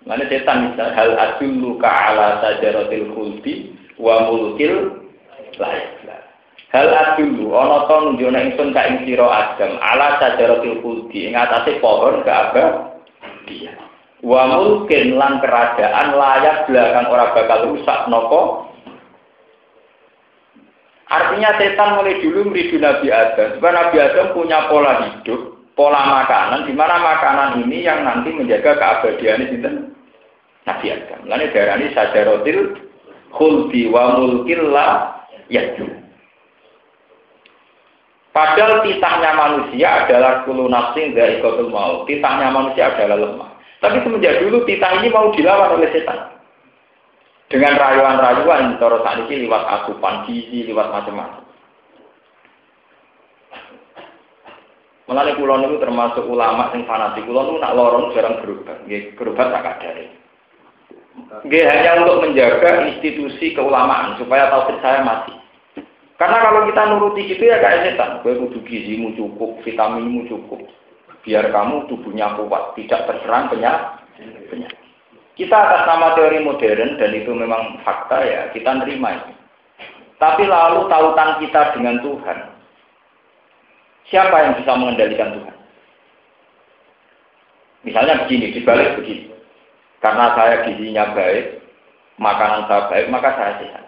Mana 0.09 0.25
setan 0.25 0.73
bisa 0.73 0.89
hal 0.97 1.13
adulu 1.13 1.78
ka 1.78 1.86
ala 1.86 2.41
sajaratil 2.41 3.13
khuldi 3.13 3.78
wa 4.01 4.25
mulkil 4.25 5.05
layak. 5.61 6.01
Hal 6.73 6.89
adulu 6.89 7.53
ana 7.53 7.86
to 7.86 7.95
nunjukna 8.09 8.41
ingsun 8.49 8.73
ka 8.73 8.89
ing 8.89 9.05
Adam 9.05 9.78
ala 9.78 10.17
sajaratil 10.17 10.82
khuldi 10.82 11.30
ing 11.30 11.38
atase 11.38 11.78
pohon 11.78 12.25
keabah 12.25 12.97
dia. 13.45 13.86
Wa 14.26 14.49
mulkin 14.49 15.13
lan 15.13 15.38
kerajaan 15.41 16.18
layak 16.18 16.65
belakang 16.65 17.05
ora 17.13 17.26
bakal 17.38 17.70
rusak 17.70 18.09
nopo 18.09 18.68
Artinya 21.07 21.55
setan 21.55 21.95
mulai 21.95 22.20
dulu 22.20 22.51
meridu 22.51 22.84
Nabi 22.84 23.07
Adam. 23.07 23.55
Sebab 23.55 23.72
Nabi 23.72 23.95
Adam 23.95 24.36
punya 24.36 24.68
pola 24.68 25.07
hidup, 25.07 25.72
pola 25.72 26.03
makanan, 26.03 26.68
di 26.68 26.76
mana 26.76 26.99
makanan 26.99 27.63
ini 27.63 27.88
yang 27.88 28.03
nanti 28.03 28.36
menjaga 28.36 28.76
keabadian 28.76 29.47
itu 29.47 29.55
Nabi 30.68 30.86
Adam. 30.91 31.20
Lalu 31.32 31.47
darah 31.55 31.80
ini 31.80 31.95
sajarotil 31.95 32.59
khuldi 33.32 33.88
wa 33.88 34.20
mulkilla 34.20 35.15
yaju. 35.47 35.88
Padahal 38.36 38.86
titahnya 38.86 39.32
manusia 39.34 40.05
adalah 40.05 40.45
kulu 40.45 40.68
nafsin 40.68 41.15
dari 41.15 41.39
kotul 41.39 41.72
mau. 41.72 42.03
Titahnya 42.03 42.51
manusia 42.53 42.93
adalah 42.93 43.18
lemah. 43.18 43.57
Tapi 43.78 43.97
semenjak 44.01 44.41
dulu 44.41 44.65
titah 44.65 44.97
ini 45.01 45.13
mau 45.13 45.30
dilawan 45.34 45.78
oleh 45.78 45.89
setan 45.93 46.38
dengan 47.47 47.80
rayuan-rayuan 47.80 48.75
cara 48.75 48.97
saat 49.05 49.23
ini 49.30 49.47
lewat 49.47 49.63
asupan 49.63 50.28
gizi, 50.28 50.67
lewat 50.67 50.91
macam-macam. 50.91 51.47
Melalui 55.07 55.39
kulon 55.39 55.63
itu 55.63 55.80
termasuk 55.80 56.28
ulama 56.28 56.67
yang 56.75 56.84
fanatik. 56.84 57.23
Kulon 57.23 57.55
itu 57.55 57.63
nak 57.63 57.75
lorong 57.80 58.11
jarang 58.11 58.43
berubah. 58.43 58.75
Nggih, 58.84 59.15
berubah 59.15 59.45
tak 59.55 59.80
ada. 59.80 59.89
Nggih, 61.47 61.63
hanya 61.63 62.03
untuk 62.03 62.28
menjaga 62.28 62.84
institusi 62.91 63.55
keulamaan 63.55 64.19
supaya 64.19 64.51
tahu 64.51 64.67
saya 64.84 65.07
mati. 65.07 65.32
Karena 66.19 66.43
kalau 66.43 66.67
kita 66.67 66.82
nuruti 66.91 67.32
gitu 67.32 67.47
ya 67.47 67.63
kayak 67.63 67.88
setan. 67.88 68.19
Gue 68.19 68.36
kudu 68.36 68.59
gizimu 68.67 69.15
cukup, 69.15 69.63
vitaminmu 69.63 70.28
cukup. 70.28 70.67
Biar 71.28 71.51
kamu 71.51 71.91
tubuhnya 71.91 72.39
kuat, 72.39 72.71
tidak 72.80 73.03
terserang 73.03 73.51
penyakit. 73.51 74.80
Kita 75.36 75.53
atas 75.53 75.84
nama 75.86 76.15
teori 76.15 76.39
modern 76.39 76.95
dan 76.95 77.11
itu 77.11 77.30
memang 77.36 77.84
fakta 77.84 78.23
ya, 78.23 78.41
kita 78.55 78.80
nerima 78.80 79.19
itu. 79.19 79.36
Tapi 80.17 80.47
lalu 80.47 80.88
tautan 80.88 81.43
kita 81.43 81.78
dengan 81.78 81.99
Tuhan. 81.99 82.39
Siapa 84.07 84.34
yang 84.39 84.53
bisa 84.55 84.71
mengendalikan 84.80 85.36
Tuhan? 85.36 85.57
Misalnya 87.86 88.25
begini, 88.25 88.55
dibalik 88.55 88.97
begini. 88.97 89.30
Karena 90.01 90.34
saya 90.34 90.65
gizinya 90.65 91.11
baik, 91.13 91.61
makanan 92.17 92.65
saya 92.65 92.89
baik, 92.89 93.07
maka 93.13 93.30
saya 93.38 93.53
sehat. 93.61 93.86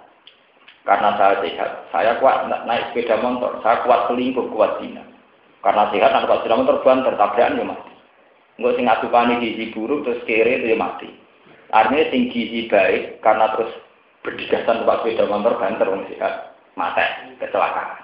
Karena 0.85 1.09
saya 1.17 1.35
sehat, 1.41 1.71
saya 1.89 2.11
kuat 2.21 2.45
naik 2.45 2.93
sepeda 2.93 3.17
motor, 3.25 3.57
saya 3.65 3.81
kuat 3.81 4.05
selingkuh, 4.11 4.53
kuat 4.53 4.77
zina. 4.83 5.01
Karena 5.60 5.91
sehat, 5.91 6.12
nanti 6.16 6.28
kalau 6.28 6.39
sepeda 6.39 6.55
motor 6.55 6.78
banter, 6.88 7.14
tabrakan 7.20 7.60
ya 7.60 7.66
mati. 7.68 7.91
Enggak 8.60 8.76
sing 8.76 8.86
ngadukani 8.88 9.34
gizi 9.39 9.66
buruk 9.72 10.03
terus 10.03 10.24
kere 10.28 10.60
itu 10.60 10.72
ya 10.72 10.78
mati. 10.80 11.07
Artinya 11.72 12.12
sing 12.12 12.22
gizi 12.32 12.68
baik 12.68 13.24
karena 13.24 13.51
terus 13.55 13.72
berdigasan 14.24 14.84
tempat 14.84 14.99
sepeda 15.03 15.28
motor 15.28 15.55
banter 15.60 15.88
wong 15.88 16.03
sehat, 16.12 16.55
mati, 16.76 17.03
kecelakaan. 17.39 18.03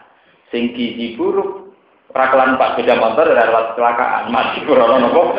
Sing 0.51 0.71
gizi 0.75 1.15
buruk 1.19 1.75
rakalan 2.11 2.59
pak 2.59 2.75
sepeda 2.75 2.95
motor 2.99 3.31
dan 3.35 3.51
kecelakaan, 3.51 4.31
mati 4.31 4.57
kurang 4.63 4.99
nopo. 5.03 5.35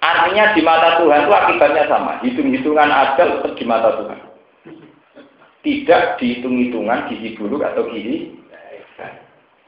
Artinya 0.00 0.56
di 0.56 0.60
mata 0.64 0.96
Tuhan 0.96 1.28
itu 1.28 1.32
akibatnya 1.32 1.84
sama. 1.92 2.24
Hitung-hitungan 2.24 2.88
tetap 3.20 3.52
di 3.52 3.64
mata 3.68 4.00
Tuhan. 4.00 4.20
Tidak 5.60 6.02
dihitung-hitungan 6.16 7.08
gizi 7.12 7.36
buruk 7.36 7.60
atau 7.60 7.84
gizi 7.92 8.39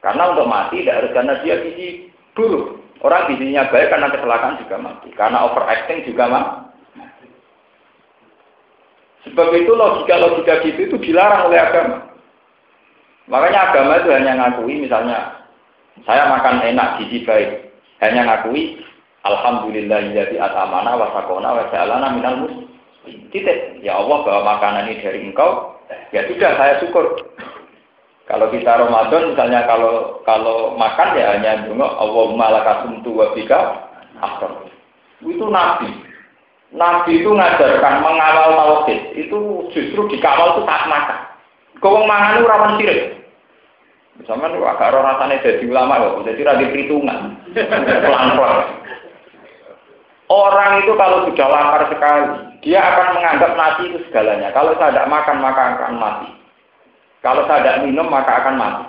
Karena 0.03 0.35
untuk 0.35 0.51
mati 0.51 0.83
tidak 0.83 0.99
harus 0.99 1.15
karena 1.15 1.35
dia 1.47 1.63
gizi 1.63 2.11
buruk. 2.35 2.83
Orang 3.03 3.31
gizinya 3.31 3.71
baik 3.71 3.91
karena 3.91 4.11
kecelakaan 4.11 4.59
juga 4.63 4.77
mati. 4.83 5.09
Karena 5.15 5.47
overacting 5.47 6.03
juga 6.07 6.25
mati. 6.27 6.61
Sebab 9.23 9.55
itu 9.55 9.71
logika-logika 9.71 10.67
gitu 10.67 10.91
itu 10.91 10.97
dilarang 10.99 11.47
oleh 11.47 11.63
agama. 11.63 12.11
Makanya 13.31 13.71
agama 13.71 14.03
itu 14.03 14.11
hanya 14.11 14.33
ngakui 14.35 14.83
misalnya 14.83 15.47
saya 16.03 16.27
makan 16.27 16.67
enak 16.67 16.99
gizi 16.99 17.23
baik. 17.23 17.71
Hanya 18.03 18.27
ngakui 18.27 18.83
Alhamdulillah 19.23 20.11
jadi 20.11 20.35
atamana 20.35 20.99
wa 20.99 21.15
sakona 21.15 21.55
wa 21.55 21.65
ja'alana 21.71 22.11
minal 22.11 22.43
muslim. 22.43 22.67
Titik. 23.31 23.83
Ya 23.83 23.99
Allah 23.99 24.19
bahwa 24.27 24.59
makanan 24.59 24.91
ini 24.91 25.03
dari 25.03 25.21
engkau, 25.23 25.79
ya 26.11 26.27
sudah 26.27 26.51
saya 26.59 26.75
syukur. 26.83 27.19
Kalau 28.31 28.47
kita 28.55 28.79
Ramadan 28.79 29.35
misalnya 29.35 29.67
kalau 29.67 30.23
kalau 30.23 30.79
makan 30.79 31.19
ya 31.19 31.35
hanya 31.35 31.67
dungo 31.67 31.85
Allahumma 31.85 32.55
lakasumtu 32.55 33.11
wa 33.11 33.35
bika 33.35 33.91
after. 34.23 34.51
Itu 35.23 35.47
nabi. 35.51 35.91
Nabi 36.73 37.21
itu 37.21 37.31
ngajarkan 37.35 37.95
mengawal 38.01 38.51
tauhid. 38.57 39.01
Itu 39.19 39.69
justru 39.75 40.09
dikawal 40.09 40.57
itu 40.57 40.63
saat 40.65 40.87
makan. 40.89 41.19
Kau 41.83 42.07
mangan 42.07 42.47
rawan 42.47 42.79
sirik. 42.79 43.23
Misalnya 44.23 44.55
lu 44.55 44.63
agak 44.69 44.93
rasanya 44.93 45.41
jadi 45.41 45.65
ulama 45.67 45.97
loh, 45.97 46.21
jadi 46.21 46.45
radhi 46.45 46.69
perhitungan, 46.69 47.33
pelan-pelan. 47.57 48.69
Orang 50.29 50.85
itu 50.85 50.93
kalau 51.01 51.29
sudah 51.29 51.49
lapar 51.49 51.89
sekali, 51.89 52.25
dia 52.61 52.81
akan 52.81 53.21
menganggap 53.21 53.53
nasi 53.57 53.83
itu 53.89 53.99
segalanya. 54.09 54.53
Kalau 54.53 54.77
saya 54.77 54.93
tidak 54.93 55.11
makan, 55.11 55.37
maka 55.41 55.63
akan 55.77 55.95
mati. 55.97 56.29
Kalau 57.23 57.47
saya 57.47 57.63
tidak 57.63 57.81
minum, 57.87 58.11
maka 58.11 58.43
akan 58.43 58.55
mati. 58.59 58.85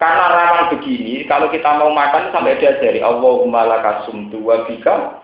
Karena 0.00 0.24
rawan 0.34 0.66
begini, 0.74 1.22
kalau 1.30 1.46
kita 1.52 1.78
mau 1.78 1.92
makan 1.94 2.34
sampai 2.34 2.58
diajari, 2.58 2.98
Allahumma 3.04 3.68
lakasumtu 3.68 4.40
wa 4.42 4.66
bika 4.66 5.22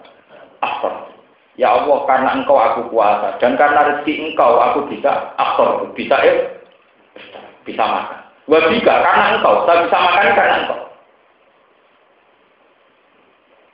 after. 0.63 0.93
Ya 1.59 1.75
Allah, 1.75 2.07
karena 2.07 2.39
engkau 2.39 2.55
aku 2.55 2.87
kuasa. 2.95 3.35
Dan 3.43 3.59
karena 3.59 3.91
rezeki 3.91 4.31
engkau, 4.31 4.63
aku 4.63 4.87
bisa 4.87 5.35
after. 5.35 5.91
Bisa 5.99 6.15
eh, 6.23 6.63
bisa 7.67 7.83
makan. 7.83 8.21
Wa 8.47 8.59
bika, 8.71 8.95
karena 9.03 9.25
engkau. 9.35 9.67
Saya 9.67 9.89
bisa 9.89 9.97
makan 9.99 10.37
karena 10.37 10.57
engkau. 10.63 10.81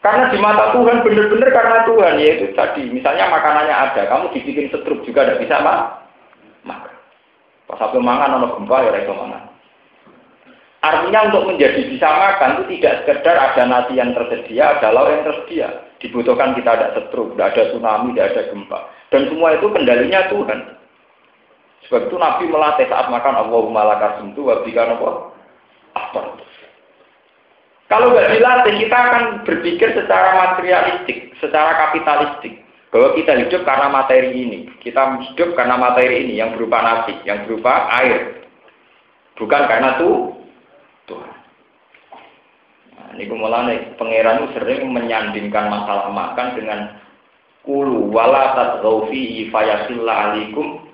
Karena 0.05 0.29
di 0.29 0.37
mata 0.37 0.65
Tuhan 0.77 1.01
benar-benar 1.01 1.49
karena 1.49 1.79
Tuhan 1.89 2.15
yaitu 2.21 2.53
tadi 2.53 2.93
misalnya 2.93 3.25
makanannya 3.33 3.73
ada, 3.73 4.03
kamu 4.05 4.37
dibikin 4.37 4.69
setruk 4.69 5.01
juga 5.09 5.25
tidak 5.25 5.41
bisa 5.41 5.65
mak 5.65 5.81
makan. 5.81 6.04
Pas 7.65 7.81
sampai 7.81 8.01
mangan 8.01 8.41
ono 8.41 8.61
gempa 8.61 8.77
ya 8.85 8.93
itu 9.01 9.12
mangan. 9.12 9.45
Artinya 10.85 11.33
untuk 11.33 11.49
menjadi 11.49 11.81
bisa 11.89 12.09
makan 12.12 12.61
itu 12.61 12.77
tidak 12.77 13.09
sekedar 13.09 13.37
ada 13.41 13.62
nasi 13.65 13.97
yang 13.97 14.12
tersedia, 14.12 14.77
ada 14.77 14.93
lauk 14.93 15.09
yang 15.09 15.25
tersedia. 15.25 15.69
Dibutuhkan 15.97 16.53
kita 16.53 16.77
ada 16.77 16.93
setruk, 16.93 17.33
tidak 17.33 17.57
ada 17.57 17.62
tsunami, 17.73 18.12
tidak 18.12 18.37
ada 18.37 18.43
gempa. 18.53 18.79
Dan 19.09 19.33
semua 19.33 19.57
itu 19.57 19.67
kendalinya 19.73 20.29
Tuhan. 20.29 20.61
Sebab 21.89 22.09
itu 22.09 22.17
Nabi 22.17 22.45
melatih 22.49 22.89
saat 22.89 23.09
makan 23.09 23.49
Allahumma 23.49 23.97
lakasumtu 23.97 24.45
wa 24.45 24.61
bika 24.61 24.89
apa? 24.89 25.09
Apa? 25.97 26.21
Kalau 27.93 28.11
nggak 28.11 28.33
dilatih, 28.33 28.75
kita 28.81 28.97
akan 28.97 29.25
berpikir 29.45 29.93
secara 29.93 30.33
materialistik, 30.35 31.37
secara 31.37 31.77
kapitalistik. 31.77 32.64
Bahwa 32.95 33.18
kita 33.18 33.34
hidup 33.42 33.66
karena 33.66 33.90
materi 33.90 34.30
ini. 34.30 34.59
Kita 34.78 35.18
hidup 35.18 35.59
karena 35.59 35.74
materi 35.74 36.30
ini 36.30 36.38
yang 36.38 36.55
berupa 36.55 36.78
nasi, 36.78 37.18
yang 37.26 37.42
berupa 37.42 37.90
air. 37.99 38.47
Bukan 39.34 39.62
karena 39.66 39.99
tuh 39.99 40.30
Tuhan. 41.11 41.34
Nah, 42.95 43.07
ini 43.18 43.26
kemudian 43.26 43.99
pangeran 43.99 44.47
sering 44.55 44.86
menyandingkan 44.95 45.74
masalah 45.74 46.07
makan 46.14 46.55
dengan 46.55 46.80
kulu 47.64 48.12
wala 48.12 48.55
tadghaufi 48.55 49.49
fayasillah 49.49 50.36
alikum 50.36 50.84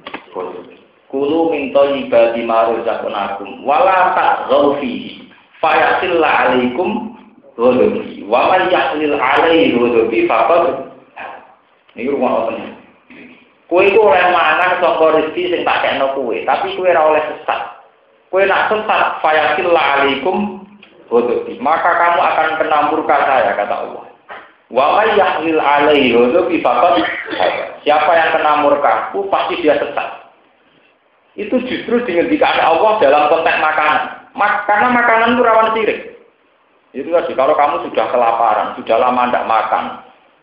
kulu 1.10 1.50
min 1.50 1.74
thayyibati 1.74 2.46
ma 2.46 2.70
razaqnakum 2.70 3.66
wala 3.66 4.14
tadghaufi 4.14 5.26
fayasillah 5.58 6.48
alaikum 6.48 7.18
ghadabi 7.58 8.22
wa 8.24 8.54
man 8.54 8.70
yahlil 8.70 9.18
alaihi 9.18 9.74
ghadabi 9.74 10.18
faqad 10.30 10.89
ini 11.98 12.10
rumah 12.10 12.46
apa 12.46 12.52
kue 13.70 13.86
itu 13.86 14.02
oleh 14.02 14.34
mangan 14.34 14.82
saka 14.82 15.04
rezeki 15.14 15.42
sing 15.54 15.62
tak 15.62 15.86
kena 15.86 16.10
kue. 16.18 16.42
Tapi 16.42 16.74
kue 16.74 16.90
ora 16.90 17.02
oleh 17.06 17.22
sesat. 17.22 17.60
Kue 18.30 18.42
nak 18.46 18.66
sesat 18.66 19.22
fayasillah 19.22 19.84
alaikum 20.02 20.66
ghadabi 21.06 21.58
maka 21.62 21.90
kamu 21.94 22.18
akan 22.18 22.48
kena 22.58 22.78
murka 22.90 23.16
saya 23.26 23.54
kata 23.54 23.74
Allah. 23.86 24.04
Wa 24.70 24.86
man 24.98 25.08
yahlil 25.18 25.62
alaihi 25.62 26.14
siapa 27.86 28.10
yang 28.10 28.30
kena 28.34 28.52
murka 28.62 29.14
ku 29.14 29.30
pasti 29.30 29.62
dia 29.62 29.78
sesat. 29.78 30.30
Itu 31.38 31.62
justru 31.62 32.02
dihentikan 32.02 32.58
Allah 32.58 32.98
dalam 32.98 33.30
konteks 33.30 33.58
makanan. 33.62 34.34
Mak 34.34 34.66
karena 34.66 34.88
makanan 34.94 35.38
itu 35.38 35.42
rawan 35.46 35.70
sirik. 35.74 36.00
Itu 36.90 37.06
tadi, 37.14 37.38
kalau 37.38 37.54
kamu 37.54 37.86
sudah 37.86 38.06
kelaparan, 38.10 38.74
sudah 38.74 38.98
lama 38.98 39.30
tidak 39.30 39.46
makan, 39.46 39.84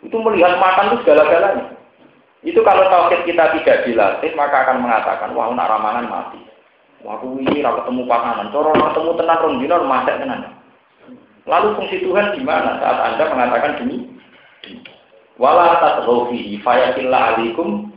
itu 0.07 0.15
melihat 0.23 0.55
makan 0.55 0.95
itu 0.95 0.97
segala-galanya. 1.03 1.75
Itu 2.47 2.63
kalau 2.63 2.87
tauhid 2.87 3.27
kita 3.27 3.59
tidak 3.59 3.83
dilatih, 3.83 4.31
maka 4.39 4.63
akan 4.63 4.87
mengatakan, 4.87 5.35
wah 5.35 5.51
nak 5.51 5.67
ramangan 5.67 6.07
mati. 6.07 6.39
Wah 7.03 7.19
aku 7.19 7.43
ini 7.43 7.59
ketemu 7.59 8.07
pasangan, 8.07 8.47
coro 8.55 8.71
ketemu 8.71 9.11
tenan 9.19 9.41
rong 9.43 9.55
dino 9.59 9.75
mati 9.83 10.11
tenan. 10.15 10.55
Lalu 11.43 11.67
fungsi 11.75 11.99
Tuhan 12.03 12.39
di 12.39 12.41
mana 12.43 12.79
saat 12.79 12.97
Anda 13.03 13.23
mengatakan 13.31 13.79
demi? 13.83 14.15
Wala 15.35 15.79
tatghafihi 15.79 16.59
fayatillah 16.63 17.37
alaikum 17.37 17.93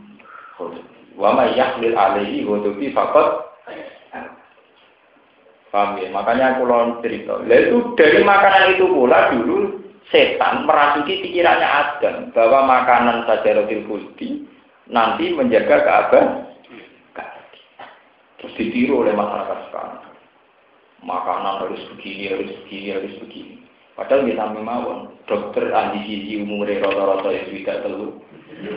wa 1.17 1.29
may 1.35 1.57
yahlil 1.57 1.95
alaihi 1.97 2.45
ghadabi 2.45 2.93
faqad 2.93 3.51
Paham 5.71 6.03
ya? 6.03 6.11
Makanya 6.11 6.59
aku 6.59 6.67
lawan 6.67 6.99
cerita. 6.99 7.39
Lah 7.47 7.59
itu 7.63 7.95
dari 7.95 8.19
makanan 8.27 8.75
itu 8.75 8.91
pula 8.91 9.31
dulu 9.31 9.79
setan 10.11 10.67
merasuki 10.67 11.23
pikirannya 11.23 11.65
Adam 11.65 12.15
bahwa 12.35 12.67
makanan 12.67 13.23
saja 13.25 13.57
roti 13.57 13.81
kulti 13.87 14.29
nanti 14.91 15.31
menjaga 15.31 15.81
keabah. 15.81 16.25
Terus 18.37 18.57
ditiru 18.57 19.05
oleh 19.05 19.15
masyarakat 19.15 19.59
sekarang. 19.69 20.01
Makanan 21.01 21.65
harus 21.65 21.81
begini, 21.95 22.29
harus 22.29 22.51
begini, 22.65 22.87
harus 22.93 23.13
begini. 23.23 23.55
Padahal 23.93 24.25
kita 24.25 24.45
memang 24.53 24.81
dokter 25.29 25.69
ahli 25.69 26.01
gizi 26.05 26.41
umurnya 26.41 26.81
rata-rata 26.85 27.29
ya 27.29 27.43
sudah 27.49 27.75
telu. 27.85 28.07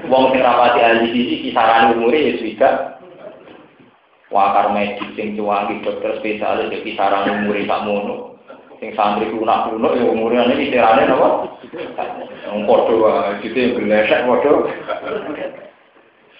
Wong 0.08 0.24
sing 0.32 0.40
rapati 0.44 0.80
ahli 0.84 1.06
gizi 1.16 1.34
kisaran 1.48 1.96
umurnya 1.96 2.28
ya 2.28 2.34
sudah 2.44 2.74
wakar 4.34 4.74
medis 4.74 5.10
sing 5.14 5.38
cuangi 5.38 5.80
dokter 5.80 6.18
spesialis 6.20 6.72
ya 6.74 6.78
kisaran 6.82 7.44
umur 7.44 7.56
tak 7.64 7.82
mono 7.86 8.33
sing 8.78 8.90
santri 8.98 9.30
lunak 9.30 9.70
lunak 9.70 9.96
ya 9.98 10.04
umurnya 10.08 10.50
ini 10.50 10.70
kisarannya 10.70 11.14
apa 11.14 11.28
yang 12.46 12.64
podo 12.68 13.06
gitu 13.42 13.56
yang 13.56 13.72
gelesek 13.78 14.24
podo 14.26 14.68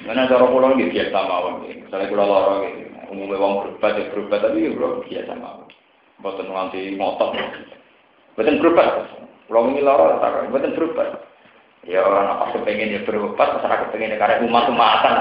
mana 0.04 0.28
cara 0.28 0.44
pulau 0.44 0.74
ini 0.76 0.92
biasa 0.92 1.16
mawon 1.16 1.64
misalnya 1.64 2.10
pulau 2.12 2.26
lorong 2.28 2.60
gitu 2.68 2.84
umumnya 3.14 3.38
wong 3.38 3.52
berubah 3.62 3.90
ya 3.94 4.04
berubah 4.10 4.38
tapi 4.42 4.66
ya 4.66 4.70
bro 4.74 4.88
biasa 5.06 5.32
mawon. 5.38 5.68
Buatan 6.22 6.46
nanti 6.50 6.94
ngotot. 6.96 7.30
Buatan 8.34 8.60
berubah. 8.60 8.86
Pulau 9.46 9.70
ini 9.70 9.80
lorong 9.84 10.18
tak 10.18 10.50
buatan 10.50 10.74
berubah. 10.74 11.08
Ya 11.84 12.00
apa 12.00 12.56
kepengen 12.56 12.96
ya 12.96 13.00
berobat 13.04 13.60
masyarakat 13.60 13.92
pengen 13.92 14.16
karena 14.16 14.40
umat 14.48 14.72
umatan 14.72 15.20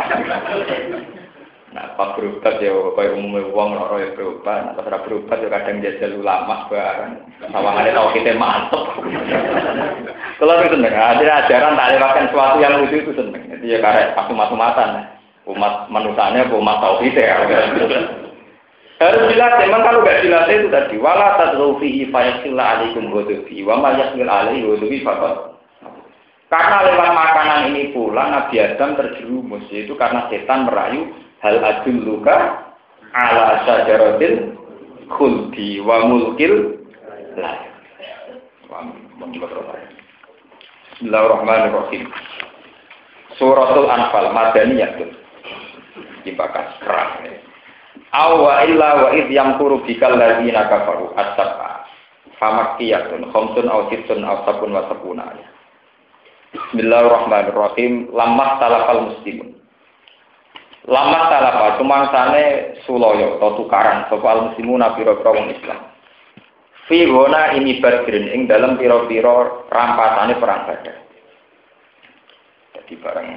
Nah, 1.73 1.97
pas 1.97 2.13
berobat 2.13 2.61
ya 2.61 2.69
kaya 2.69 3.17
umumnya 3.17 3.49
uang 3.49 3.69
loro 3.73 3.97
ya 3.97 4.13
berobat, 4.13 4.61
nah 4.61 4.73
pas 4.77 5.01
berobat 5.09 5.41
ya 5.41 5.49
kadang 5.49 5.81
jajal 5.81 6.21
ulama 6.21 6.69
bareng. 6.69 7.17
Sawangane 7.49 7.89
tau 7.97 8.13
kita 8.13 8.37
mantep. 8.37 8.83
Kalau 10.37 10.61
itu 10.61 10.77
seneng, 10.77 10.93
ada 10.93 11.45
ajaran 11.45 11.73
tak 11.73 11.89
lewatkan 11.97 12.25
sesuatu 12.29 12.57
yang 12.61 12.77
lucu 12.77 13.01
itu 13.01 13.11
seneng. 13.17 13.41
Jadi 13.49 13.65
ya 13.73 13.81
karek 13.81 14.13
aku 14.13 14.37
matu-matan. 14.37 15.17
Umat 15.49 15.89
manusianya, 15.89 16.45
umat 16.53 16.77
tauhid 16.77 17.17
ya. 17.17 17.41
Harus 19.01 19.23
jelas, 19.33 19.51
memang 19.59 19.81
kalau 19.83 19.99
nggak 20.05 20.21
jelas 20.23 20.47
itu 20.47 20.69
tadi 20.69 20.95
wala 21.01 21.35
tadru 21.35 21.75
fihi 21.81 22.07
fayasilla 22.07 22.79
alaikum 22.79 23.11
ghadabi 23.11 23.65
wa 23.65 23.81
ma 23.81 23.97
yasmil 23.97 24.29
alaihi 24.29 25.01
faqat. 25.03 25.57
Karena 26.53 26.85
lewat 26.85 27.09
makanan 27.17 27.59
ini 27.73 27.91
pula 27.97 28.29
Nabi 28.29 28.61
Adam 28.61 28.93
terjerumus 28.93 29.65
yaitu 29.73 29.97
karena 29.97 30.29
setan 30.29 30.69
merayu 30.69 31.09
hal 31.43 31.59
adul 31.59 31.99
luka 32.07 32.63
ala 33.11 33.67
syajaratil 33.67 34.55
khuldi 35.11 35.83
wa 35.83 36.07
mulkil 36.07 36.79
la. 37.35 37.51
Bismillahirrahmanirrahim. 40.97 42.07
Suratul 43.35 43.91
Anfal 43.91 44.31
Madaniyah 44.31 44.97
tuh. 44.97 45.11
Dibakas 46.23 46.79
kerang. 46.79 47.27
Awa 48.15 48.63
illa 48.63 48.89
wa 49.03 49.09
id 49.11 49.27
yang 49.27 49.59
kuru 49.59 49.83
bikal 49.83 50.15
ladina 50.15 50.71
kafaru 50.71 51.11
as-sab'a. 51.13 51.85
Famakkiyatun 52.39 53.29
khamsun 53.35 53.67
aw 53.67 53.91
sittun 53.91 54.23
aw 54.23 54.47
sabun 54.47 54.73
wa 54.73 54.87
sabuna. 54.87 55.27
Bismillahirrahmanirrahim. 56.55 58.09
Lamah 58.15 58.63
talafal 58.63 59.11
muslimun. 59.11 59.62
Lamah 60.83 61.31
talafa 61.31 61.79
sumangsane 61.79 62.75
suloyo 62.83 63.39
atau 63.39 63.55
tukaran 63.55 64.03
sapa 64.11 64.27
al 64.27 64.51
muslimun 64.51 64.83
pira-pira 64.99 65.31
Islam. 65.47 65.79
Fi 66.91 67.07
ini 67.55 67.79
badrin 67.79 68.27
ing 68.27 68.51
dalam 68.51 68.75
pira-pira 68.75 69.63
rampasane 69.71 70.35
perang 70.35 70.67
Badar. 70.67 70.97
Jadi 72.75 72.93
bareng 72.99 73.29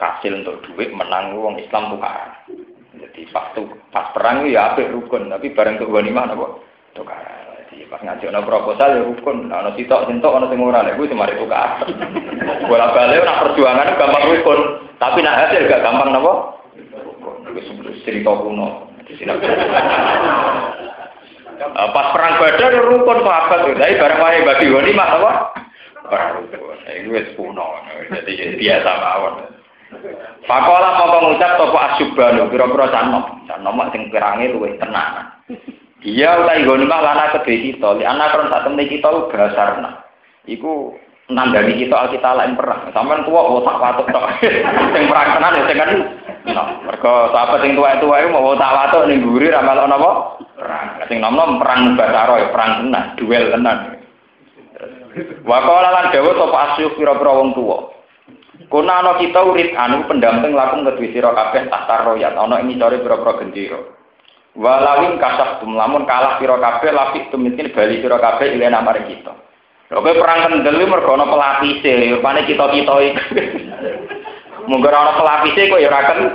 kasil 0.00 0.40
untuk 0.40 0.64
duit 0.64 0.88
menang 0.96 1.36
wong 1.36 1.60
Islam 1.60 1.92
tukaran. 1.92 2.32
Jadi 2.96 3.28
pas 3.28 3.52
tuh 3.52 3.68
pas 3.92 4.08
perang 4.16 4.48
ya 4.48 4.72
apik 4.72 4.88
rukun, 4.88 5.28
tapi 5.28 5.52
bareng 5.52 5.76
tuh 5.76 5.92
ghanimah 5.92 6.32
napa? 6.32 6.64
Tukaran. 6.96 7.60
Jadi 7.68 7.92
pas 7.92 8.00
ngaji 8.00 8.24
ana 8.32 8.40
proposal 8.40 8.88
ya 8.96 9.02
rukun, 9.04 9.52
ana 9.52 9.68
sitok 9.76 10.08
sintok 10.08 10.32
ana 10.32 10.48
sing 10.48 10.64
ora 10.64 10.80
lek 10.80 10.96
kuwi 10.96 11.12
semari 11.12 11.36
tukar. 11.36 11.84
Bola 12.72 12.88
balik 12.96 13.20
nak 13.20 13.40
perjuangan 13.44 14.00
gampang 14.00 14.24
rukun, 14.32 14.60
tapi 14.96 15.20
nak 15.20 15.44
hasil 15.44 15.68
gak 15.68 15.84
gampang 15.84 16.16
napa? 16.16 16.55
Cerita 18.02 18.32
kuno. 18.34 18.90
Uh, 21.56 21.88
pas 21.94 22.12
perang 22.12 22.36
Badar 22.36 22.72
rukun 22.84 23.24
sahabat 23.24 23.58
tuh, 23.64 23.74
tapi 23.80 23.96
bareng 23.96 24.20
wae 24.20 24.44
bagi 24.44 24.66
ghanimah 24.68 25.08
apa? 25.08 25.32
Perang 26.10 26.30
rukun. 26.42 26.78
Wis 27.10 27.30
kuno. 27.38 27.80
Jadi 28.10 28.58
biasa 28.58 28.90
mawon. 28.98 29.34
Pakola 30.46 30.98
mau 30.98 31.22
mengucap 31.22 31.58
toko 31.58 31.78
asyubanu, 31.78 32.50
kira-kira 32.50 32.86
canom, 32.90 33.42
canom 33.46 33.82
sing 33.94 34.10
pirangi 34.10 34.50
luwih 34.50 34.74
tenang. 34.82 35.30
Dia 36.02 36.38
utai 36.38 36.66
gonimah 36.66 37.02
lana 37.02 37.34
kedhe 37.34 37.70
kita, 37.70 37.98
li 37.98 38.06
anak 38.06 38.30
kan 38.30 38.50
sak 38.50 38.62
temne 38.66 38.84
kita 38.86 39.10
lu 39.10 39.26
basarna. 39.26 40.06
Iku 40.46 40.94
nandani 41.30 41.74
kita 41.78 42.14
kita 42.14 42.30
lain 42.34 42.54
perang. 42.54 42.90
Sampeyan 42.94 43.26
tuwa 43.26 43.42
oh 43.42 43.62
tak 43.66 43.78
watuk 43.82 44.06
tok. 44.10 44.26
Sing 44.94 45.04
perang 45.10 45.28
tenan 45.38 45.58
ya 45.58 45.62
sing 45.66 45.78
kan. 45.78 45.90
Nah, 46.46 46.78
mergo 46.86 47.34
sahabat 47.34 47.58
sing 47.66 47.74
tuwa-tuwa 47.74 48.22
iku 48.22 48.30
mau 48.30 48.54
tak 48.54 48.70
watuk 48.70 49.10
ning 49.10 49.18
mburi 49.18 49.50
ra 49.50 49.66
melok 49.66 49.90
napa? 49.90 50.10
Perang. 50.54 50.86
Sing 51.10 51.18
nom-nom 51.18 51.58
perang 51.58 51.98
basaro 51.98 52.38
ya 52.38 52.54
perang 52.54 52.86
tenan, 52.86 53.04
duel 53.18 53.44
tenan. 53.50 53.78
Wakola 55.42 55.88
lan 55.90 56.14
dawuh 56.14 56.34
sapa 56.38 56.58
asyuk 56.70 56.94
pira-pira 56.94 57.32
wong 57.34 57.50
tuwa. 57.56 57.90
Kuna 58.70 59.02
ana 59.02 59.18
kita 59.18 59.42
urit 59.42 59.74
anu 59.74 60.06
pendamping 60.06 60.54
lakum 60.54 60.86
kedue 60.86 61.10
sira 61.10 61.34
kabeh 61.34 61.66
tahta 61.66 62.06
royat 62.06 62.38
ana 62.38 62.62
ing 62.62 62.78
core 62.78 63.02
pira-pira 63.02 63.32
gendera. 63.42 63.80
Walawin 64.54 65.18
kasah 65.18 65.58
tum 65.58 65.74
lamun 65.74 66.06
kalah 66.06 66.38
sira 66.38 66.62
kabeh 66.62 66.94
lafik 66.94 67.26
tumitin 67.34 67.74
bali 67.74 67.98
sira 67.98 68.22
kabeh 68.22 68.54
ilena 68.54 68.86
mari 68.86 69.02
kita. 69.10 69.34
Lha 69.90 69.98
perang 69.98 70.46
kendel 70.46 70.78
mergo 70.86 71.10
ana 71.10 71.26
pelapise, 71.26 71.90
rupane 72.14 72.46
kita-kita 72.46 72.94
iki. 73.02 73.12
Mungkin 74.66 74.90
ana 74.90 75.18
pelapise 75.18 75.70
kok 75.70 75.80
ya 75.80 75.88
ora 75.88 76.00
kendel. 76.10 76.30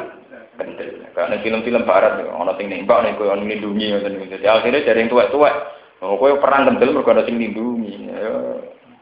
Karena 1.11 1.35
film-film 1.43 1.83
barat 1.83 2.23
ana 2.23 2.55
sing 2.55 2.71
nembak 2.71 3.03
koyo 3.19 3.35
nglindungi 3.35 3.91
ngoten 3.91 4.11
niku. 4.15 4.35
Jadi 4.39 4.45
akhirnya 4.47 4.85
dari 4.87 5.11
tuwek-tuwek, 5.11 5.55
oh 6.03 6.15
koyo 6.15 6.39
perang 6.39 6.71
kendel 6.71 6.95
mergo 6.95 7.11
ana 7.11 7.27
sing 7.27 7.35
nglindungi. 7.35 8.07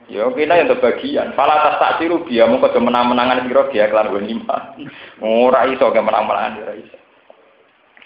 Ya 0.10 0.26
kena 0.34 0.58
yang 0.58 0.74
bagian. 0.74 1.38
Fala 1.38 1.62
tas 1.62 1.78
tak 1.78 2.02
siru 2.02 2.26
dia 2.26 2.50
mau 2.50 2.58
kerja 2.58 2.82
menang-menangan 2.82 3.46
siro 3.46 3.70
dia 3.70 3.86
kelar 3.94 4.10
lima. 4.10 4.74
Ora 5.22 5.70
iso 5.70 5.86
ke 5.94 6.02
menang-menangan 6.02 6.66
ora 6.66 6.74
iso. 6.74 6.98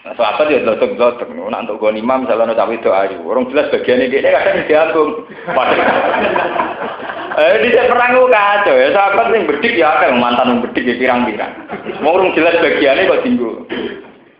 Nah, 0.04 0.12
sahabat 0.12 0.52
ya 0.52 0.60
dotok-dotok. 0.68 1.32
Nak 1.32 1.64
untuk 1.64 1.80
gue 1.80 1.96
lima 1.96 2.20
misalnya 2.20 2.52
ada 2.52 2.60
cawe 2.60 2.76
itu 2.76 2.92
ayu. 2.92 3.24
Orang 3.24 3.48
jelas 3.48 3.72
bagian 3.72 4.04
ini 4.04 4.20
kadang 4.20 4.68
diambung. 4.68 5.24
Eh 7.34 7.66
di 7.66 7.74
perang 7.74 8.14
gue 8.14 8.30
kacau 8.30 8.74
ya. 8.78 8.94
Sahabat 8.94 9.34
yang 9.34 9.50
berdik 9.50 9.74
ya 9.74 9.90
kan 9.98 10.14
mantan 10.22 10.54
yang 10.54 10.60
berdik 10.62 10.86
ya 10.86 10.94
pirang-pirang. 10.94 11.52
Mau 11.98 12.14
orang 12.14 12.30
jelas 12.38 12.54
bagiannya 12.62 13.10
kok 13.10 13.22
tinggu. 13.26 13.50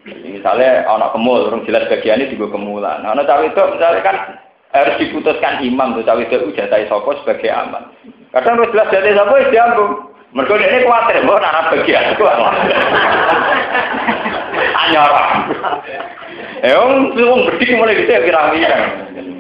Misalnya 0.05 0.87
anak 0.87 1.11
kemul, 1.17 1.51
orang 1.51 1.67
jelas 1.67 1.91
bagiannya 1.91 2.31
tinggu 2.31 2.47
kemulan. 2.55 3.03
Nah, 3.03 3.19
anak 3.19 3.27
cawe 3.27 3.43
itu 3.43 3.63
misalnya 3.75 4.01
kan 4.07 4.17
harus 4.71 4.95
diputuskan 5.03 5.67
imam 5.67 5.99
tuh 5.99 6.07
cawe 6.07 6.23
itu 6.23 6.55
jatai 6.55 6.87
sopo 6.87 7.19
sebagai 7.23 7.51
aman. 7.51 7.83
Kadang 8.31 8.63
harus 8.63 8.71
jelas 8.71 8.93
jatai 8.95 9.19
sopo 9.19 9.35
ya 9.43 9.51
diambung. 9.51 9.93
Mereka 10.35 10.55
ini 10.59 10.83
khawatir, 10.83 11.23
mau 11.23 11.39
nara 11.39 11.71
bagian 11.71 12.11
itu 12.11 12.25
Anyara. 14.75 15.25
Eh, 16.63 16.75
om 16.75 17.15
berdik 17.47 17.71
mulai 17.79 17.99
gitu 18.03 18.11
ya 18.11 18.23
kira-kira 18.23 18.75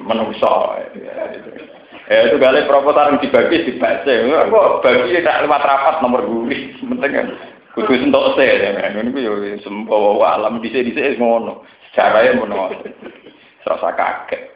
menungso. 0.07 0.78
Ya 2.05 2.28
itu 2.28 2.36
kali 2.36 2.68
proposal 2.68 3.16
yang 3.16 3.22
dibagi 3.24 3.64
dibaca. 3.64 4.12
Kok 4.52 4.84
bagi 4.84 5.16
tidak 5.16 5.40
lewat 5.48 5.62
rapat 5.64 5.94
nomor 6.05 6.20
guri. 6.28 6.76
Penting 6.76 7.12
kan. 7.16 7.26
Kudu 7.72 7.96
sentok 7.96 8.36
se 8.36 8.44
ya 8.44 8.76
kan. 8.76 9.00
Ini 9.00 9.24
yo 9.24 9.32
sembawa 9.64 10.36
alam 10.36 10.61
dhisik-dhisik 10.61 11.16
ngono. 11.16 11.64
Caranya 11.96 12.36
ngono. 12.36 12.76
Serasa 13.64 13.96
kaget. 13.96 14.52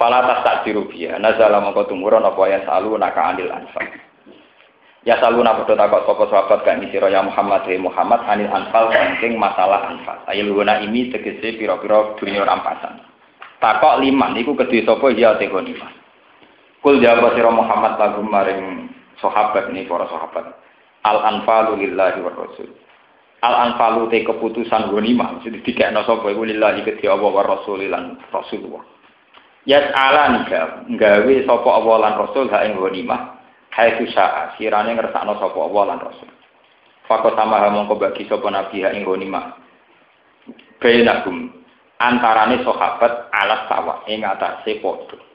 Fala 0.00 0.24
tas 0.24 0.40
tak 0.40 0.64
dirubia. 0.64 1.20
Nazala 1.20 1.60
mongko 1.60 1.84
tumurun 1.92 2.24
apa 2.24 2.42
ya 2.48 2.64
salu 2.64 2.96
naka 2.96 3.36
anil 3.36 3.52
anfal. 3.52 3.84
Ya 5.04 5.20
salu 5.20 5.44
nak 5.44 5.60
padha 5.60 5.84
takok 5.84 6.08
sapa 6.08 6.24
sahabat 6.32 6.60
gak 6.64 6.80
sira 6.88 7.12
ya 7.12 7.20
Muhammad 7.20 7.68
he 7.68 7.76
Muhammad 7.76 8.24
anil 8.24 8.48
anfal 8.48 8.88
saking 8.88 9.36
masalah 9.36 9.84
anfal. 9.92 10.16
Ayil 10.32 10.56
guna 10.56 10.80
ini 10.80 11.12
tegese 11.12 11.60
pira-pira 11.60 12.16
dunia 12.16 12.48
rampasan. 12.48 13.04
Takok 13.60 14.00
liman 14.00 14.40
iku 14.40 14.56
kedhe 14.56 14.80
sapa 14.88 15.12
ya 15.12 15.36
te 15.36 15.44
lima. 15.44 15.99
Kul 16.80 17.04
jawab 17.04 17.36
sira 17.36 17.52
Muhammad 17.52 18.00
lagu 18.00 18.24
maring 18.24 18.88
sahabat 19.20 19.68
ini 19.68 19.84
para 19.84 20.08
sahabat. 20.08 20.56
Al 21.04 21.18
anfalu 21.28 21.76
lillahi 21.84 22.24
wa 22.24 22.32
rasul. 22.32 22.72
Al 23.44 23.54
anfalu 23.72 24.08
te 24.08 24.24
keputusan 24.24 24.88
ghanimah 24.88 25.40
mesti 25.40 25.60
dikekno 25.60 26.04
sapa 26.08 26.32
iku 26.32 26.44
lillahi 26.44 26.84
kedhe 26.84 27.04
Allah 27.08 27.28
wa 27.28 27.44
rasul 27.44 27.84
lan 27.84 28.16
Rasulullah. 28.32 28.80
Yas 29.68 29.92
ala 29.92 30.40
nika 30.40 30.88
gawe 30.96 31.34
sopo 31.44 31.68
awalan 31.68 32.16
rasul 32.16 32.48
ha 32.48 32.64
ing 32.64 32.80
ghanimah 32.80 33.20
hai 33.76 34.00
sa'a 34.00 34.56
sirane 34.56 34.96
ngersakno 34.96 35.36
sopo 35.36 35.68
awalan 35.68 36.00
rasul. 36.00 36.32
Fakot 37.04 37.36
sama 37.36 37.68
mongko 37.68 38.00
bagi 38.00 38.24
sopo 38.24 38.48
nabi 38.48 38.80
ha 38.84 38.92
ing 38.96 39.04
ghanimah. 39.04 39.52
Bainakum 40.80 41.52
antarane 42.00 42.64
sahabat 42.64 43.28
alas 43.36 43.68
sawa 43.68 43.94
ing 44.08 44.24
atase 44.24 44.80
padha. 44.80 45.29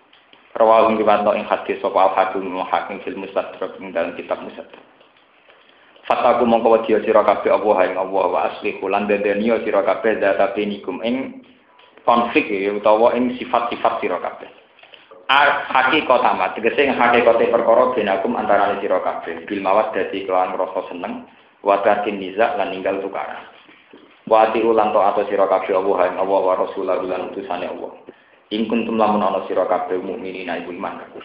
Rawahu 0.56 0.96
riwayat 0.96 1.28
ing 1.36 1.44
hadis 1.52 1.84
sapa 1.84 2.00
al-hakim 2.12 2.48
hakim 2.64 3.04
fil 3.04 3.20
mustadrak 3.20 3.76
ing 3.84 3.92
dalam 3.92 4.16
kitab 4.16 4.40
mustadrak. 4.40 4.80
Fataku 6.08 6.48
mongko 6.48 6.80
wedi 6.80 6.96
sira 7.02 7.28
kabeh 7.28 7.50
Allah 7.52 7.78
ing 7.90 7.98
Allah 8.00 8.26
wa 8.30 8.40
aslihu 8.48 8.88
lan 8.88 9.10
dendeni 9.10 9.52
sira 9.66 9.84
kabeh 9.84 10.22
data 10.22 10.54
penikum 10.56 11.02
ing 11.04 11.44
konflik 12.06 12.48
ya 12.48 12.72
utawa 12.72 13.18
ing 13.18 13.36
sifat-sifat 13.36 14.00
sira 14.00 14.22
kabeh. 14.22 14.48
Hakikat 15.26 16.22
amat, 16.22 16.54
tegese 16.54 16.88
hakikate 16.88 17.50
perkara 17.50 17.92
benakum 17.98 18.38
antarané 18.38 18.78
sira 18.80 19.02
kabeh. 19.02 19.50
Bil 19.50 19.60
mawat 19.66 19.92
dadi 19.92 20.24
kelawan 20.24 20.54
rasa 20.56 20.86
seneng, 20.94 21.26
wa 21.66 21.82
tarkin 21.82 22.22
nizak 22.22 22.54
lan 22.56 22.70
ninggal 22.70 23.02
tukaran. 23.02 23.50
Wa 24.30 24.48
ati 24.48 24.62
ulang 24.62 24.94
to 24.94 25.02
atau 25.02 25.26
sira 25.26 25.50
kabeh 25.50 25.74
Allah 25.74 26.14
ing 26.14 26.16
Allah 26.22 26.40
wa 26.46 26.54
Rasulullah 26.54 27.02
lan 27.02 27.34
utusane 27.34 27.66
Allah. 27.66 27.92
Ing 28.54 28.70
kuntum 28.70 29.02
lamun 29.02 29.26
ana 29.26 29.42
sira 29.50 29.66
kabeh 29.66 29.98
mukminina 29.98 30.62
ibu 30.62 30.70
iman 30.70 31.02
aku. 31.02 31.18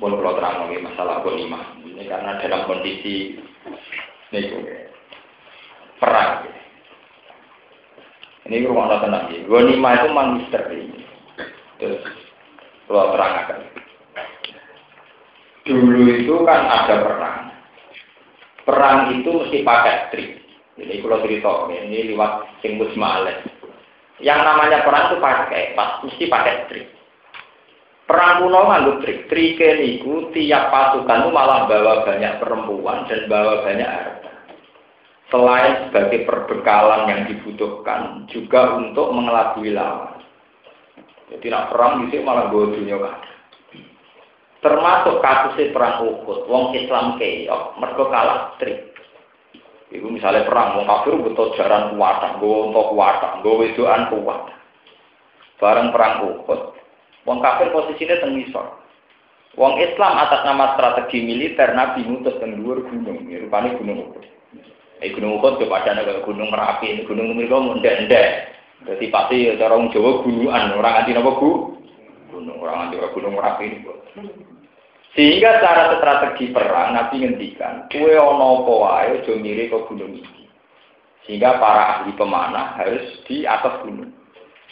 Pun 0.00 0.16
kalau 0.16 0.34
terang 0.40 0.72
masalah 0.80 1.20
iman. 1.20 1.84
Ini 1.84 2.08
karena 2.08 2.40
dalam 2.40 2.64
kondisi 2.64 3.36
ini 4.32 4.40
perang. 6.00 6.48
Ini 8.48 8.64
rumah 8.64 8.98
tenang 8.98 9.30
ya. 9.30 9.44
Gonima 9.44 9.94
itu 9.94 10.06
memang 10.08 10.28
misteri. 10.40 10.88
Terus 11.76 12.02
kalau 12.88 13.12
terangkan. 13.14 13.60
Dulu 15.62 16.02
itu 16.10 16.34
kan 16.42 16.66
ada 16.66 16.94
perang. 17.06 17.40
Perang 18.66 18.98
itu 19.14 19.30
mesti 19.30 19.58
pakai 19.62 20.10
trik. 20.10 20.30
Jadi 20.80 21.04
kalau 21.04 21.22
cerita 21.22 21.52
ini 21.68 22.10
lewat 22.10 22.48
sing 22.64 22.80
males. 22.96 23.51
Yang 24.22 24.40
namanya 24.46 24.86
perang 24.86 25.10
itu 25.10 25.16
pakai, 25.18 25.74
mesti 25.76 26.24
pakai 26.30 26.54
trik. 26.70 26.86
Perang 28.06 28.46
kuno 28.46 28.70
nganggo 28.70 28.92
trik. 29.02 29.26
Trike 29.26 29.68
niku 29.82 30.30
tiap 30.30 30.70
pasukan 30.70 31.26
itu 31.26 31.30
malah 31.34 31.66
bawa 31.66 32.06
banyak 32.06 32.38
perempuan 32.38 33.10
dan 33.10 33.26
bawa 33.26 33.66
banyak 33.66 33.90
harta. 33.90 34.30
Selain 35.32 35.88
sebagai 35.88 36.28
perbekalan 36.28 37.08
yang 37.08 37.20
dibutuhkan, 37.24 38.28
juga 38.30 38.76
untuk 38.78 39.10
mengelabui 39.16 39.72
lawan. 39.72 40.20
Jadi 41.32 41.48
nak 41.48 41.72
perang 41.72 42.04
di 42.04 42.20
malah 42.20 42.52
gue 42.52 42.76
dunia 42.76 43.00
kan. 43.00 43.16
Termasuk 44.62 45.24
kasusnya 45.24 45.72
perang 45.74 46.06
Uhud, 46.06 46.46
wong 46.46 46.76
Islam 46.76 47.18
keok, 47.18 47.80
mereka 47.80 48.02
kalah 48.12 48.40
trik. 48.60 48.91
Ibu 49.92 50.08
misalnya 50.08 50.48
perang, 50.48 50.80
wong 50.80 50.88
kafir 50.88 51.12
butuh 51.20 51.52
jaran 51.52 51.92
kuat, 52.00 52.40
gue 52.40 52.58
untuk 52.72 52.96
kuat, 52.96 53.20
gue 53.44 53.54
wedoan 53.60 54.08
kuat. 54.08 54.48
Bareng 55.60 55.92
perang 55.92 56.26
Uhud, 56.26 56.74
Wong 57.22 57.38
kafir 57.38 57.70
posisinya 57.70 58.18
teng 58.18 58.34
ngisor. 58.34 58.66
Wong 59.54 59.78
Islam 59.78 60.16
atas 60.16 60.42
nama 60.48 60.74
strategi 60.74 61.22
militer 61.22 61.76
Nabi 61.76 62.02
ngutus 62.02 62.40
teng 62.40 62.56
dhuwur 62.56 62.88
gunung, 62.88 63.28
ya, 63.28 63.38
rupane 63.44 63.76
gunung 63.76 64.10
Uhud. 64.10 64.24
Eh 65.04 65.12
gunung 65.12 65.38
Uhud 65.38 65.60
yo 65.60 65.68
padane 65.68 66.08
kaya 66.08 66.24
gunung 66.24 66.48
Merapi, 66.48 67.04
gunung 67.04 67.36
mriku 67.36 67.78
ndek-ndek. 67.78 68.28
Dadi 68.82 69.06
pasti 69.12 69.46
cara 69.54 69.78
wong 69.78 69.94
Jawa 69.94 70.24
gunungan, 70.26 70.74
orang 70.74 70.98
anti 71.04 71.14
napa 71.14 71.30
gu? 71.38 71.50
Gunung, 72.32 72.58
orang 72.58 72.90
anti 72.90 72.98
gunung 72.98 73.38
Merapi. 73.38 73.66
Sehingga 75.12 75.60
secara 75.60 75.92
strategi 76.00 76.48
perang 76.56 76.96
Nabi 76.96 77.20
ngendikan, 77.20 77.84
kue 77.92 78.16
ono 78.16 78.64
aja 78.88 79.32
mirip 79.36 79.68
ke 79.68 79.78
gunung 79.92 80.16
iki. 80.16 80.48
Sehingga 81.28 81.60
para 81.60 82.00
ahli 82.00 82.16
pemanah 82.16 82.80
harus 82.80 83.20
di 83.28 83.44
atas 83.44 83.84
gunung. 83.84 84.08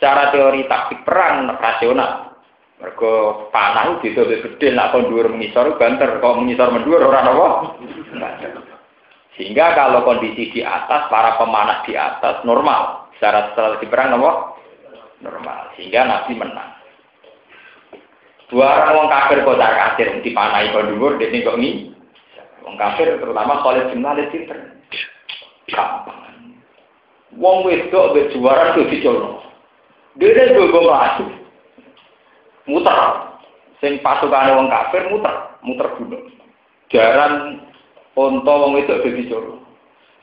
Secara 0.00 0.32
teori 0.32 0.64
taktik 0.64 1.04
perang 1.04 1.52
rasional, 1.60 2.40
mereka 2.80 3.12
panah 3.52 4.00
itu 4.00 4.16
bisa 4.16 4.24
gede, 4.24 4.72
nak 4.72 4.96
kon 4.96 5.12
dhuwur 5.12 5.28
mengisor 5.28 5.76
banter, 5.76 6.16
kok 6.24 6.36
mengisor 6.40 6.72
mendur 6.72 7.04
orang 7.04 7.28
apa? 7.36 7.48
Sehingga 9.36 9.76
kalau 9.76 10.08
kondisi 10.08 10.48
di 10.56 10.60
atas, 10.64 11.12
para 11.12 11.36
pemanah 11.36 11.84
di 11.84 11.92
atas 12.00 12.40
normal. 12.48 13.12
Secara 13.20 13.52
strategi 13.52 13.92
perang 13.92 14.16
apa? 14.16 14.56
Normal. 15.20 15.76
Sehingga 15.76 16.08
Nabi 16.08 16.32
menang. 16.32 16.79
Dua 18.50 18.66
orang 18.66 19.06
kafir 19.06 19.46
kok 19.46 19.58
tak 19.62 19.74
kasir 19.78 20.08
dipanahi 20.26 20.74
kon 20.74 20.90
dhuwur, 20.90 21.14
dene 21.22 21.46
kok 21.46 21.54
ini. 21.54 21.94
Wong 22.66 22.74
kafir 22.74 23.14
terutama 23.22 23.62
bin 23.62 24.02
Walid 24.02 24.26
pinter. 24.34 24.58
Gampang. 25.70 26.18
Wong 27.38 27.62
wedok 27.62 28.10
mbek 28.10 28.34
juara 28.34 28.74
itu 28.74 28.90
dicolong. 28.90 29.38
Dia 30.18 30.50
juga 30.50 30.82
melayu 30.82 31.26
muter. 32.66 32.98
Sing 33.78 34.02
pasukane 34.02 34.58
wong 34.58 34.66
kafir 34.66 35.06
muter, 35.14 35.34
muter 35.62 35.86
gunung. 35.94 36.26
Jaran 36.90 37.62
onto 38.18 38.50
wong 38.50 38.82
itu 38.82 38.98
dadi 38.98 39.30
coro. 39.30 39.62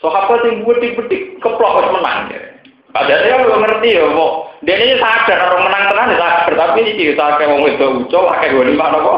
Sahabat 0.04 0.44
sing 0.44 0.68
betik-betik 0.68 1.40
keplok 1.40 1.80
wis 1.80 1.90
menang 1.96 2.28
ya. 2.30 2.40
Padahal 2.92 3.44
belum 3.44 3.62
ngerti 3.64 3.98
ya, 3.98 4.04
mau 4.12 4.47
ini 4.66 4.98
sadar 4.98 5.40
orang 5.54 5.70
menang 5.70 5.84
tenan 5.94 6.14
ya 6.14 6.18
sadar, 6.18 6.54
tapi 6.58 6.82
ini 6.82 7.14
kita 7.14 7.38
kayak 7.38 7.52
wong 7.54 7.70
itu 7.70 7.86
ucol, 8.06 8.26
kayak 8.34 8.54
gue 8.58 8.66
lima 8.74 8.86
nopo. 8.90 9.14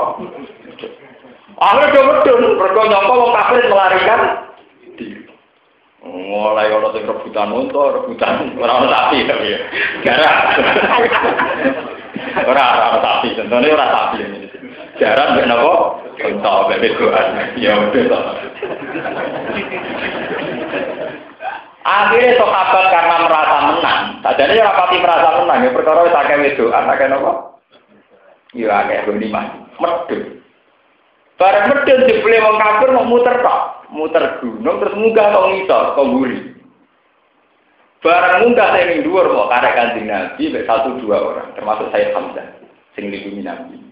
Akhirnya 1.60 1.92
dia 1.92 2.02
medun, 2.08 2.56
mereka 2.56 2.82
nyongko 2.88 3.14
wong 3.20 3.32
kafir 3.36 3.64
melarikan. 3.68 4.22
Mulai 6.00 6.72
orang 6.72 6.96
sing 6.96 7.04
rebutan 7.04 7.52
untuk 7.52 7.92
rebutan 7.92 8.56
orang 8.56 8.88
sapi 8.88 9.28
tapi 9.28 9.52
ya. 9.52 9.60
Gara. 10.08 10.32
Ora 12.48 12.66
ora 12.80 13.00
sapi, 13.04 13.36
tentunya 13.36 13.76
ora 13.76 13.88
sapi 13.92 14.18
ini. 14.24 14.48
Jaran 15.00 15.36
mbek 15.36 15.48
napa? 15.48 16.00
Kental 16.16 16.68
mbek 16.68 16.80
begoan. 16.84 17.28
Ya 17.60 17.76
udah 17.80 18.24
Akhirnya 21.80 22.36
sahabat 22.36 22.86
karena 22.92 23.16
merasa 23.24 23.58
menang, 23.72 24.00
tadinya 24.20 24.52
ya 24.52 24.68
rapati 24.68 25.00
merasa 25.00 25.30
menang, 25.40 25.60
ya 25.64 25.70
perkara 25.72 26.04
wis 26.04 26.20
akeh 26.20 26.38
wedoan, 26.44 26.92
akeh 26.92 27.08
napa? 27.08 27.32
Ya 28.52 28.68
akeh 28.84 29.16
lima, 29.16 29.42
medun. 29.80 30.44
Barang 31.40 31.66
medun 31.72 32.04
dibeli 32.04 32.44
wong 32.44 32.60
kafir 32.60 32.90
mau 32.92 33.08
muter 33.08 33.40
tok, 33.40 33.88
muter 33.96 34.44
gunung 34.44 34.76
terus 34.84 34.98
munggah 35.00 35.32
kok 35.32 35.48
ngisor, 35.56 35.84
kok 35.96 36.08
mburi. 36.12 36.40
Barang 38.04 38.36
munggah 38.44 38.68
saya 38.76 38.84
ning 38.92 39.00
dhuwur 39.08 39.32
kok 39.32 39.50
karek 39.52 40.04
Nabi 40.04 40.52
satu 40.68 41.00
dua 41.00 41.18
orang, 41.24 41.56
termasuk 41.56 41.88
saya 41.96 42.12
Hamzah 42.12 42.48
sing 43.00 43.08
lindungi 43.08 43.40
Nabi. 43.40 43.89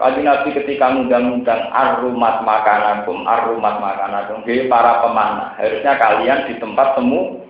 Kanjeng 0.00 0.24
Nabi 0.24 0.56
ketika 0.56 0.96
ngundang-undang 0.96 1.68
arumat 1.76 2.40
makanakum, 2.40 3.20
arumat 3.28 3.84
makanakum, 3.84 4.40
jadi 4.48 4.64
para 4.64 5.04
pemanah, 5.04 5.60
harusnya 5.60 5.92
kalian 6.00 6.48
di 6.48 6.56
tempat 6.56 6.96
temu. 6.96 7.44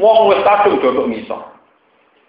Wong 0.00 0.32
wis 0.32 0.40
kadung 0.40 0.80
dodok 0.80 1.04
misah. 1.04 1.44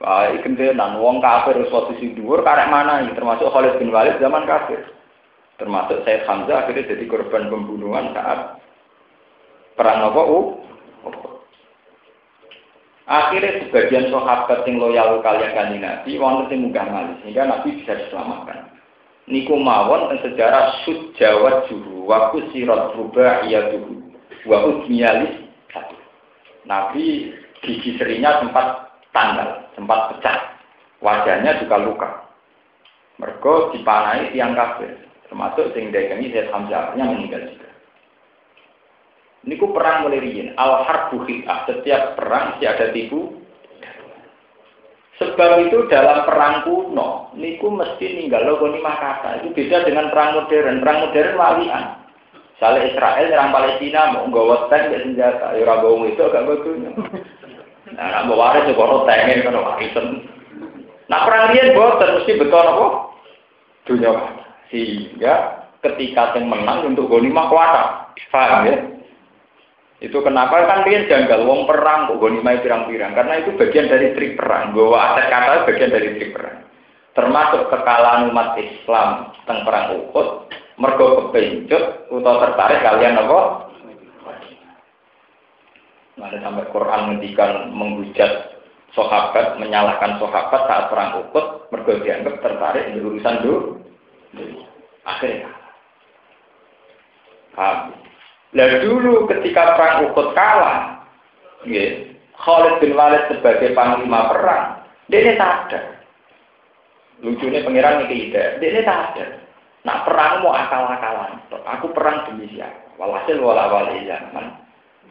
Wah, 0.04 0.28
kentenan 0.44 1.00
wong 1.00 1.24
kafir 1.24 1.56
wis 1.56 1.72
posisi 1.72 2.12
dhuwur 2.12 2.44
karek 2.44 2.68
mana 2.68 3.04
termasuk 3.16 3.48
Khalid 3.48 3.80
bin 3.80 3.96
Walid 3.96 4.20
zaman 4.20 4.44
kafir. 4.44 4.92
Termasuk 5.56 6.04
Said 6.04 6.28
Hamzah 6.28 6.68
akhirnya 6.68 6.96
jadi 6.96 7.04
korban 7.08 7.48
pembunuhan 7.48 8.12
saat 8.12 8.60
perang 9.80 10.04
apa? 10.08 10.22
Akhirnya 13.10 13.66
sebagian 13.66 14.14
sahabat 14.14 14.70
yang 14.70 14.78
loyal 14.78 15.18
kalian 15.26 15.58
kan 15.58 15.74
Nabi, 15.74 16.22
wonten 16.22 16.46
sing 16.46 16.62
munggah 16.62 16.86
malih 16.86 17.18
sehingga 17.26 17.50
Nabi 17.50 17.82
bisa 17.82 17.98
diselamatkan. 17.98 18.70
Niku 19.26 19.58
mawon 19.58 20.14
sejarah 20.22 20.86
sud 20.86 21.18
Jawa 21.18 21.66
juru 21.66 22.06
wa 22.06 22.30
kusirat 22.30 22.94
rubaiyatuhu 22.94 24.14
wa 24.46 24.58
udmiyalis 24.62 25.42
satu. 25.74 25.98
Nabi 26.70 27.34
gigi 27.66 27.98
serinya 27.98 28.46
sempat 28.46 28.94
tanggal, 29.10 29.66
sempat 29.74 30.14
pecah. 30.14 30.38
Wajahnya 31.02 31.66
juga 31.66 31.82
luka. 31.82 32.10
Mergo 33.18 33.74
dipanai 33.74 34.38
tiang 34.38 34.54
kafir, 34.54 35.02
termasuk 35.26 35.74
sing 35.74 35.90
dagangi 35.90 36.30
Zaid 36.30 36.54
Hamzah 36.54 36.94
meninggal 36.94 37.42
juga. 37.58 37.69
Niku 39.48 39.72
perang 39.72 40.08
meliriin. 40.08 40.56
Al 40.60 40.84
harbu 40.84 41.24
Setiap 41.68 42.20
perang 42.20 42.60
si 42.60 42.68
ada 42.68 42.92
tipu. 42.92 43.40
Sebab 45.20 45.68
itu 45.68 45.84
dalam 45.92 46.24
perang 46.24 46.64
kuno, 46.64 47.36
niku 47.36 47.68
mesti 47.68 48.24
ninggal 48.24 48.48
logo 48.48 48.72
lima 48.72 48.96
kata. 48.96 49.44
Itu 49.44 49.52
beda 49.52 49.84
dengan 49.84 50.08
perang 50.16 50.40
modern. 50.40 50.80
Perang 50.80 50.98
modern 51.04 51.32
walian. 51.36 51.86
Misalnya 52.56 52.88
Israel 52.92 53.28
nyerang 53.32 53.56
Palestina 53.56 54.02
mau 54.12 54.28
nggak 54.28 54.68
tank 54.68 54.92
ya 54.92 55.00
senjata, 55.00 55.48
ya 55.56 55.64
itu 55.64 56.22
agak 56.28 56.44
bagus. 56.44 56.76
Nah, 57.96 58.06
nak 58.12 58.28
bawa 58.28 58.52
waris 58.52 58.68
juga 58.68 58.84
orang 58.84 59.04
tank 59.08 59.48
kan 59.48 59.56
warisan. 59.56 60.06
Nah 61.08 61.20
perang 61.26 61.56
dia 61.56 61.72
buatan 61.74 62.20
mesti 62.20 62.32
betul 62.36 62.60
apa? 62.60 62.88
Dunia 63.88 64.12
sehingga 64.70 65.34
ketika 65.82 66.38
yang 66.38 66.52
menang 66.52 66.94
untuk 66.94 67.10
lima 67.18 67.50
kuasa, 67.50 68.12
paham 68.30 68.70
ya? 68.70 68.76
Itu 70.00 70.24
kenapa 70.24 70.64
kan 70.64 70.88
dia 70.88 71.04
janggal 71.12 71.44
wong 71.44 71.68
perang 71.68 72.08
kok 72.08 72.24
gonimai 72.24 72.64
pirang-pirang 72.64 73.12
karena 73.12 73.44
itu 73.44 73.52
bagian 73.60 73.92
dari 73.92 74.16
trik 74.16 74.40
perang. 74.40 74.72
Bahwa 74.72 74.98
aset 75.12 75.28
kata 75.28 75.68
bagian 75.68 75.92
dari 75.92 76.10
trik 76.16 76.32
perang. 76.32 76.64
Termasuk 77.12 77.68
kekalahan 77.68 78.32
umat 78.32 78.56
Islam 78.56 79.36
tentang 79.44 79.68
perang 79.68 79.86
Uhud, 80.00 80.28
mergo 80.80 81.06
kepencut 81.20 82.08
atau 82.08 82.36
tertarik 82.48 82.80
kalian 82.80 83.20
apa? 83.20 83.40
Ada 86.20 86.38
sampai 86.44 86.68
Quran 86.72 87.02
menghentikan 87.08 87.52
menghujat 87.76 88.32
sahabat, 88.96 89.60
menyalahkan 89.60 90.16
sahabat 90.20 90.62
saat 90.64 90.86
perang 90.88 91.28
Uhud, 91.28 91.68
mergo 91.76 91.92
dianggap 92.00 92.40
tertarik 92.40 92.88
di 92.96 93.04
urusan 93.04 93.36
dulu. 93.44 93.84
Akhirnya, 95.04 95.52
paham? 97.52 98.09
Lah 98.58 98.82
dulu 98.82 99.30
ketika 99.30 99.78
perang 99.78 100.10
Uhud 100.10 100.34
kalah, 100.34 101.06
ya, 101.70 102.02
Khalid 102.34 102.82
bin 102.82 102.98
Walid 102.98 103.30
sebagai 103.30 103.78
panglima 103.78 104.26
perang, 104.34 104.82
dia 105.06 105.38
sadar. 105.38 106.02
Lucunya 107.22 107.62
pangeran 107.62 108.10
ini 108.10 108.32
tidak, 108.32 108.58
dia 108.58 108.82
sadar. 108.82 109.30
Nah 109.86 110.02
perang 110.02 110.42
mau 110.42 110.58
akal-akalan, 110.58 111.46
aku 111.52 111.94
perang 111.94 112.26
demi 112.26 112.50
siapa? 112.50 112.90
Walhasil 112.98 113.38
wala 113.40 113.70
wali 113.70 114.04
zaman. 114.10 114.52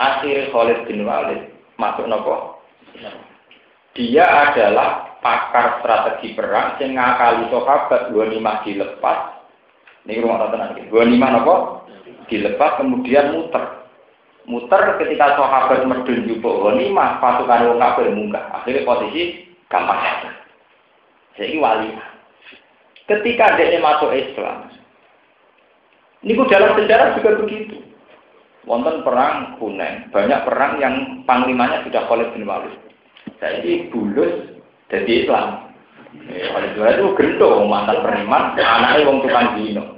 Akhirnya 0.02 0.50
Khalid 0.50 0.84
bin 0.90 1.06
Walid 1.06 1.40
masuk 1.78 2.10
nopo. 2.10 2.60
Dia 3.96 4.26
adalah 4.26 5.18
pakar 5.24 5.80
strategi 5.80 6.34
perang 6.34 6.76
sing 6.78 6.94
ngakali 6.94 7.48
sahabat 7.50 8.12
dua 8.12 8.28
lima 8.28 8.62
dilepas. 8.62 9.40
Ini 10.04 10.22
rumah 10.22 10.52
tenang. 10.52 10.76
Dua 10.92 11.02
lima 11.02 11.32
nopo 11.32 11.87
dilepas 12.28 12.78
kemudian 12.78 13.34
muter. 13.34 13.88
Muter 14.48 14.96
ketika 14.96 15.36
sahabat 15.36 15.84
medun 15.84 16.24
jupuk 16.24 16.72
lima 16.72 17.20
pasukan 17.20 17.68
wong 17.68 17.80
kafir 17.80 18.08
munggah. 18.12 18.48
Akhirnya 18.56 18.88
posisi 18.88 19.44
gampang. 19.68 20.00
Saya 21.36 21.44
ini 21.52 21.60
wali. 21.60 21.90
Ketika 23.04 23.56
dia 23.56 23.80
masuk 23.80 24.12
Islam, 24.12 24.68
ini 26.24 26.34
dalam 26.50 26.76
sejarah 26.76 27.16
juga 27.16 27.30
begitu. 27.44 27.76
Wonten 28.68 29.00
perang 29.00 29.56
Hunain, 29.56 30.12
banyak 30.12 30.44
perang 30.44 30.76
yang 30.76 31.24
panglimanya 31.24 31.80
sudah 31.88 32.04
Khalid 32.04 32.36
bin 32.36 32.44
Walid. 32.44 32.74
Ini 33.40 33.88
bulus 33.88 34.60
jadi 34.92 35.24
Islam. 35.24 35.72
Eh, 36.28 36.52
Walid 36.52 36.76
itu 36.76 37.06
gendong 37.16 37.64
mantan 37.64 38.04
periman, 38.04 38.52
anaknya 38.60 39.08
wong 39.08 39.24
tukang 39.24 39.56
dino. 39.56 39.96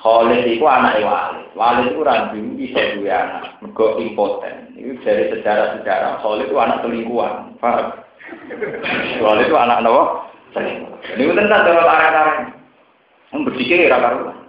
Khalid 0.00 0.42
itu 0.44 0.64
anak 0.64 1.00
Walid. 1.00 1.46
Walid 1.56 1.86
itu 1.92 2.00
ragu 2.04 2.40
bisa 2.56 2.82
dua 2.96 3.16
anak, 3.16 3.44
mergo 3.64 3.96
impoten. 3.96 4.76
Itu 4.76 5.00
dari 5.02 5.32
sejarah-sejarah. 5.32 6.20
Khalid 6.20 6.52
itu 6.52 6.56
anak 6.60 6.80
selingkuhan. 6.84 7.56
Paham? 7.58 7.86
Khalid 9.20 9.46
itu 9.48 9.56
anak? 9.56 9.78
Selingkuhan. 10.52 11.00
Ini 11.16 11.32
tentang 11.32 11.62
dalam 11.64 11.86
arah-arah. 11.86 12.38
Berpikir 13.36 13.84
ya 13.84 13.98
karuan. 14.00 14.46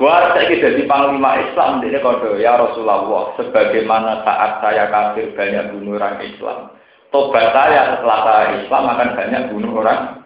Buat 0.00 0.32
saya 0.32 0.48
jadi 0.48 0.88
panglima 0.88 1.36
Islam, 1.44 1.84
ini 1.84 2.00
kode 2.00 2.40
ya 2.40 2.56
Rasulullah, 2.56 3.36
sebagaimana 3.36 4.24
saat 4.24 4.64
saya 4.64 4.88
kafir 4.88 5.28
banyak 5.36 5.76
bunuh 5.76 6.00
orang 6.00 6.24
Islam. 6.24 6.72
Tobat 7.12 7.52
saya 7.52 7.92
setelah 7.92 8.18
saya 8.24 8.64
Islam 8.64 8.84
akan 8.96 9.08
banyak 9.12 9.42
bunuh 9.52 9.72
orang. 9.84 10.19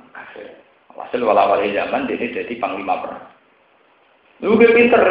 Hasil 0.94 1.20
walau 1.26 1.58
zaman 1.58 2.06
ini 2.06 2.30
jadi 2.30 2.54
panglima 2.62 3.02
perang. 3.02 3.24
Lu 4.42 4.58
pinter, 4.58 5.02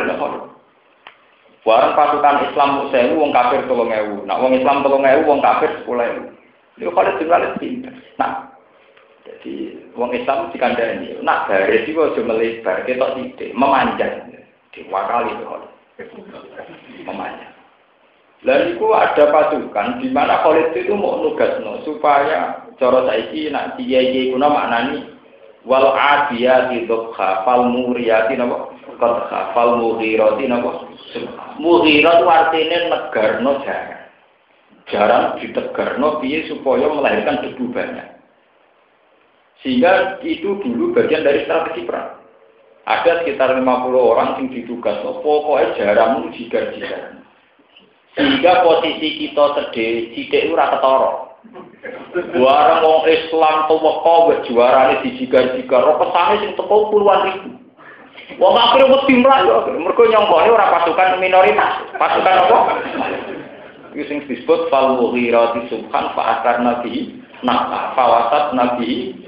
Barang 1.63 1.95
pasukan 1.95 2.43
Islam 2.51 2.91
sewu, 2.91 3.23
wong 3.23 3.31
kafir 3.31 3.63
tolong 3.71 3.87
ewu. 3.87 4.27
Nah, 4.27 4.35
wong 4.35 4.51
Islam 4.51 4.83
tolong 4.83 5.07
ewu, 5.07 5.23
wong 5.23 5.39
kafir 5.39 5.71
sepuluh 5.79 6.03
ewu. 6.03 6.23
Itu 6.75 6.91
kalau 6.91 7.15
juga 7.23 7.55
pinter. 7.55 7.95
Nah, 8.19 8.51
jadi 9.23 9.79
wong 9.95 10.11
Islam 10.11 10.51
dikandani. 10.51 11.23
Nah, 11.23 11.47
dari 11.47 11.87
itu 11.87 11.95
cuma 11.95 12.35
melebar, 12.35 12.83
kita 12.83 13.15
tidak 13.15 13.55
memanjang 13.55 14.27
diwakali 14.75 15.31
itu 15.39 15.45
memanya. 17.07 17.47
Lalu 18.43 18.75
itu 18.75 18.87
ada 18.91 19.23
pasukan 19.31 20.03
di 20.03 20.11
mana 20.11 20.43
Khalid 20.43 20.75
itu 20.75 20.91
mau 20.99 21.23
nugas 21.23 21.63
no, 21.63 21.79
supaya 21.87 22.59
cara 22.75 22.99
saiki 23.07 23.47
nak 23.47 23.79
dia 23.79 24.03
dia 24.03 24.35
guna 24.35 24.51
maknani 24.51 25.12
wal 25.63 25.95
adiyati 25.95 26.85
dhokha 26.85 27.43
fal 27.47 27.67
muriyati 27.71 28.37
napa? 28.39 28.71
Qadha 28.99 29.51
fal 29.51 29.79
mughirati 29.79 30.47
napa? 30.47 30.87
Mughirat 31.59 32.23
artine 32.23 32.89
negarno 32.89 33.61
jarang 33.63 34.03
jarang 34.91 35.39
ditegarno 35.39 36.19
piye 36.19 36.49
supaya 36.51 36.91
melahirkan 36.91 37.45
debu 37.45 37.71
banyak. 37.71 38.07
Sehingga 39.63 40.19
itu 40.25 40.59
dulu 40.59 40.91
bagian 40.91 41.23
dari 41.23 41.47
strategi 41.47 41.87
perang. 41.87 42.19
Ada 42.83 43.23
sekitar 43.23 43.55
50 43.55 43.63
orang 43.95 44.43
yang 44.43 44.51
ditugas, 44.51 44.99
oh, 45.07 45.23
pokoknya 45.23 45.71
jarang 45.79 46.27
jigar-jigar. 46.35 47.15
Sehingga 48.11 48.59
posisi 48.67 49.23
kita 49.23 49.45
sedih, 49.55 50.11
sidik 50.11 50.51
ora 50.51 50.67
ketara. 50.75 51.22
Barang 52.13 52.81
wong 52.85 53.03
Islam 53.09 53.55
teweka 53.65 54.15
wis 54.29 54.39
juarane 54.45 55.01
dijigar-jigar, 55.01 55.81
ora 55.81 55.97
pesane 55.97 56.45
sing 56.45 56.51
teko 56.53 56.93
puluhan 56.93 57.25
ribu. 57.25 57.49
Wong 58.37 58.53
akhirnya 58.53 58.93
mesti 58.93 59.13
mlayu, 59.17 59.51
mergo 59.81 60.03
nyongkone 60.05 60.49
ora 60.53 60.73
pasukan 60.77 61.17
minoritas, 61.17 61.81
pasukan 61.97 62.41
apa? 62.47 62.59
Iki 63.93 64.03
sing 64.09 64.17
disebut 64.25 64.73
fal 64.73 64.97
mughirati 64.97 65.69
subhan 65.69 66.05
fa 66.17 66.41
nabi 66.61 67.21
nah 67.43 67.91
fawasat 67.93 68.55
nabi 68.55 69.19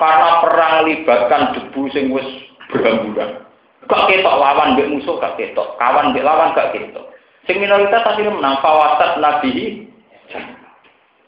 karena 0.00 0.30
perang 0.40 0.74
libatkan 0.88 1.42
debu 1.54 1.86
sing 1.92 2.08
wis 2.08 2.26
berhamburan. 2.72 3.44
Gak 3.84 4.06
ketok 4.08 4.38
lawan 4.38 4.78
mbek 4.78 4.88
musuh 4.88 5.20
gak 5.20 5.36
ketok, 5.36 5.76
kawan 5.76 6.14
mbek 6.14 6.24
lawan 6.24 6.56
gak 6.56 6.72
ketok. 6.72 7.12
Sing 7.44 7.60
minoritas 7.60 8.06
akhirnya 8.06 8.32
menang 8.32 8.56
fawasat 8.64 9.20
nabi 9.20 9.89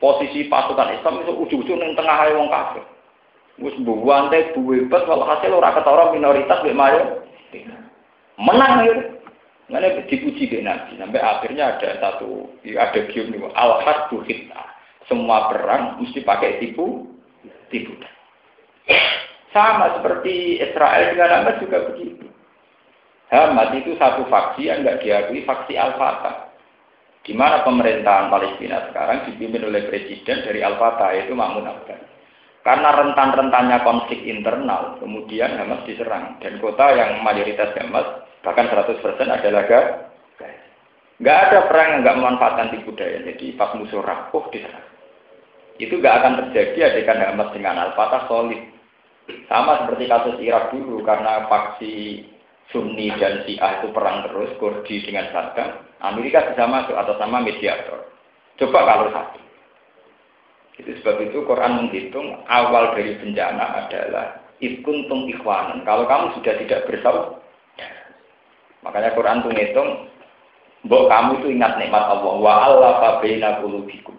posisi 0.02 0.50
pasukan 0.50 0.98
Islam 0.98 1.22
itu 1.22 1.32
ujung-ujung 1.46 1.78
ning 1.78 1.94
tengah 1.94 2.26
wong 2.34 2.50
kafir. 2.50 2.84
Wis 3.62 3.76
buwante 3.84 4.50
buwebet 4.56 5.06
hasil 5.06 5.52
ora 5.54 5.70
ketara 5.76 6.10
minoritas 6.10 6.60
mbek 6.66 6.74
mayo. 6.74 7.02
Menang 8.40 8.82
ya. 8.82 8.94
Mana 9.70 9.88
dipuji 10.04 10.52
ke 10.52 10.60
Nabi 10.60 11.00
sampai 11.00 11.22
akhirnya 11.22 11.78
ada 11.78 11.96
satu 11.96 12.50
ada 12.66 13.00
gium 13.08 13.32
nih 13.32 13.40
al 13.56 13.80
hasbu 13.80 14.20
Semua 15.08 15.48
perang 15.48 16.02
mesti 16.02 16.20
pakai 16.20 16.60
tipu 16.60 17.08
tipu. 17.72 17.96
Sama 19.52 19.96
seperti 19.96 20.60
Israel 20.60 21.12
dengan 21.12 21.40
Hamas 21.40 21.60
juga 21.60 21.88
begitu. 21.88 22.28
Hamas 23.32 23.72
itu 23.76 23.96
satu 23.96 24.28
faksi 24.28 24.68
yang 24.68 24.84
nggak 24.84 25.00
diakui 25.04 25.44
faksi 25.48 25.76
Al-Fatah. 25.76 26.51
Di 27.22 27.32
mana 27.38 27.62
pemerintahan 27.62 28.34
Palestina 28.34 28.90
sekarang 28.90 29.30
dipimpin 29.30 29.62
oleh 29.62 29.86
presiden 29.86 30.42
dari 30.42 30.58
Al-Fatah 30.58 31.14
yaitu 31.14 31.38
Mahmud 31.38 31.62
Abbas. 31.62 32.02
Karena 32.62 32.94
rentan-rentannya 32.94 33.82
konflik 33.82 34.22
internal, 34.22 34.98
kemudian 35.02 35.58
Hamas 35.58 35.82
diserang. 35.82 36.38
Dan 36.38 36.62
kota 36.62 36.94
yang 36.94 37.22
mayoritas 37.26 37.74
Hamas, 37.74 38.26
bahkan 38.42 38.70
100% 38.70 39.02
adalah 39.26 39.66
Gaza. 39.66 40.10
Nggak 41.22 41.38
ada 41.38 41.58
perang 41.70 41.88
yang 41.94 42.00
nggak 42.02 42.18
memanfaatkan 42.18 42.70
tipu 42.74 42.90
daya. 42.98 43.22
Jadi 43.22 43.54
pas 43.54 43.70
musuh 43.78 44.02
rapuh 44.02 44.50
diserang. 44.50 44.86
Itu 45.78 46.02
nggak 46.02 46.16
akan 46.18 46.32
terjadi 46.42 46.90
adegan 46.90 47.22
Hamas 47.22 47.54
dengan 47.54 47.78
Al-Fatah 47.78 48.26
solid. 48.26 48.62
Sama 49.46 49.86
seperti 49.86 50.10
kasus 50.10 50.36
Irak 50.42 50.74
dulu, 50.74 51.06
karena 51.06 51.46
faksi 51.46 52.26
Sunni 52.74 53.14
dan 53.18 53.46
Syiah 53.46 53.78
itu 53.78 53.94
perang 53.94 54.26
terus, 54.26 54.50
Kurdi 54.58 55.02
dengan 55.06 55.30
Saddam, 55.30 55.86
Amerika 56.02 56.50
bisa 56.50 56.66
masuk 56.66 56.98
atau 56.98 57.14
sama 57.16 57.38
mediator. 57.38 58.10
Coba 58.58 58.78
kalau 58.84 59.06
satu. 59.14 59.40
Itu 60.82 60.90
sebab 61.00 61.30
itu 61.30 61.46
Quran 61.46 61.78
menghitung 61.78 62.42
awal 62.50 62.96
dari 62.98 63.14
bencana 63.22 63.86
adalah 63.86 64.42
ikuntung 64.58 65.30
ikhwanan. 65.30 65.86
Kalau 65.86 66.08
kamu 66.10 66.34
sudah 66.38 66.54
tidak 66.58 66.90
bersaudara, 66.90 67.38
makanya 68.82 69.14
Quran 69.14 69.40
itu 69.44 69.48
menghitung, 69.52 69.90
bahwa 70.90 71.04
kamu 71.06 71.30
itu 71.38 71.48
ingat 71.54 71.72
nikmat 71.78 72.04
Allah. 72.08 72.34
Wa 72.40 72.52
Allah 72.66 72.92
fabaina 72.98 73.62
kulubikum. 73.62 74.18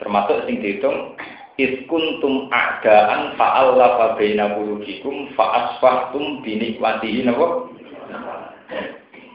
Termasuk 0.00 0.48
sing 0.48 0.64
dihitung 0.64 1.14
iskuntum 1.60 2.48
a'daan 2.48 3.36
fa 3.36 3.68
baina 4.16 4.56
qulubikum 4.56 5.30
fa 5.36 5.44
asfahtum 5.52 6.40
bi 6.40 6.56
nikmatihi 6.56 7.28
napa 7.28 7.68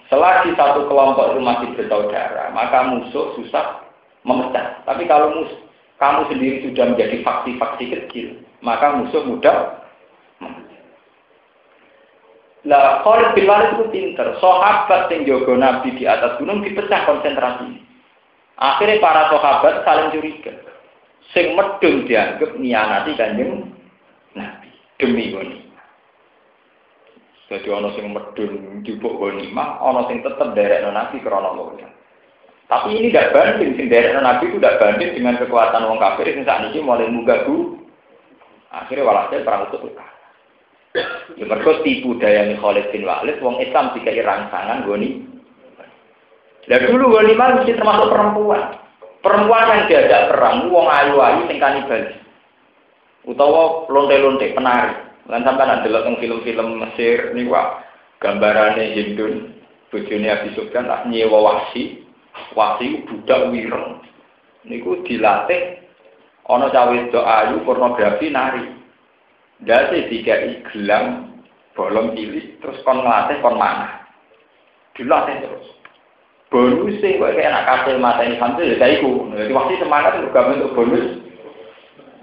Selagi 0.07 0.55
satu 0.55 0.87
kelompok 0.87 1.35
itu 1.35 1.39
masih 1.43 1.67
bersaudara, 1.75 2.51
maka 2.55 2.87
musuh 2.87 3.35
susah 3.35 3.83
memecah. 4.23 4.79
Tapi 4.87 5.03
kalau 5.03 5.35
musuh, 5.35 5.59
kamu 5.99 6.31
sendiri 6.31 6.57
sudah 6.63 6.95
menjadi 6.95 7.19
faksi-faksi 7.27 7.85
kecil, 7.91 8.27
maka 8.63 8.95
musuh 8.95 9.23
mudah 9.27 9.83
Lah, 12.67 12.99
Khalid 12.99 13.31
bin 13.31 13.47
Walid 13.47 13.79
itu 13.79 13.85
pinter. 13.95 14.27
Sahabat 14.43 15.07
yang 15.07 15.23
jaga 15.23 15.55
Nabi 15.55 15.95
di 15.95 16.03
atas 16.03 16.35
gunung 16.35 16.59
dipecah 16.59 17.07
konsentrasi. 17.07 17.79
Akhirnya 18.59 18.99
para 18.99 19.31
sahabat 19.31 19.87
saling 19.87 20.11
curiga. 20.11 20.51
Sing 21.31 21.55
medun 21.55 22.03
dianggap 22.03 22.59
nianati 22.59 23.15
kanjeng 23.15 23.71
Nabi 24.35 24.69
demi 24.99 25.31
goni. 25.31 25.66
Jadi 27.47 27.67
ono 27.71 27.95
sing 27.95 28.11
medun 28.11 28.83
dibuk 28.83 29.23
mah, 29.55 29.79
ono 29.79 30.03
sing 30.11 30.19
tetep 30.19 30.51
derek 30.51 30.83
Nabi 30.83 31.23
krono 31.23 31.55
loya. 31.55 31.87
Tapi 32.67 32.99
ini 32.99 33.07
tidak 33.07 33.31
banding, 33.31 33.79
sing 33.79 33.87
derek 33.87 34.19
Nabi 34.19 34.51
itu 34.51 34.59
tidak 34.59 34.83
banding 34.83 35.15
dengan 35.15 35.39
kekuatan 35.39 35.87
wong 35.87 35.95
kafir 35.95 36.27
sing 36.27 36.43
ini 36.43 36.83
mulai 36.83 37.07
mugagu. 37.07 37.79
Akhirnya 38.67 39.07
walhasil 39.07 39.47
perang 39.47 39.71
itu 39.71 39.95
Ya 41.37 41.45
mereka 41.45 41.85
tipu 41.85 42.17
daya 42.17 42.51
Khalid 42.57 42.89
bin 42.89 43.05
Walid, 43.05 43.37
wong 43.39 43.61
Islam 43.61 43.93
jika 43.93 44.11
rangsangan 44.11 44.83
goni. 44.83 45.23
Dan 46.67 46.83
dulu 46.83 47.15
goni 47.15 47.31
mesti 47.37 47.77
termasuk 47.77 48.11
perempuan. 48.11 48.75
Perempuan 49.23 49.71
yang 49.71 49.81
diajak 49.87 50.35
perang, 50.35 50.67
wong 50.67 50.87
ayu-ayu 50.89 51.47
sing 51.47 51.63
kanibal. 51.63 52.01
Utawa 53.23 53.87
lonte-lonte 53.87 54.51
penari. 54.51 55.06
Lan 55.27 55.43
sampean 55.43 55.83
delok 55.83 56.07
teng 56.07 56.15
film-film 56.23 56.79
Mesir 56.79 57.35
niku 57.35 57.51
gambarane 58.23 58.95
Hindun 58.95 59.59
bojone 59.91 60.27
Abi 60.31 60.49
Sufyan 60.55 60.87
tak 60.87 61.03
nyewa 61.11 61.39
wasi. 61.43 62.07
Wasi 62.55 63.03
budak 63.03 63.51
wireng. 63.51 63.99
Niku 64.63 65.03
dilatih 65.03 65.83
ana 66.47 66.71
cawe 66.71 66.91
wedok 66.95 67.27
ayu 67.27 67.59
pornografi 67.67 68.31
nari. 68.31 68.63
Dadi 69.57 70.05
dikai 70.07 70.63
gelang 70.69 71.33
bolong 71.73 72.13
cilik 72.13 72.61
terus 72.61 72.79
kon 72.87 73.03
ngelatih 73.03 73.41
kon 73.43 73.59
mana. 73.59 74.07
Dilatih 74.95 75.43
terus. 75.43 75.67
Bonus 76.47 77.03
sih 77.03 77.19
kayak 77.19 77.43
anak 77.51 77.67
kasih 77.67 77.99
mata 77.99 78.23
ini 78.23 78.39
santri 78.39 78.79
ya 78.79 78.87
iku. 78.87 79.27
Jadi 79.35 79.51
waktu 79.51 79.83
semangat 79.83 80.15
gawe 80.31 80.55
untuk 80.55 80.71
bonus. 80.79 81.26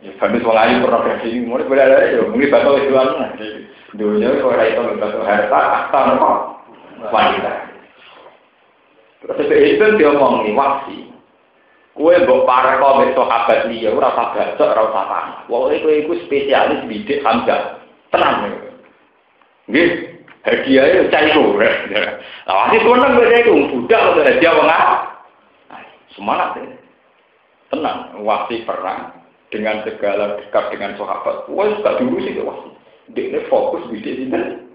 Ya 0.05 0.13
wong 0.21 0.53
ayu 0.53 0.85
pornografi 0.85 1.33
ini 1.33 1.49
mulai 1.49 1.65
boleh 1.65 1.81
ada 1.81 2.13
ya 2.13 2.21
mungkin 2.29 2.53
bakal 2.53 2.77
jualan. 2.77 3.41
Dunia 3.97 4.37
kok 4.37 4.53
ora 4.53 4.65
itu 4.69 5.01
bakal 5.01 5.25
harta 5.25 5.99
nopo 6.13 6.61
wanita. 7.09 7.73
Terus 9.25 9.49
itu 9.49 9.85
dia 9.97 10.13
ngomong 10.13 10.45
nih 10.45 10.53
waksi. 10.53 11.09
Kue 11.97 12.21
mbok 12.21 12.45
para 12.45 12.77
kau 12.85 13.01
besok 13.01 13.25
sahabat 13.25 13.65
liya 13.73 13.97
ora 13.97 14.13
usah 14.13 14.29
bacok 14.37 14.69
ora 14.77 14.83
usah. 14.93 15.05
Pokoke 15.49 15.81
kowe 15.81 15.95
iku 15.97 16.13
spesialis 16.29 16.85
bidik 16.85 17.25
hamzah. 17.25 17.81
Tenang. 18.13 18.61
Nggih, 19.73 19.89
hadiah 20.45 20.85
itu 20.85 21.09
cai 21.09 21.33
ku. 21.33 21.57
Lah 21.57 22.53
wasi 22.53 22.77
seneng 22.77 23.11
kowe 23.17 23.25
iku 23.25 23.53
budak 23.73 24.05
wong 24.53 24.69
Semangat 26.13 26.61
ya. 26.61 26.67
Tenang, 27.73 28.21
wasi 28.21 28.61
perang 28.69 29.24
dengan 29.55 29.87
segala 29.87 30.43
dekat 30.43 30.75
dengan 30.75 30.99
sahabat. 30.99 31.47
Wah, 31.47 31.71
gak 31.87 32.03
dulu 32.03 32.19
sih 32.19 32.43
wasi. 32.43 32.71
Dia 33.15 33.39
fokus 33.47 33.87
bidik 33.87 34.19
sinten. 34.19 34.75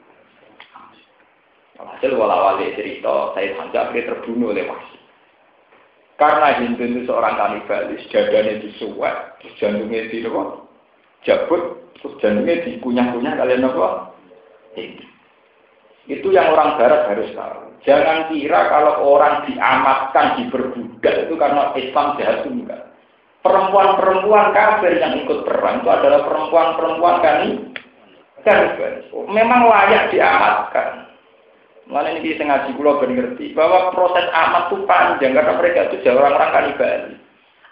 Hasil 1.75 2.15
wala-wali 2.15 2.71
cerita, 2.79 3.35
saya 3.35 3.55
Hamzah 3.59 3.91
akhirnya 3.91 4.15
terbunuh 4.15 4.55
oleh 4.55 4.71
wasi. 4.71 4.95
Karena 6.19 6.59
Hindu 6.59 6.83
itu 6.83 7.07
seorang 7.07 7.39
kanibalis, 7.39 8.03
dadanya 8.11 8.59
disuwek, 8.59 9.39
terus 9.39 9.55
jantungnya 9.55 10.11
di 10.11 10.19
apa? 10.27 10.67
Jabut, 11.23 11.63
terus 11.99 12.19
jantungnya 12.19 12.59
dikunyah-kunyah 12.67 13.33
kalian 13.39 13.67
apa? 13.71 14.11
Itu 16.11 16.27
yang 16.35 16.51
orang 16.51 16.75
barat 16.75 17.07
harus 17.07 17.31
tahu. 17.31 17.71
Jangan 17.87 18.27
kira 18.27 18.67
kalau 18.67 19.15
orang 19.15 19.47
diamatkan, 19.47 20.43
diperbudak 20.43 21.15
itu 21.23 21.33
karena 21.39 21.71
Islam 21.79 22.07
jahat 22.19 22.43
enggak. 22.43 22.83
Perempuan-perempuan 23.39 24.51
kafir 24.51 24.99
yang 24.99 25.15
ikut 25.23 25.47
perang 25.47 25.79
itu 25.79 25.87
adalah 25.87 26.27
perempuan-perempuan 26.27 27.15
kan 27.23 27.37
kan 28.43 28.59
memang 29.31 29.67
layak 29.67 30.11
diamatkan. 30.11 31.07
Mana 31.89 32.13
ini 32.13 32.21
bisa 32.21 32.45
ngaji 32.45 32.77
pulau 32.77 33.01
ngerti 33.01 33.57
bahwa 33.57 33.89
proses 33.95 34.29
amat 34.29 34.69
itu 34.69 34.85
panjang 34.85 35.33
karena 35.33 35.57
mereka 35.57 35.89
itu 35.89 36.05
jauh 36.05 36.21
orang-orang 36.21 36.53
kanibal. 36.53 37.01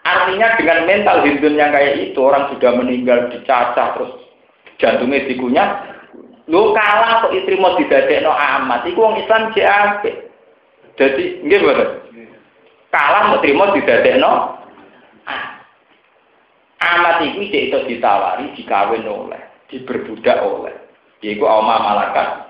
Artinya 0.07 0.47
dengan 0.57 0.79
mental 0.87 1.17
Hindu 1.21 1.47
yang 1.53 1.69
kayak 1.75 1.99
itu 1.99 2.19
orang 2.23 2.49
sudah 2.49 2.71
meninggal 2.79 3.27
dicacah 3.29 3.87
terus 3.93 4.11
jantungnya 4.81 5.27
dikunyah. 5.29 5.69
Lu 6.47 6.71
kalah 6.71 7.27
kok 7.27 7.35
istri 7.35 7.59
mau 7.59 7.75
no 7.75 8.31
amat, 8.33 8.87
itu 8.87 8.97
orang 9.03 9.19
Islam 9.19 9.51
JAP. 9.51 10.03
Jadi 10.95 11.43
betul. 11.43 12.07
Kalah 12.87 13.35
mau 13.35 13.43
terima 13.43 13.67
no 14.17 14.33
amat 16.77 17.17
itu 17.25 17.41
itu 17.41 17.77
ditawari, 17.89 18.53
dikawin 18.53 19.05
oleh, 19.05 19.41
diberbudak 19.69 20.37
oleh. 20.45 20.75
Yaitu 21.25 21.45
Oma 21.45 21.81
Malakat. 21.81 22.45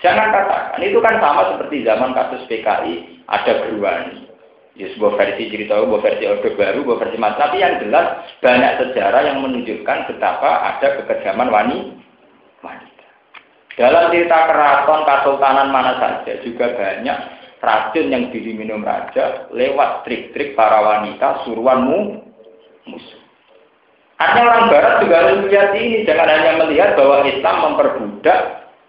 Jangan 0.00 0.34
katakan, 0.34 0.82
itu 0.82 0.98
kan 0.98 1.20
sama 1.22 1.54
seperti 1.54 1.86
zaman 1.86 2.10
kasus 2.16 2.42
PKI, 2.50 3.22
ada 3.30 3.52
beruang. 3.62 4.26
Ya, 4.72 4.88
sebuah 4.96 5.20
versi 5.20 5.52
cerita, 5.52 5.76
sebuah 5.78 6.00
versi 6.00 6.24
orde 6.24 6.56
baru, 6.56 6.80
sebuah 6.80 6.98
versi 7.04 7.16
mas. 7.20 7.36
Tapi 7.36 7.60
yang 7.60 7.76
jelas 7.84 8.24
banyak 8.40 8.72
sejarah 8.80 9.20
yang 9.20 9.44
menunjukkan 9.44 9.98
betapa 10.08 10.50
ada 10.74 10.96
kekejaman 10.96 11.52
wanita. 11.52 13.06
Dalam 13.76 14.12
cerita 14.12 14.38
keraton 14.48 15.00
kesultanan 15.04 15.68
mana 15.72 15.96
saja 16.00 16.40
juga 16.44 16.72
banyak 16.72 17.18
racun 17.62 18.12
yang 18.12 18.28
diminum 18.34 18.84
raja 18.84 19.48
lewat 19.54 20.04
trik-trik 20.04 20.52
para 20.58 20.82
wanita 20.82 21.46
suruhanmu 21.46 22.31
musuh. 22.86 23.20
Artinya 24.22 24.48
orang 24.54 24.70
Barat 24.70 24.94
juga 25.02 25.14
harus 25.18 25.38
melihat 25.42 25.68
ini, 25.74 26.06
jangan 26.06 26.30
hanya 26.30 26.52
melihat 26.62 26.94
bahwa 26.94 27.26
Islam 27.26 27.56
memperbudak 27.58 28.40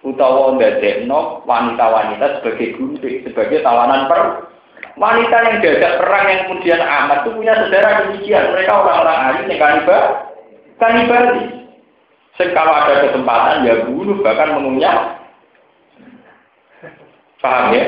utawa 0.05 0.53
ndadekno 0.53 1.41
wanita-wanita 1.47 2.39
sebagai 2.39 2.77
gundik, 2.77 3.25
sebagai 3.25 3.65
tawanan 3.65 4.05
per 4.05 4.51
wanita 4.93 5.35
yang 5.41 5.57
diajak 5.63 5.97
perang 5.97 6.25
yang 6.29 6.41
kemudian 6.45 6.81
amat 6.83 7.25
itu 7.25 7.29
punya 7.33 7.53
saudara 7.57 7.89
demikian. 8.05 8.51
Mereka 8.53 8.71
orang-orang 8.71 9.17
alim 9.17 9.45
yang 9.49 9.59
kanibal 9.63 10.03
kanibali 10.77 11.43
kalau 12.53 12.73
ada 12.75 12.93
kesempatan 13.07 13.65
ya 13.65 13.73
bunuh 13.87 14.17
bahkan 14.21 14.53
mengunyah 14.53 15.17
paham 17.39 17.73
ya? 17.73 17.83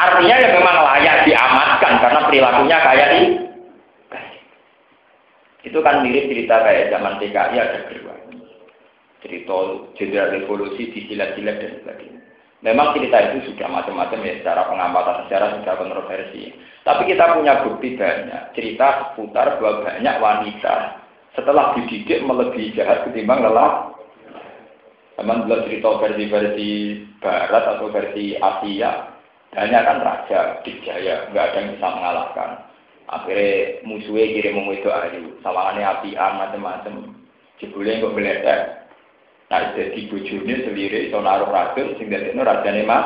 Artinya 0.00 0.36
ya 0.38 0.48
memang 0.54 0.76
layak 0.80 1.16
diamatkan 1.28 1.92
karena 2.00 2.20
perilakunya 2.30 2.78
kayak 2.80 3.08
ini 3.20 3.49
itu 5.66 5.78
kan 5.84 6.00
mirip 6.00 6.30
cerita 6.32 6.64
kayak 6.64 6.88
zaman 6.92 7.20
TKI 7.20 7.56
ada 7.60 7.80
kedua 7.88 8.14
cerita 9.20 9.56
jenderal 9.96 10.32
revolusi 10.32 10.90
di 10.90 11.00
silat-silat 11.08 11.56
dan 11.60 11.72
sebagainya. 11.80 12.20
Memang 12.60 12.92
cerita 12.92 13.16
itu 13.24 13.52
sudah 13.52 13.68
macam-macam 13.72 14.20
ya 14.20 14.34
secara 14.40 14.68
pengamatan 14.68 15.16
sejarah 15.24 15.48
sudah 15.60 15.74
kontroversi. 15.80 16.52
Tapi 16.84 17.02
kita 17.08 17.36
punya 17.36 17.64
bukti 17.64 17.96
banyak 17.96 18.52
cerita 18.52 19.12
seputar 19.12 19.56
bahwa 19.60 19.84
banyak 19.84 20.16
wanita 20.20 20.76
setelah 21.32 21.72
dididik 21.76 22.20
melebihi 22.24 22.76
jahat 22.76 23.08
ketimbang 23.08 23.40
lelah. 23.40 23.96
Teman 25.16 25.44
belum 25.44 25.68
cerita 25.68 26.00
versi-versi 26.00 26.70
Barat 27.20 27.64
atau 27.76 27.92
versi 27.92 28.40
Asia, 28.40 29.12
banyak 29.52 29.82
kan 29.84 29.98
raja 30.00 30.40
dijaya, 30.64 31.28
nggak 31.28 31.44
ada 31.44 31.58
yang 31.60 31.68
bisa 31.76 31.88
mengalahkan. 31.92 32.50
Akhirnya 33.10 33.82
musuhnya 33.82 34.38
kirim 34.38 34.62
itu 34.70 34.86
ayu, 34.86 35.34
sawangannya 35.42 35.82
api 35.82 36.10
macam-macam. 36.14 37.18
Jebule 37.58 38.00
kok 38.00 38.14
meledak, 38.16 38.80
Nah, 39.50 39.74
jadi 39.74 40.06
bujurnya 40.06 40.62
sendiri, 40.62 41.10
so 41.10 41.18
naruh 41.18 41.50
racun, 41.50 41.98
sehingga 41.98 42.22
itu 42.22 42.38
rajanya 42.38 42.86
mah. 42.86 43.04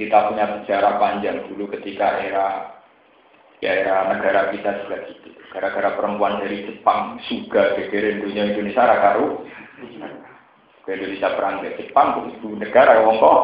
Kita 0.00 0.32
punya 0.32 0.48
sejarah 0.60 0.96
panjang 0.96 1.44
dulu 1.48 1.68
ketika 1.76 2.20
era 2.24 2.72
ya 3.60 3.84
era 3.84 4.12
negara 4.12 4.52
kita 4.52 4.84
sudah 4.84 5.08
gitu. 5.12 5.28
Gara-gara 5.52 5.96
perempuan 5.96 6.40
dari 6.40 6.68
Jepang 6.68 7.20
suga 7.28 7.76
gegerin 7.76 8.24
dunia 8.24 8.48
Indonesia 8.52 8.84
rakaru. 8.84 9.44
Ke 10.88 10.96
Indonesia 10.96 11.36
perang 11.36 11.60
ke 11.60 11.76
Jepang, 11.76 12.32
itu 12.32 12.56
negara 12.56 13.04
kok. 13.04 13.40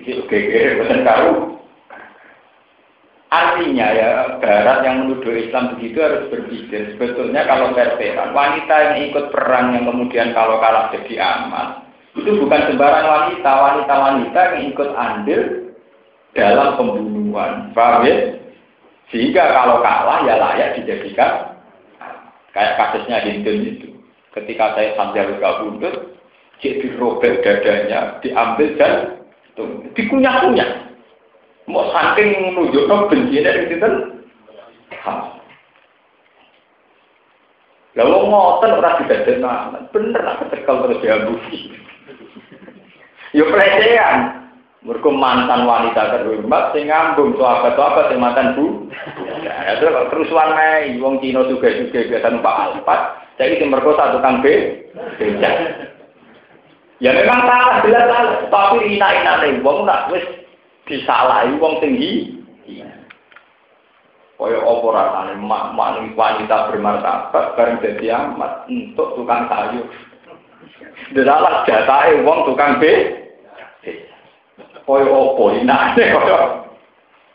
Itu 0.00 0.24
gegerin 0.24 0.80
bukan 0.80 1.00
karu. 1.04 1.36
Artinya 3.26 3.86
ya 3.90 4.38
Barat 4.38 4.86
yang 4.86 5.02
menuduh 5.02 5.34
Islam 5.34 5.74
begitu 5.74 5.98
harus 5.98 6.30
berpikir 6.30 6.94
sebetulnya 6.94 7.42
kalau 7.50 7.74
veteran 7.74 8.30
wanita 8.30 8.74
yang 8.94 9.10
ikut 9.10 9.34
perang 9.34 9.74
yang 9.74 9.82
kemudian 9.90 10.30
kalau 10.30 10.62
kalah 10.62 10.94
jadi 10.94 11.18
amat 11.18 11.82
itu 12.14 12.38
bukan 12.38 12.70
sembarang 12.70 13.06
wanita 13.06 13.50
wanita-wanita 13.50 14.40
yang 14.54 14.62
ikut 14.70 14.90
andil 14.94 15.42
dalam 16.38 16.78
pembunuhan. 16.78 17.74
Ya? 18.06 18.16
sehingga 19.10 19.42
kalau 19.52 19.82
kalah 19.82 20.22
ya 20.22 20.34
layak 20.38 20.78
dijadikan 20.78 21.58
kayak 22.54 22.78
kasusnya 22.78 23.26
Hindu 23.26 23.52
itu. 23.58 23.88
Ketika 24.38 24.78
saya 24.78 24.94
sambil 24.94 25.34
luka 25.34 25.66
buntut 25.66 25.94
cek 26.62 26.78
dirobek 26.78 27.42
dadanya 27.42 28.22
diambil 28.22 28.68
dan 28.78 28.92
dikunyah-kunyah 29.98 30.85
Mau 31.66 31.90
saking 31.90 32.54
menunjukkan 32.54 33.10
benci 33.10 33.42
dari 33.42 33.66
itu 33.66 33.90
Lalu 37.96 38.28
ngotot 38.28 38.76
ora 38.76 39.00
didadekno 39.00 39.50
bener 39.88 40.20
lah 40.20 40.36
kecekel 40.44 40.76
terus 40.84 41.00
diambusi. 41.00 41.58
Yo 43.32 43.48
pelecehan. 43.48 44.44
Mereka 44.86 45.10
mantan 45.10 45.66
wanita 45.66 46.14
terhormat 46.14 46.70
sing 46.70 46.86
ngambung 46.86 47.34
sahabat-sahabat 47.34 48.06
sing 48.06 48.22
mantan 48.22 48.54
bu. 48.54 48.86
Ya 49.42 49.74
itu 49.74 49.90
kerusuhan 49.90 50.54
naik, 50.54 51.02
wong 51.02 51.18
Cina 51.18 51.42
juga 51.50 51.74
juga 51.74 52.06
biasa 52.06 52.30
numpak 52.30 52.54
alpat. 52.54 53.00
Jadi 53.34 53.58
sing 53.58 53.68
merkosa 53.74 54.14
tukang 54.14 54.46
B. 54.46 54.46
Ya 57.02 57.10
memang 57.10 57.50
salah, 57.50 57.82
jelas 57.82 58.06
salah. 58.06 58.34
Tapi 58.46 58.94
ina-ina 58.94 59.42
wong 59.66 59.90
nak 59.90 60.06
wis 60.14 60.22
disalahi 60.86 61.58
wong 61.58 61.82
tinggi. 61.82 62.40
Kaya 64.36 64.60
apa 64.60 64.86
rasane 64.92 65.34
mak 65.40 65.72
wanita 66.12 66.68
bermartabat 66.68 67.44
bareng 67.56 67.80
dadi 67.80 68.06
amat 68.12 68.68
untuk 68.68 69.16
tukang 69.16 69.48
sayur. 69.48 69.86
Dalah 71.12 71.64
jatahe 71.64 72.20
wong 72.20 72.48
tukang 72.48 72.78
B. 72.78 72.84
koyo 74.86 75.10
opo 75.10 75.50
nah 75.66 75.98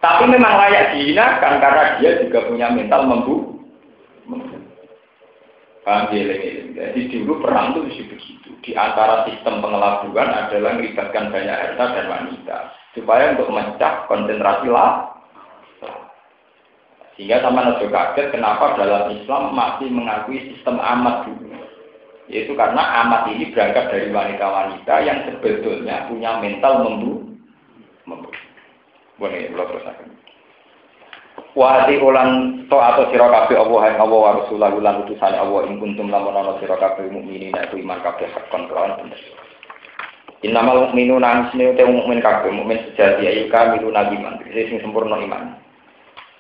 tapi 0.02 0.24
memang 0.24 0.56
layak 0.56 0.98
dihinakan 0.98 1.62
karena 1.62 1.84
dia 2.00 2.12
juga 2.26 2.48
punya 2.48 2.72
mental 2.74 3.06
membu 3.06 3.60
Paham 5.82 6.14
Jadi 6.14 7.10
dulu 7.10 7.42
perang 7.42 7.74
itu 7.74 8.06
begitu. 8.06 8.50
Di 8.62 8.78
antara 8.78 9.26
sistem 9.26 9.66
pengelabuan 9.66 10.30
adalah 10.30 10.78
melibatkan 10.78 11.34
banyak 11.34 11.58
harta 11.58 11.86
dan 11.98 12.06
wanita. 12.06 12.58
Supaya 12.92 13.36
untuk 13.36 13.48
memecah 13.52 14.06
konsentrasi 14.12 14.68
lah. 14.68 15.12
Sehingga 17.16 17.44
sama 17.44 17.68
Nabi 17.68 17.88
kaget 17.92 18.34
kenapa 18.34 18.76
dalam 18.80 19.12
Islam 19.14 19.54
masih 19.56 19.88
mengakui 19.92 20.40
sistem 20.52 20.80
amat 20.80 21.28
dulu. 21.28 21.54
Yaitu 22.32 22.56
karena 22.56 22.84
amat 23.06 23.28
ini 23.28 23.52
berangkat 23.52 23.92
dari 23.92 24.08
wanita-wanita 24.10 24.94
yang 25.04 25.20
sebetulnya 25.28 26.08
punya 26.08 26.40
mental 26.40 26.88
membu. 26.88 27.28
membu. 28.08 28.32
Boleh, 29.20 29.52
belum 29.52 29.68
terus 29.70 29.86
Wahati 31.52 32.00
ulan 32.00 32.64
to 32.72 32.80
atau 32.80 33.12
sira 33.12 33.28
kabeh 33.28 33.60
Allah 33.60 33.92
yang 33.92 34.08
Allah 34.08 34.20
wa 34.24 34.32
rasulahu 34.40 34.80
lan 34.80 35.04
utusane 35.04 35.36
Allah 35.36 35.68
ing 35.68 35.84
kuntum 35.84 36.08
lamun 36.08 36.32
ana 36.32 36.56
sira 36.64 36.80
kabeh 36.80 37.12
mukminin 37.12 37.52
iman 37.52 38.00
kabeh 38.00 38.32
hakon 38.32 38.72
kelawan 38.72 38.96
bener. 39.04 39.20
Innamal 40.42 40.90
mukminuna 40.90 41.54
asne 41.54 41.78
te 41.78 41.86
mukmin 41.86 42.18
kabeh 42.18 42.50
mukmin 42.50 42.82
sejati 42.90 43.30
ayu 43.30 43.46
kami 43.54 43.78
nabi 43.94 44.18
man 44.18 44.42
sing 44.50 44.82
sempurna 44.82 45.22
iman. 45.22 45.54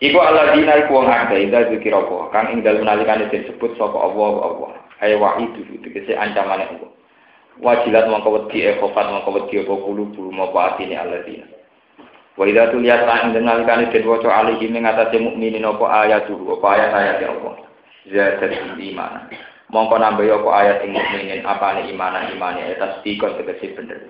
Iku 0.01 0.17
alladzina 0.17 0.81
iku 0.81 0.97
wong 0.97 1.05
akeh 1.05 1.45
ida 1.45 1.69
zikir 1.69 1.93
apa 1.93 2.33
kang 2.33 2.49
ing 2.49 2.65
dalem 2.65 2.81
nalikane 2.81 3.29
disebut 3.29 3.77
sapa 3.77 3.93
Allah 3.93 4.33
Allah. 4.41 4.71
Ayo 5.05 5.21
wahidu 5.21 5.61
tegese 5.85 6.17
ancamane 6.17 6.65
Allah. 6.65 6.89
Wajilat 7.61 8.09
mongko 8.09 8.41
wedi 8.41 8.65
e 8.65 8.73
khofat 8.81 9.13
mongko 9.13 9.29
wedi 9.37 9.61
apa 9.61 9.73
kulo 9.77 10.09
bulu 10.09 10.33
apa 10.33 10.59
atine 10.73 10.97
alladzina. 10.97 11.45
Wa 12.33 12.49
idza 12.49 12.73
tuliyat 12.73 13.05
lan 13.05 13.37
dengan 13.37 13.61
kali 13.69 13.93
den 13.93 14.09
waca 14.09 14.33
alihi 14.33 14.65
ing 14.65 14.81
atase 14.81 15.21
mukminin 15.21 15.69
apa 15.69 16.09
dulu 16.25 16.57
apa 16.57 16.67
ayat 16.73 16.89
ayat 16.89 17.15
ya 17.21 17.29
Allah. 17.37 17.53
Zadat 18.09 18.81
iman. 18.81 19.29
Mongko 19.71 19.95
nambah 19.95 20.27
apa 20.27 20.49
ayat 20.51 20.77
ing 20.83 20.91
mukminin 20.91 21.47
apane 21.47 21.87
iman 21.95 22.27
imane 22.35 22.75
eta 22.75 22.99
stikon 22.99 23.39
tegese 23.39 23.71
bener. 23.71 24.03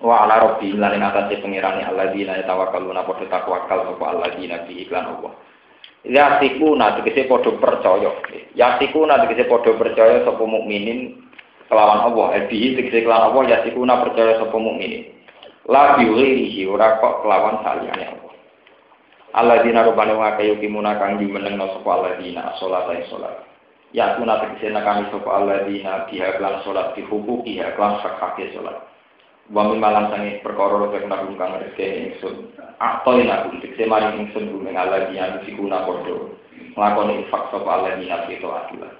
Wa 0.00 0.24
ala 0.24 0.40
rabbi 0.40 0.72
lan 0.72 0.96
ing 0.96 1.04
atase 1.04 1.36
pengirane 1.44 1.84
alladzina 1.84 2.40
yatawakkaluna 2.40 3.04
padha 3.04 3.28
takwakal 3.28 3.92
sapa 3.92 4.04
alladzina 4.08 4.64
bi 4.64 4.80
iklan 4.80 5.04
Allah. 5.04 5.36
Yasikuna 6.08 6.96
tegese 6.96 7.28
padha 7.28 7.52
percaya. 7.60 8.08
Yasikuna 8.56 9.20
tegese 9.20 9.44
padha 9.52 9.76
percaya 9.76 10.24
sapa 10.24 10.40
mukminin 10.48 11.28
kelawan 11.68 12.00
Allah. 12.00 12.40
Ebi 12.40 12.80
tegese 12.80 13.04
kelawan 13.04 13.36
Allah 13.36 13.60
yasikuna 13.60 14.00
percaya 14.00 14.40
sapa 14.40 14.56
mukminin. 14.56 15.12
la 15.68 16.00
biwirihi 16.00 16.64
ora 16.64 16.96
kok 17.04 17.20
kelawan 17.20 17.60
saliyane 17.60 18.16
Allah. 18.16 18.32
Alladzina 19.36 19.84
rubana 19.84 20.16
wa 20.16 20.40
kayukimuna 20.40 20.96
kang 20.96 21.20
dimenengno 21.20 21.68
sapa 21.68 21.90
alladzina 22.00 22.56
salat 22.56 23.04
salat. 23.12 23.49
Ya 23.90 24.14
kuna 24.14 24.38
tegese 24.38 24.70
kami 24.70 25.10
sapa 25.10 25.30
alladzina 25.34 26.06
biha 26.06 26.38
lan 26.38 26.62
salat 26.62 26.94
di 26.94 27.02
hukuki 27.02 27.58
ya 27.58 27.74
lan 27.74 27.98
sakake 27.98 28.54
salat. 28.54 28.86
Wa 29.50 29.66
min 29.66 29.82
malam 29.82 30.14
sange 30.14 30.38
perkara 30.46 30.86
rek 30.86 31.10
nabung 31.10 31.34
kang 31.34 31.58
rezeki 31.58 32.14
ingsun. 32.14 32.54
Atoi 32.78 33.26
nabung 33.26 33.58
tegese 33.58 33.90
mari 33.90 34.14
ingsun 34.14 34.54
gumeng 34.54 34.78
alladzina 34.78 35.42
sikuna 35.42 35.82
padha. 35.82 36.16
Nglakoni 36.78 37.26
infak 37.26 37.50
sapa 37.50 37.66
alladzina 37.66 38.30
itu 38.30 38.46
atulah. 38.46 38.94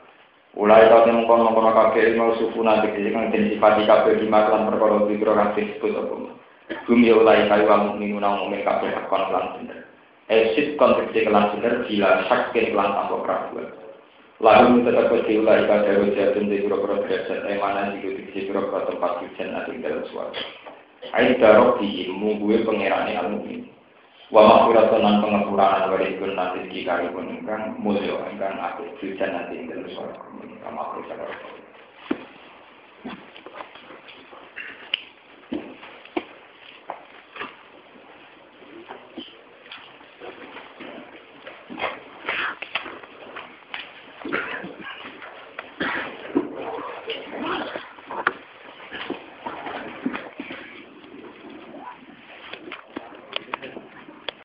Ulai 0.59 0.91
kau 0.91 1.07
temu 1.07 1.23
kono 1.31 1.55
kono 1.55 1.71
kabeh 1.71 2.19
mau 2.19 2.35
sufu 2.35 2.59
nanti 2.67 2.91
kang 2.91 3.31
den 3.31 3.55
sifati 3.55 3.87
kabeh 3.87 4.19
di 4.19 4.27
makan 4.27 4.67
perkara 4.67 5.07
biro 5.07 5.39
kang 5.39 5.55
disebut 5.55 5.95
apa. 5.95 6.15
Bumi 6.91 7.15
ulai 7.15 7.47
kayu 7.47 7.71
wal 7.71 7.95
mukminuna 7.95 8.35
mukmin 8.43 8.67
kabeh 8.67 8.91
hakon 8.91 9.31
lan 9.31 9.55
bener. 9.55 9.87
Esit 10.27 10.75
konteks 10.75 11.15
kelan 11.15 11.55
bener 11.55 11.87
bila 11.87 12.27
sakit 12.27 12.75
kelan 12.75 12.91
tanpa 12.91 13.17
keraguan. 13.23 13.80
Lalu 14.41 14.89
tetap 14.89 15.12
di 15.29 15.37
ulai 15.37 15.69
pada 15.69 16.01
rojatun 16.01 16.49
di 16.49 16.65
biro-biro 16.65 17.05
derajat 17.05 17.45
emanan 17.45 18.01
di 18.01 18.25
di 18.25 18.41
biro-biro 18.49 18.89
tempat 18.89 19.21
hujan 19.21 19.53
nanti 19.53 19.77
dalam 19.85 20.01
suara. 20.09 20.33
Ain 21.12 21.37
darok 21.37 21.77
di 21.77 22.09
ilmu 22.09 22.41
gue 22.41 22.65
pengirani 22.65 23.21
al 23.21 23.37
mukmin. 23.37 23.69
Wa 24.33 24.41
maghfiratan 24.41 25.05
lan 25.05 25.21
pengapuranan 25.21 25.93
wa 25.93 25.97
rizqun 26.01 26.33
nanti 26.33 26.73
di 26.73 26.89
karibun 26.89 27.37
ingkang 27.37 27.77
mulya 27.85 28.17
ingkang 28.33 28.57
aku 28.57 28.89
hujan 29.05 29.29
nanti 29.29 29.69
dalam 29.69 29.89
suara. 29.93 30.17
Kama 30.65 30.81
aku 30.89 31.05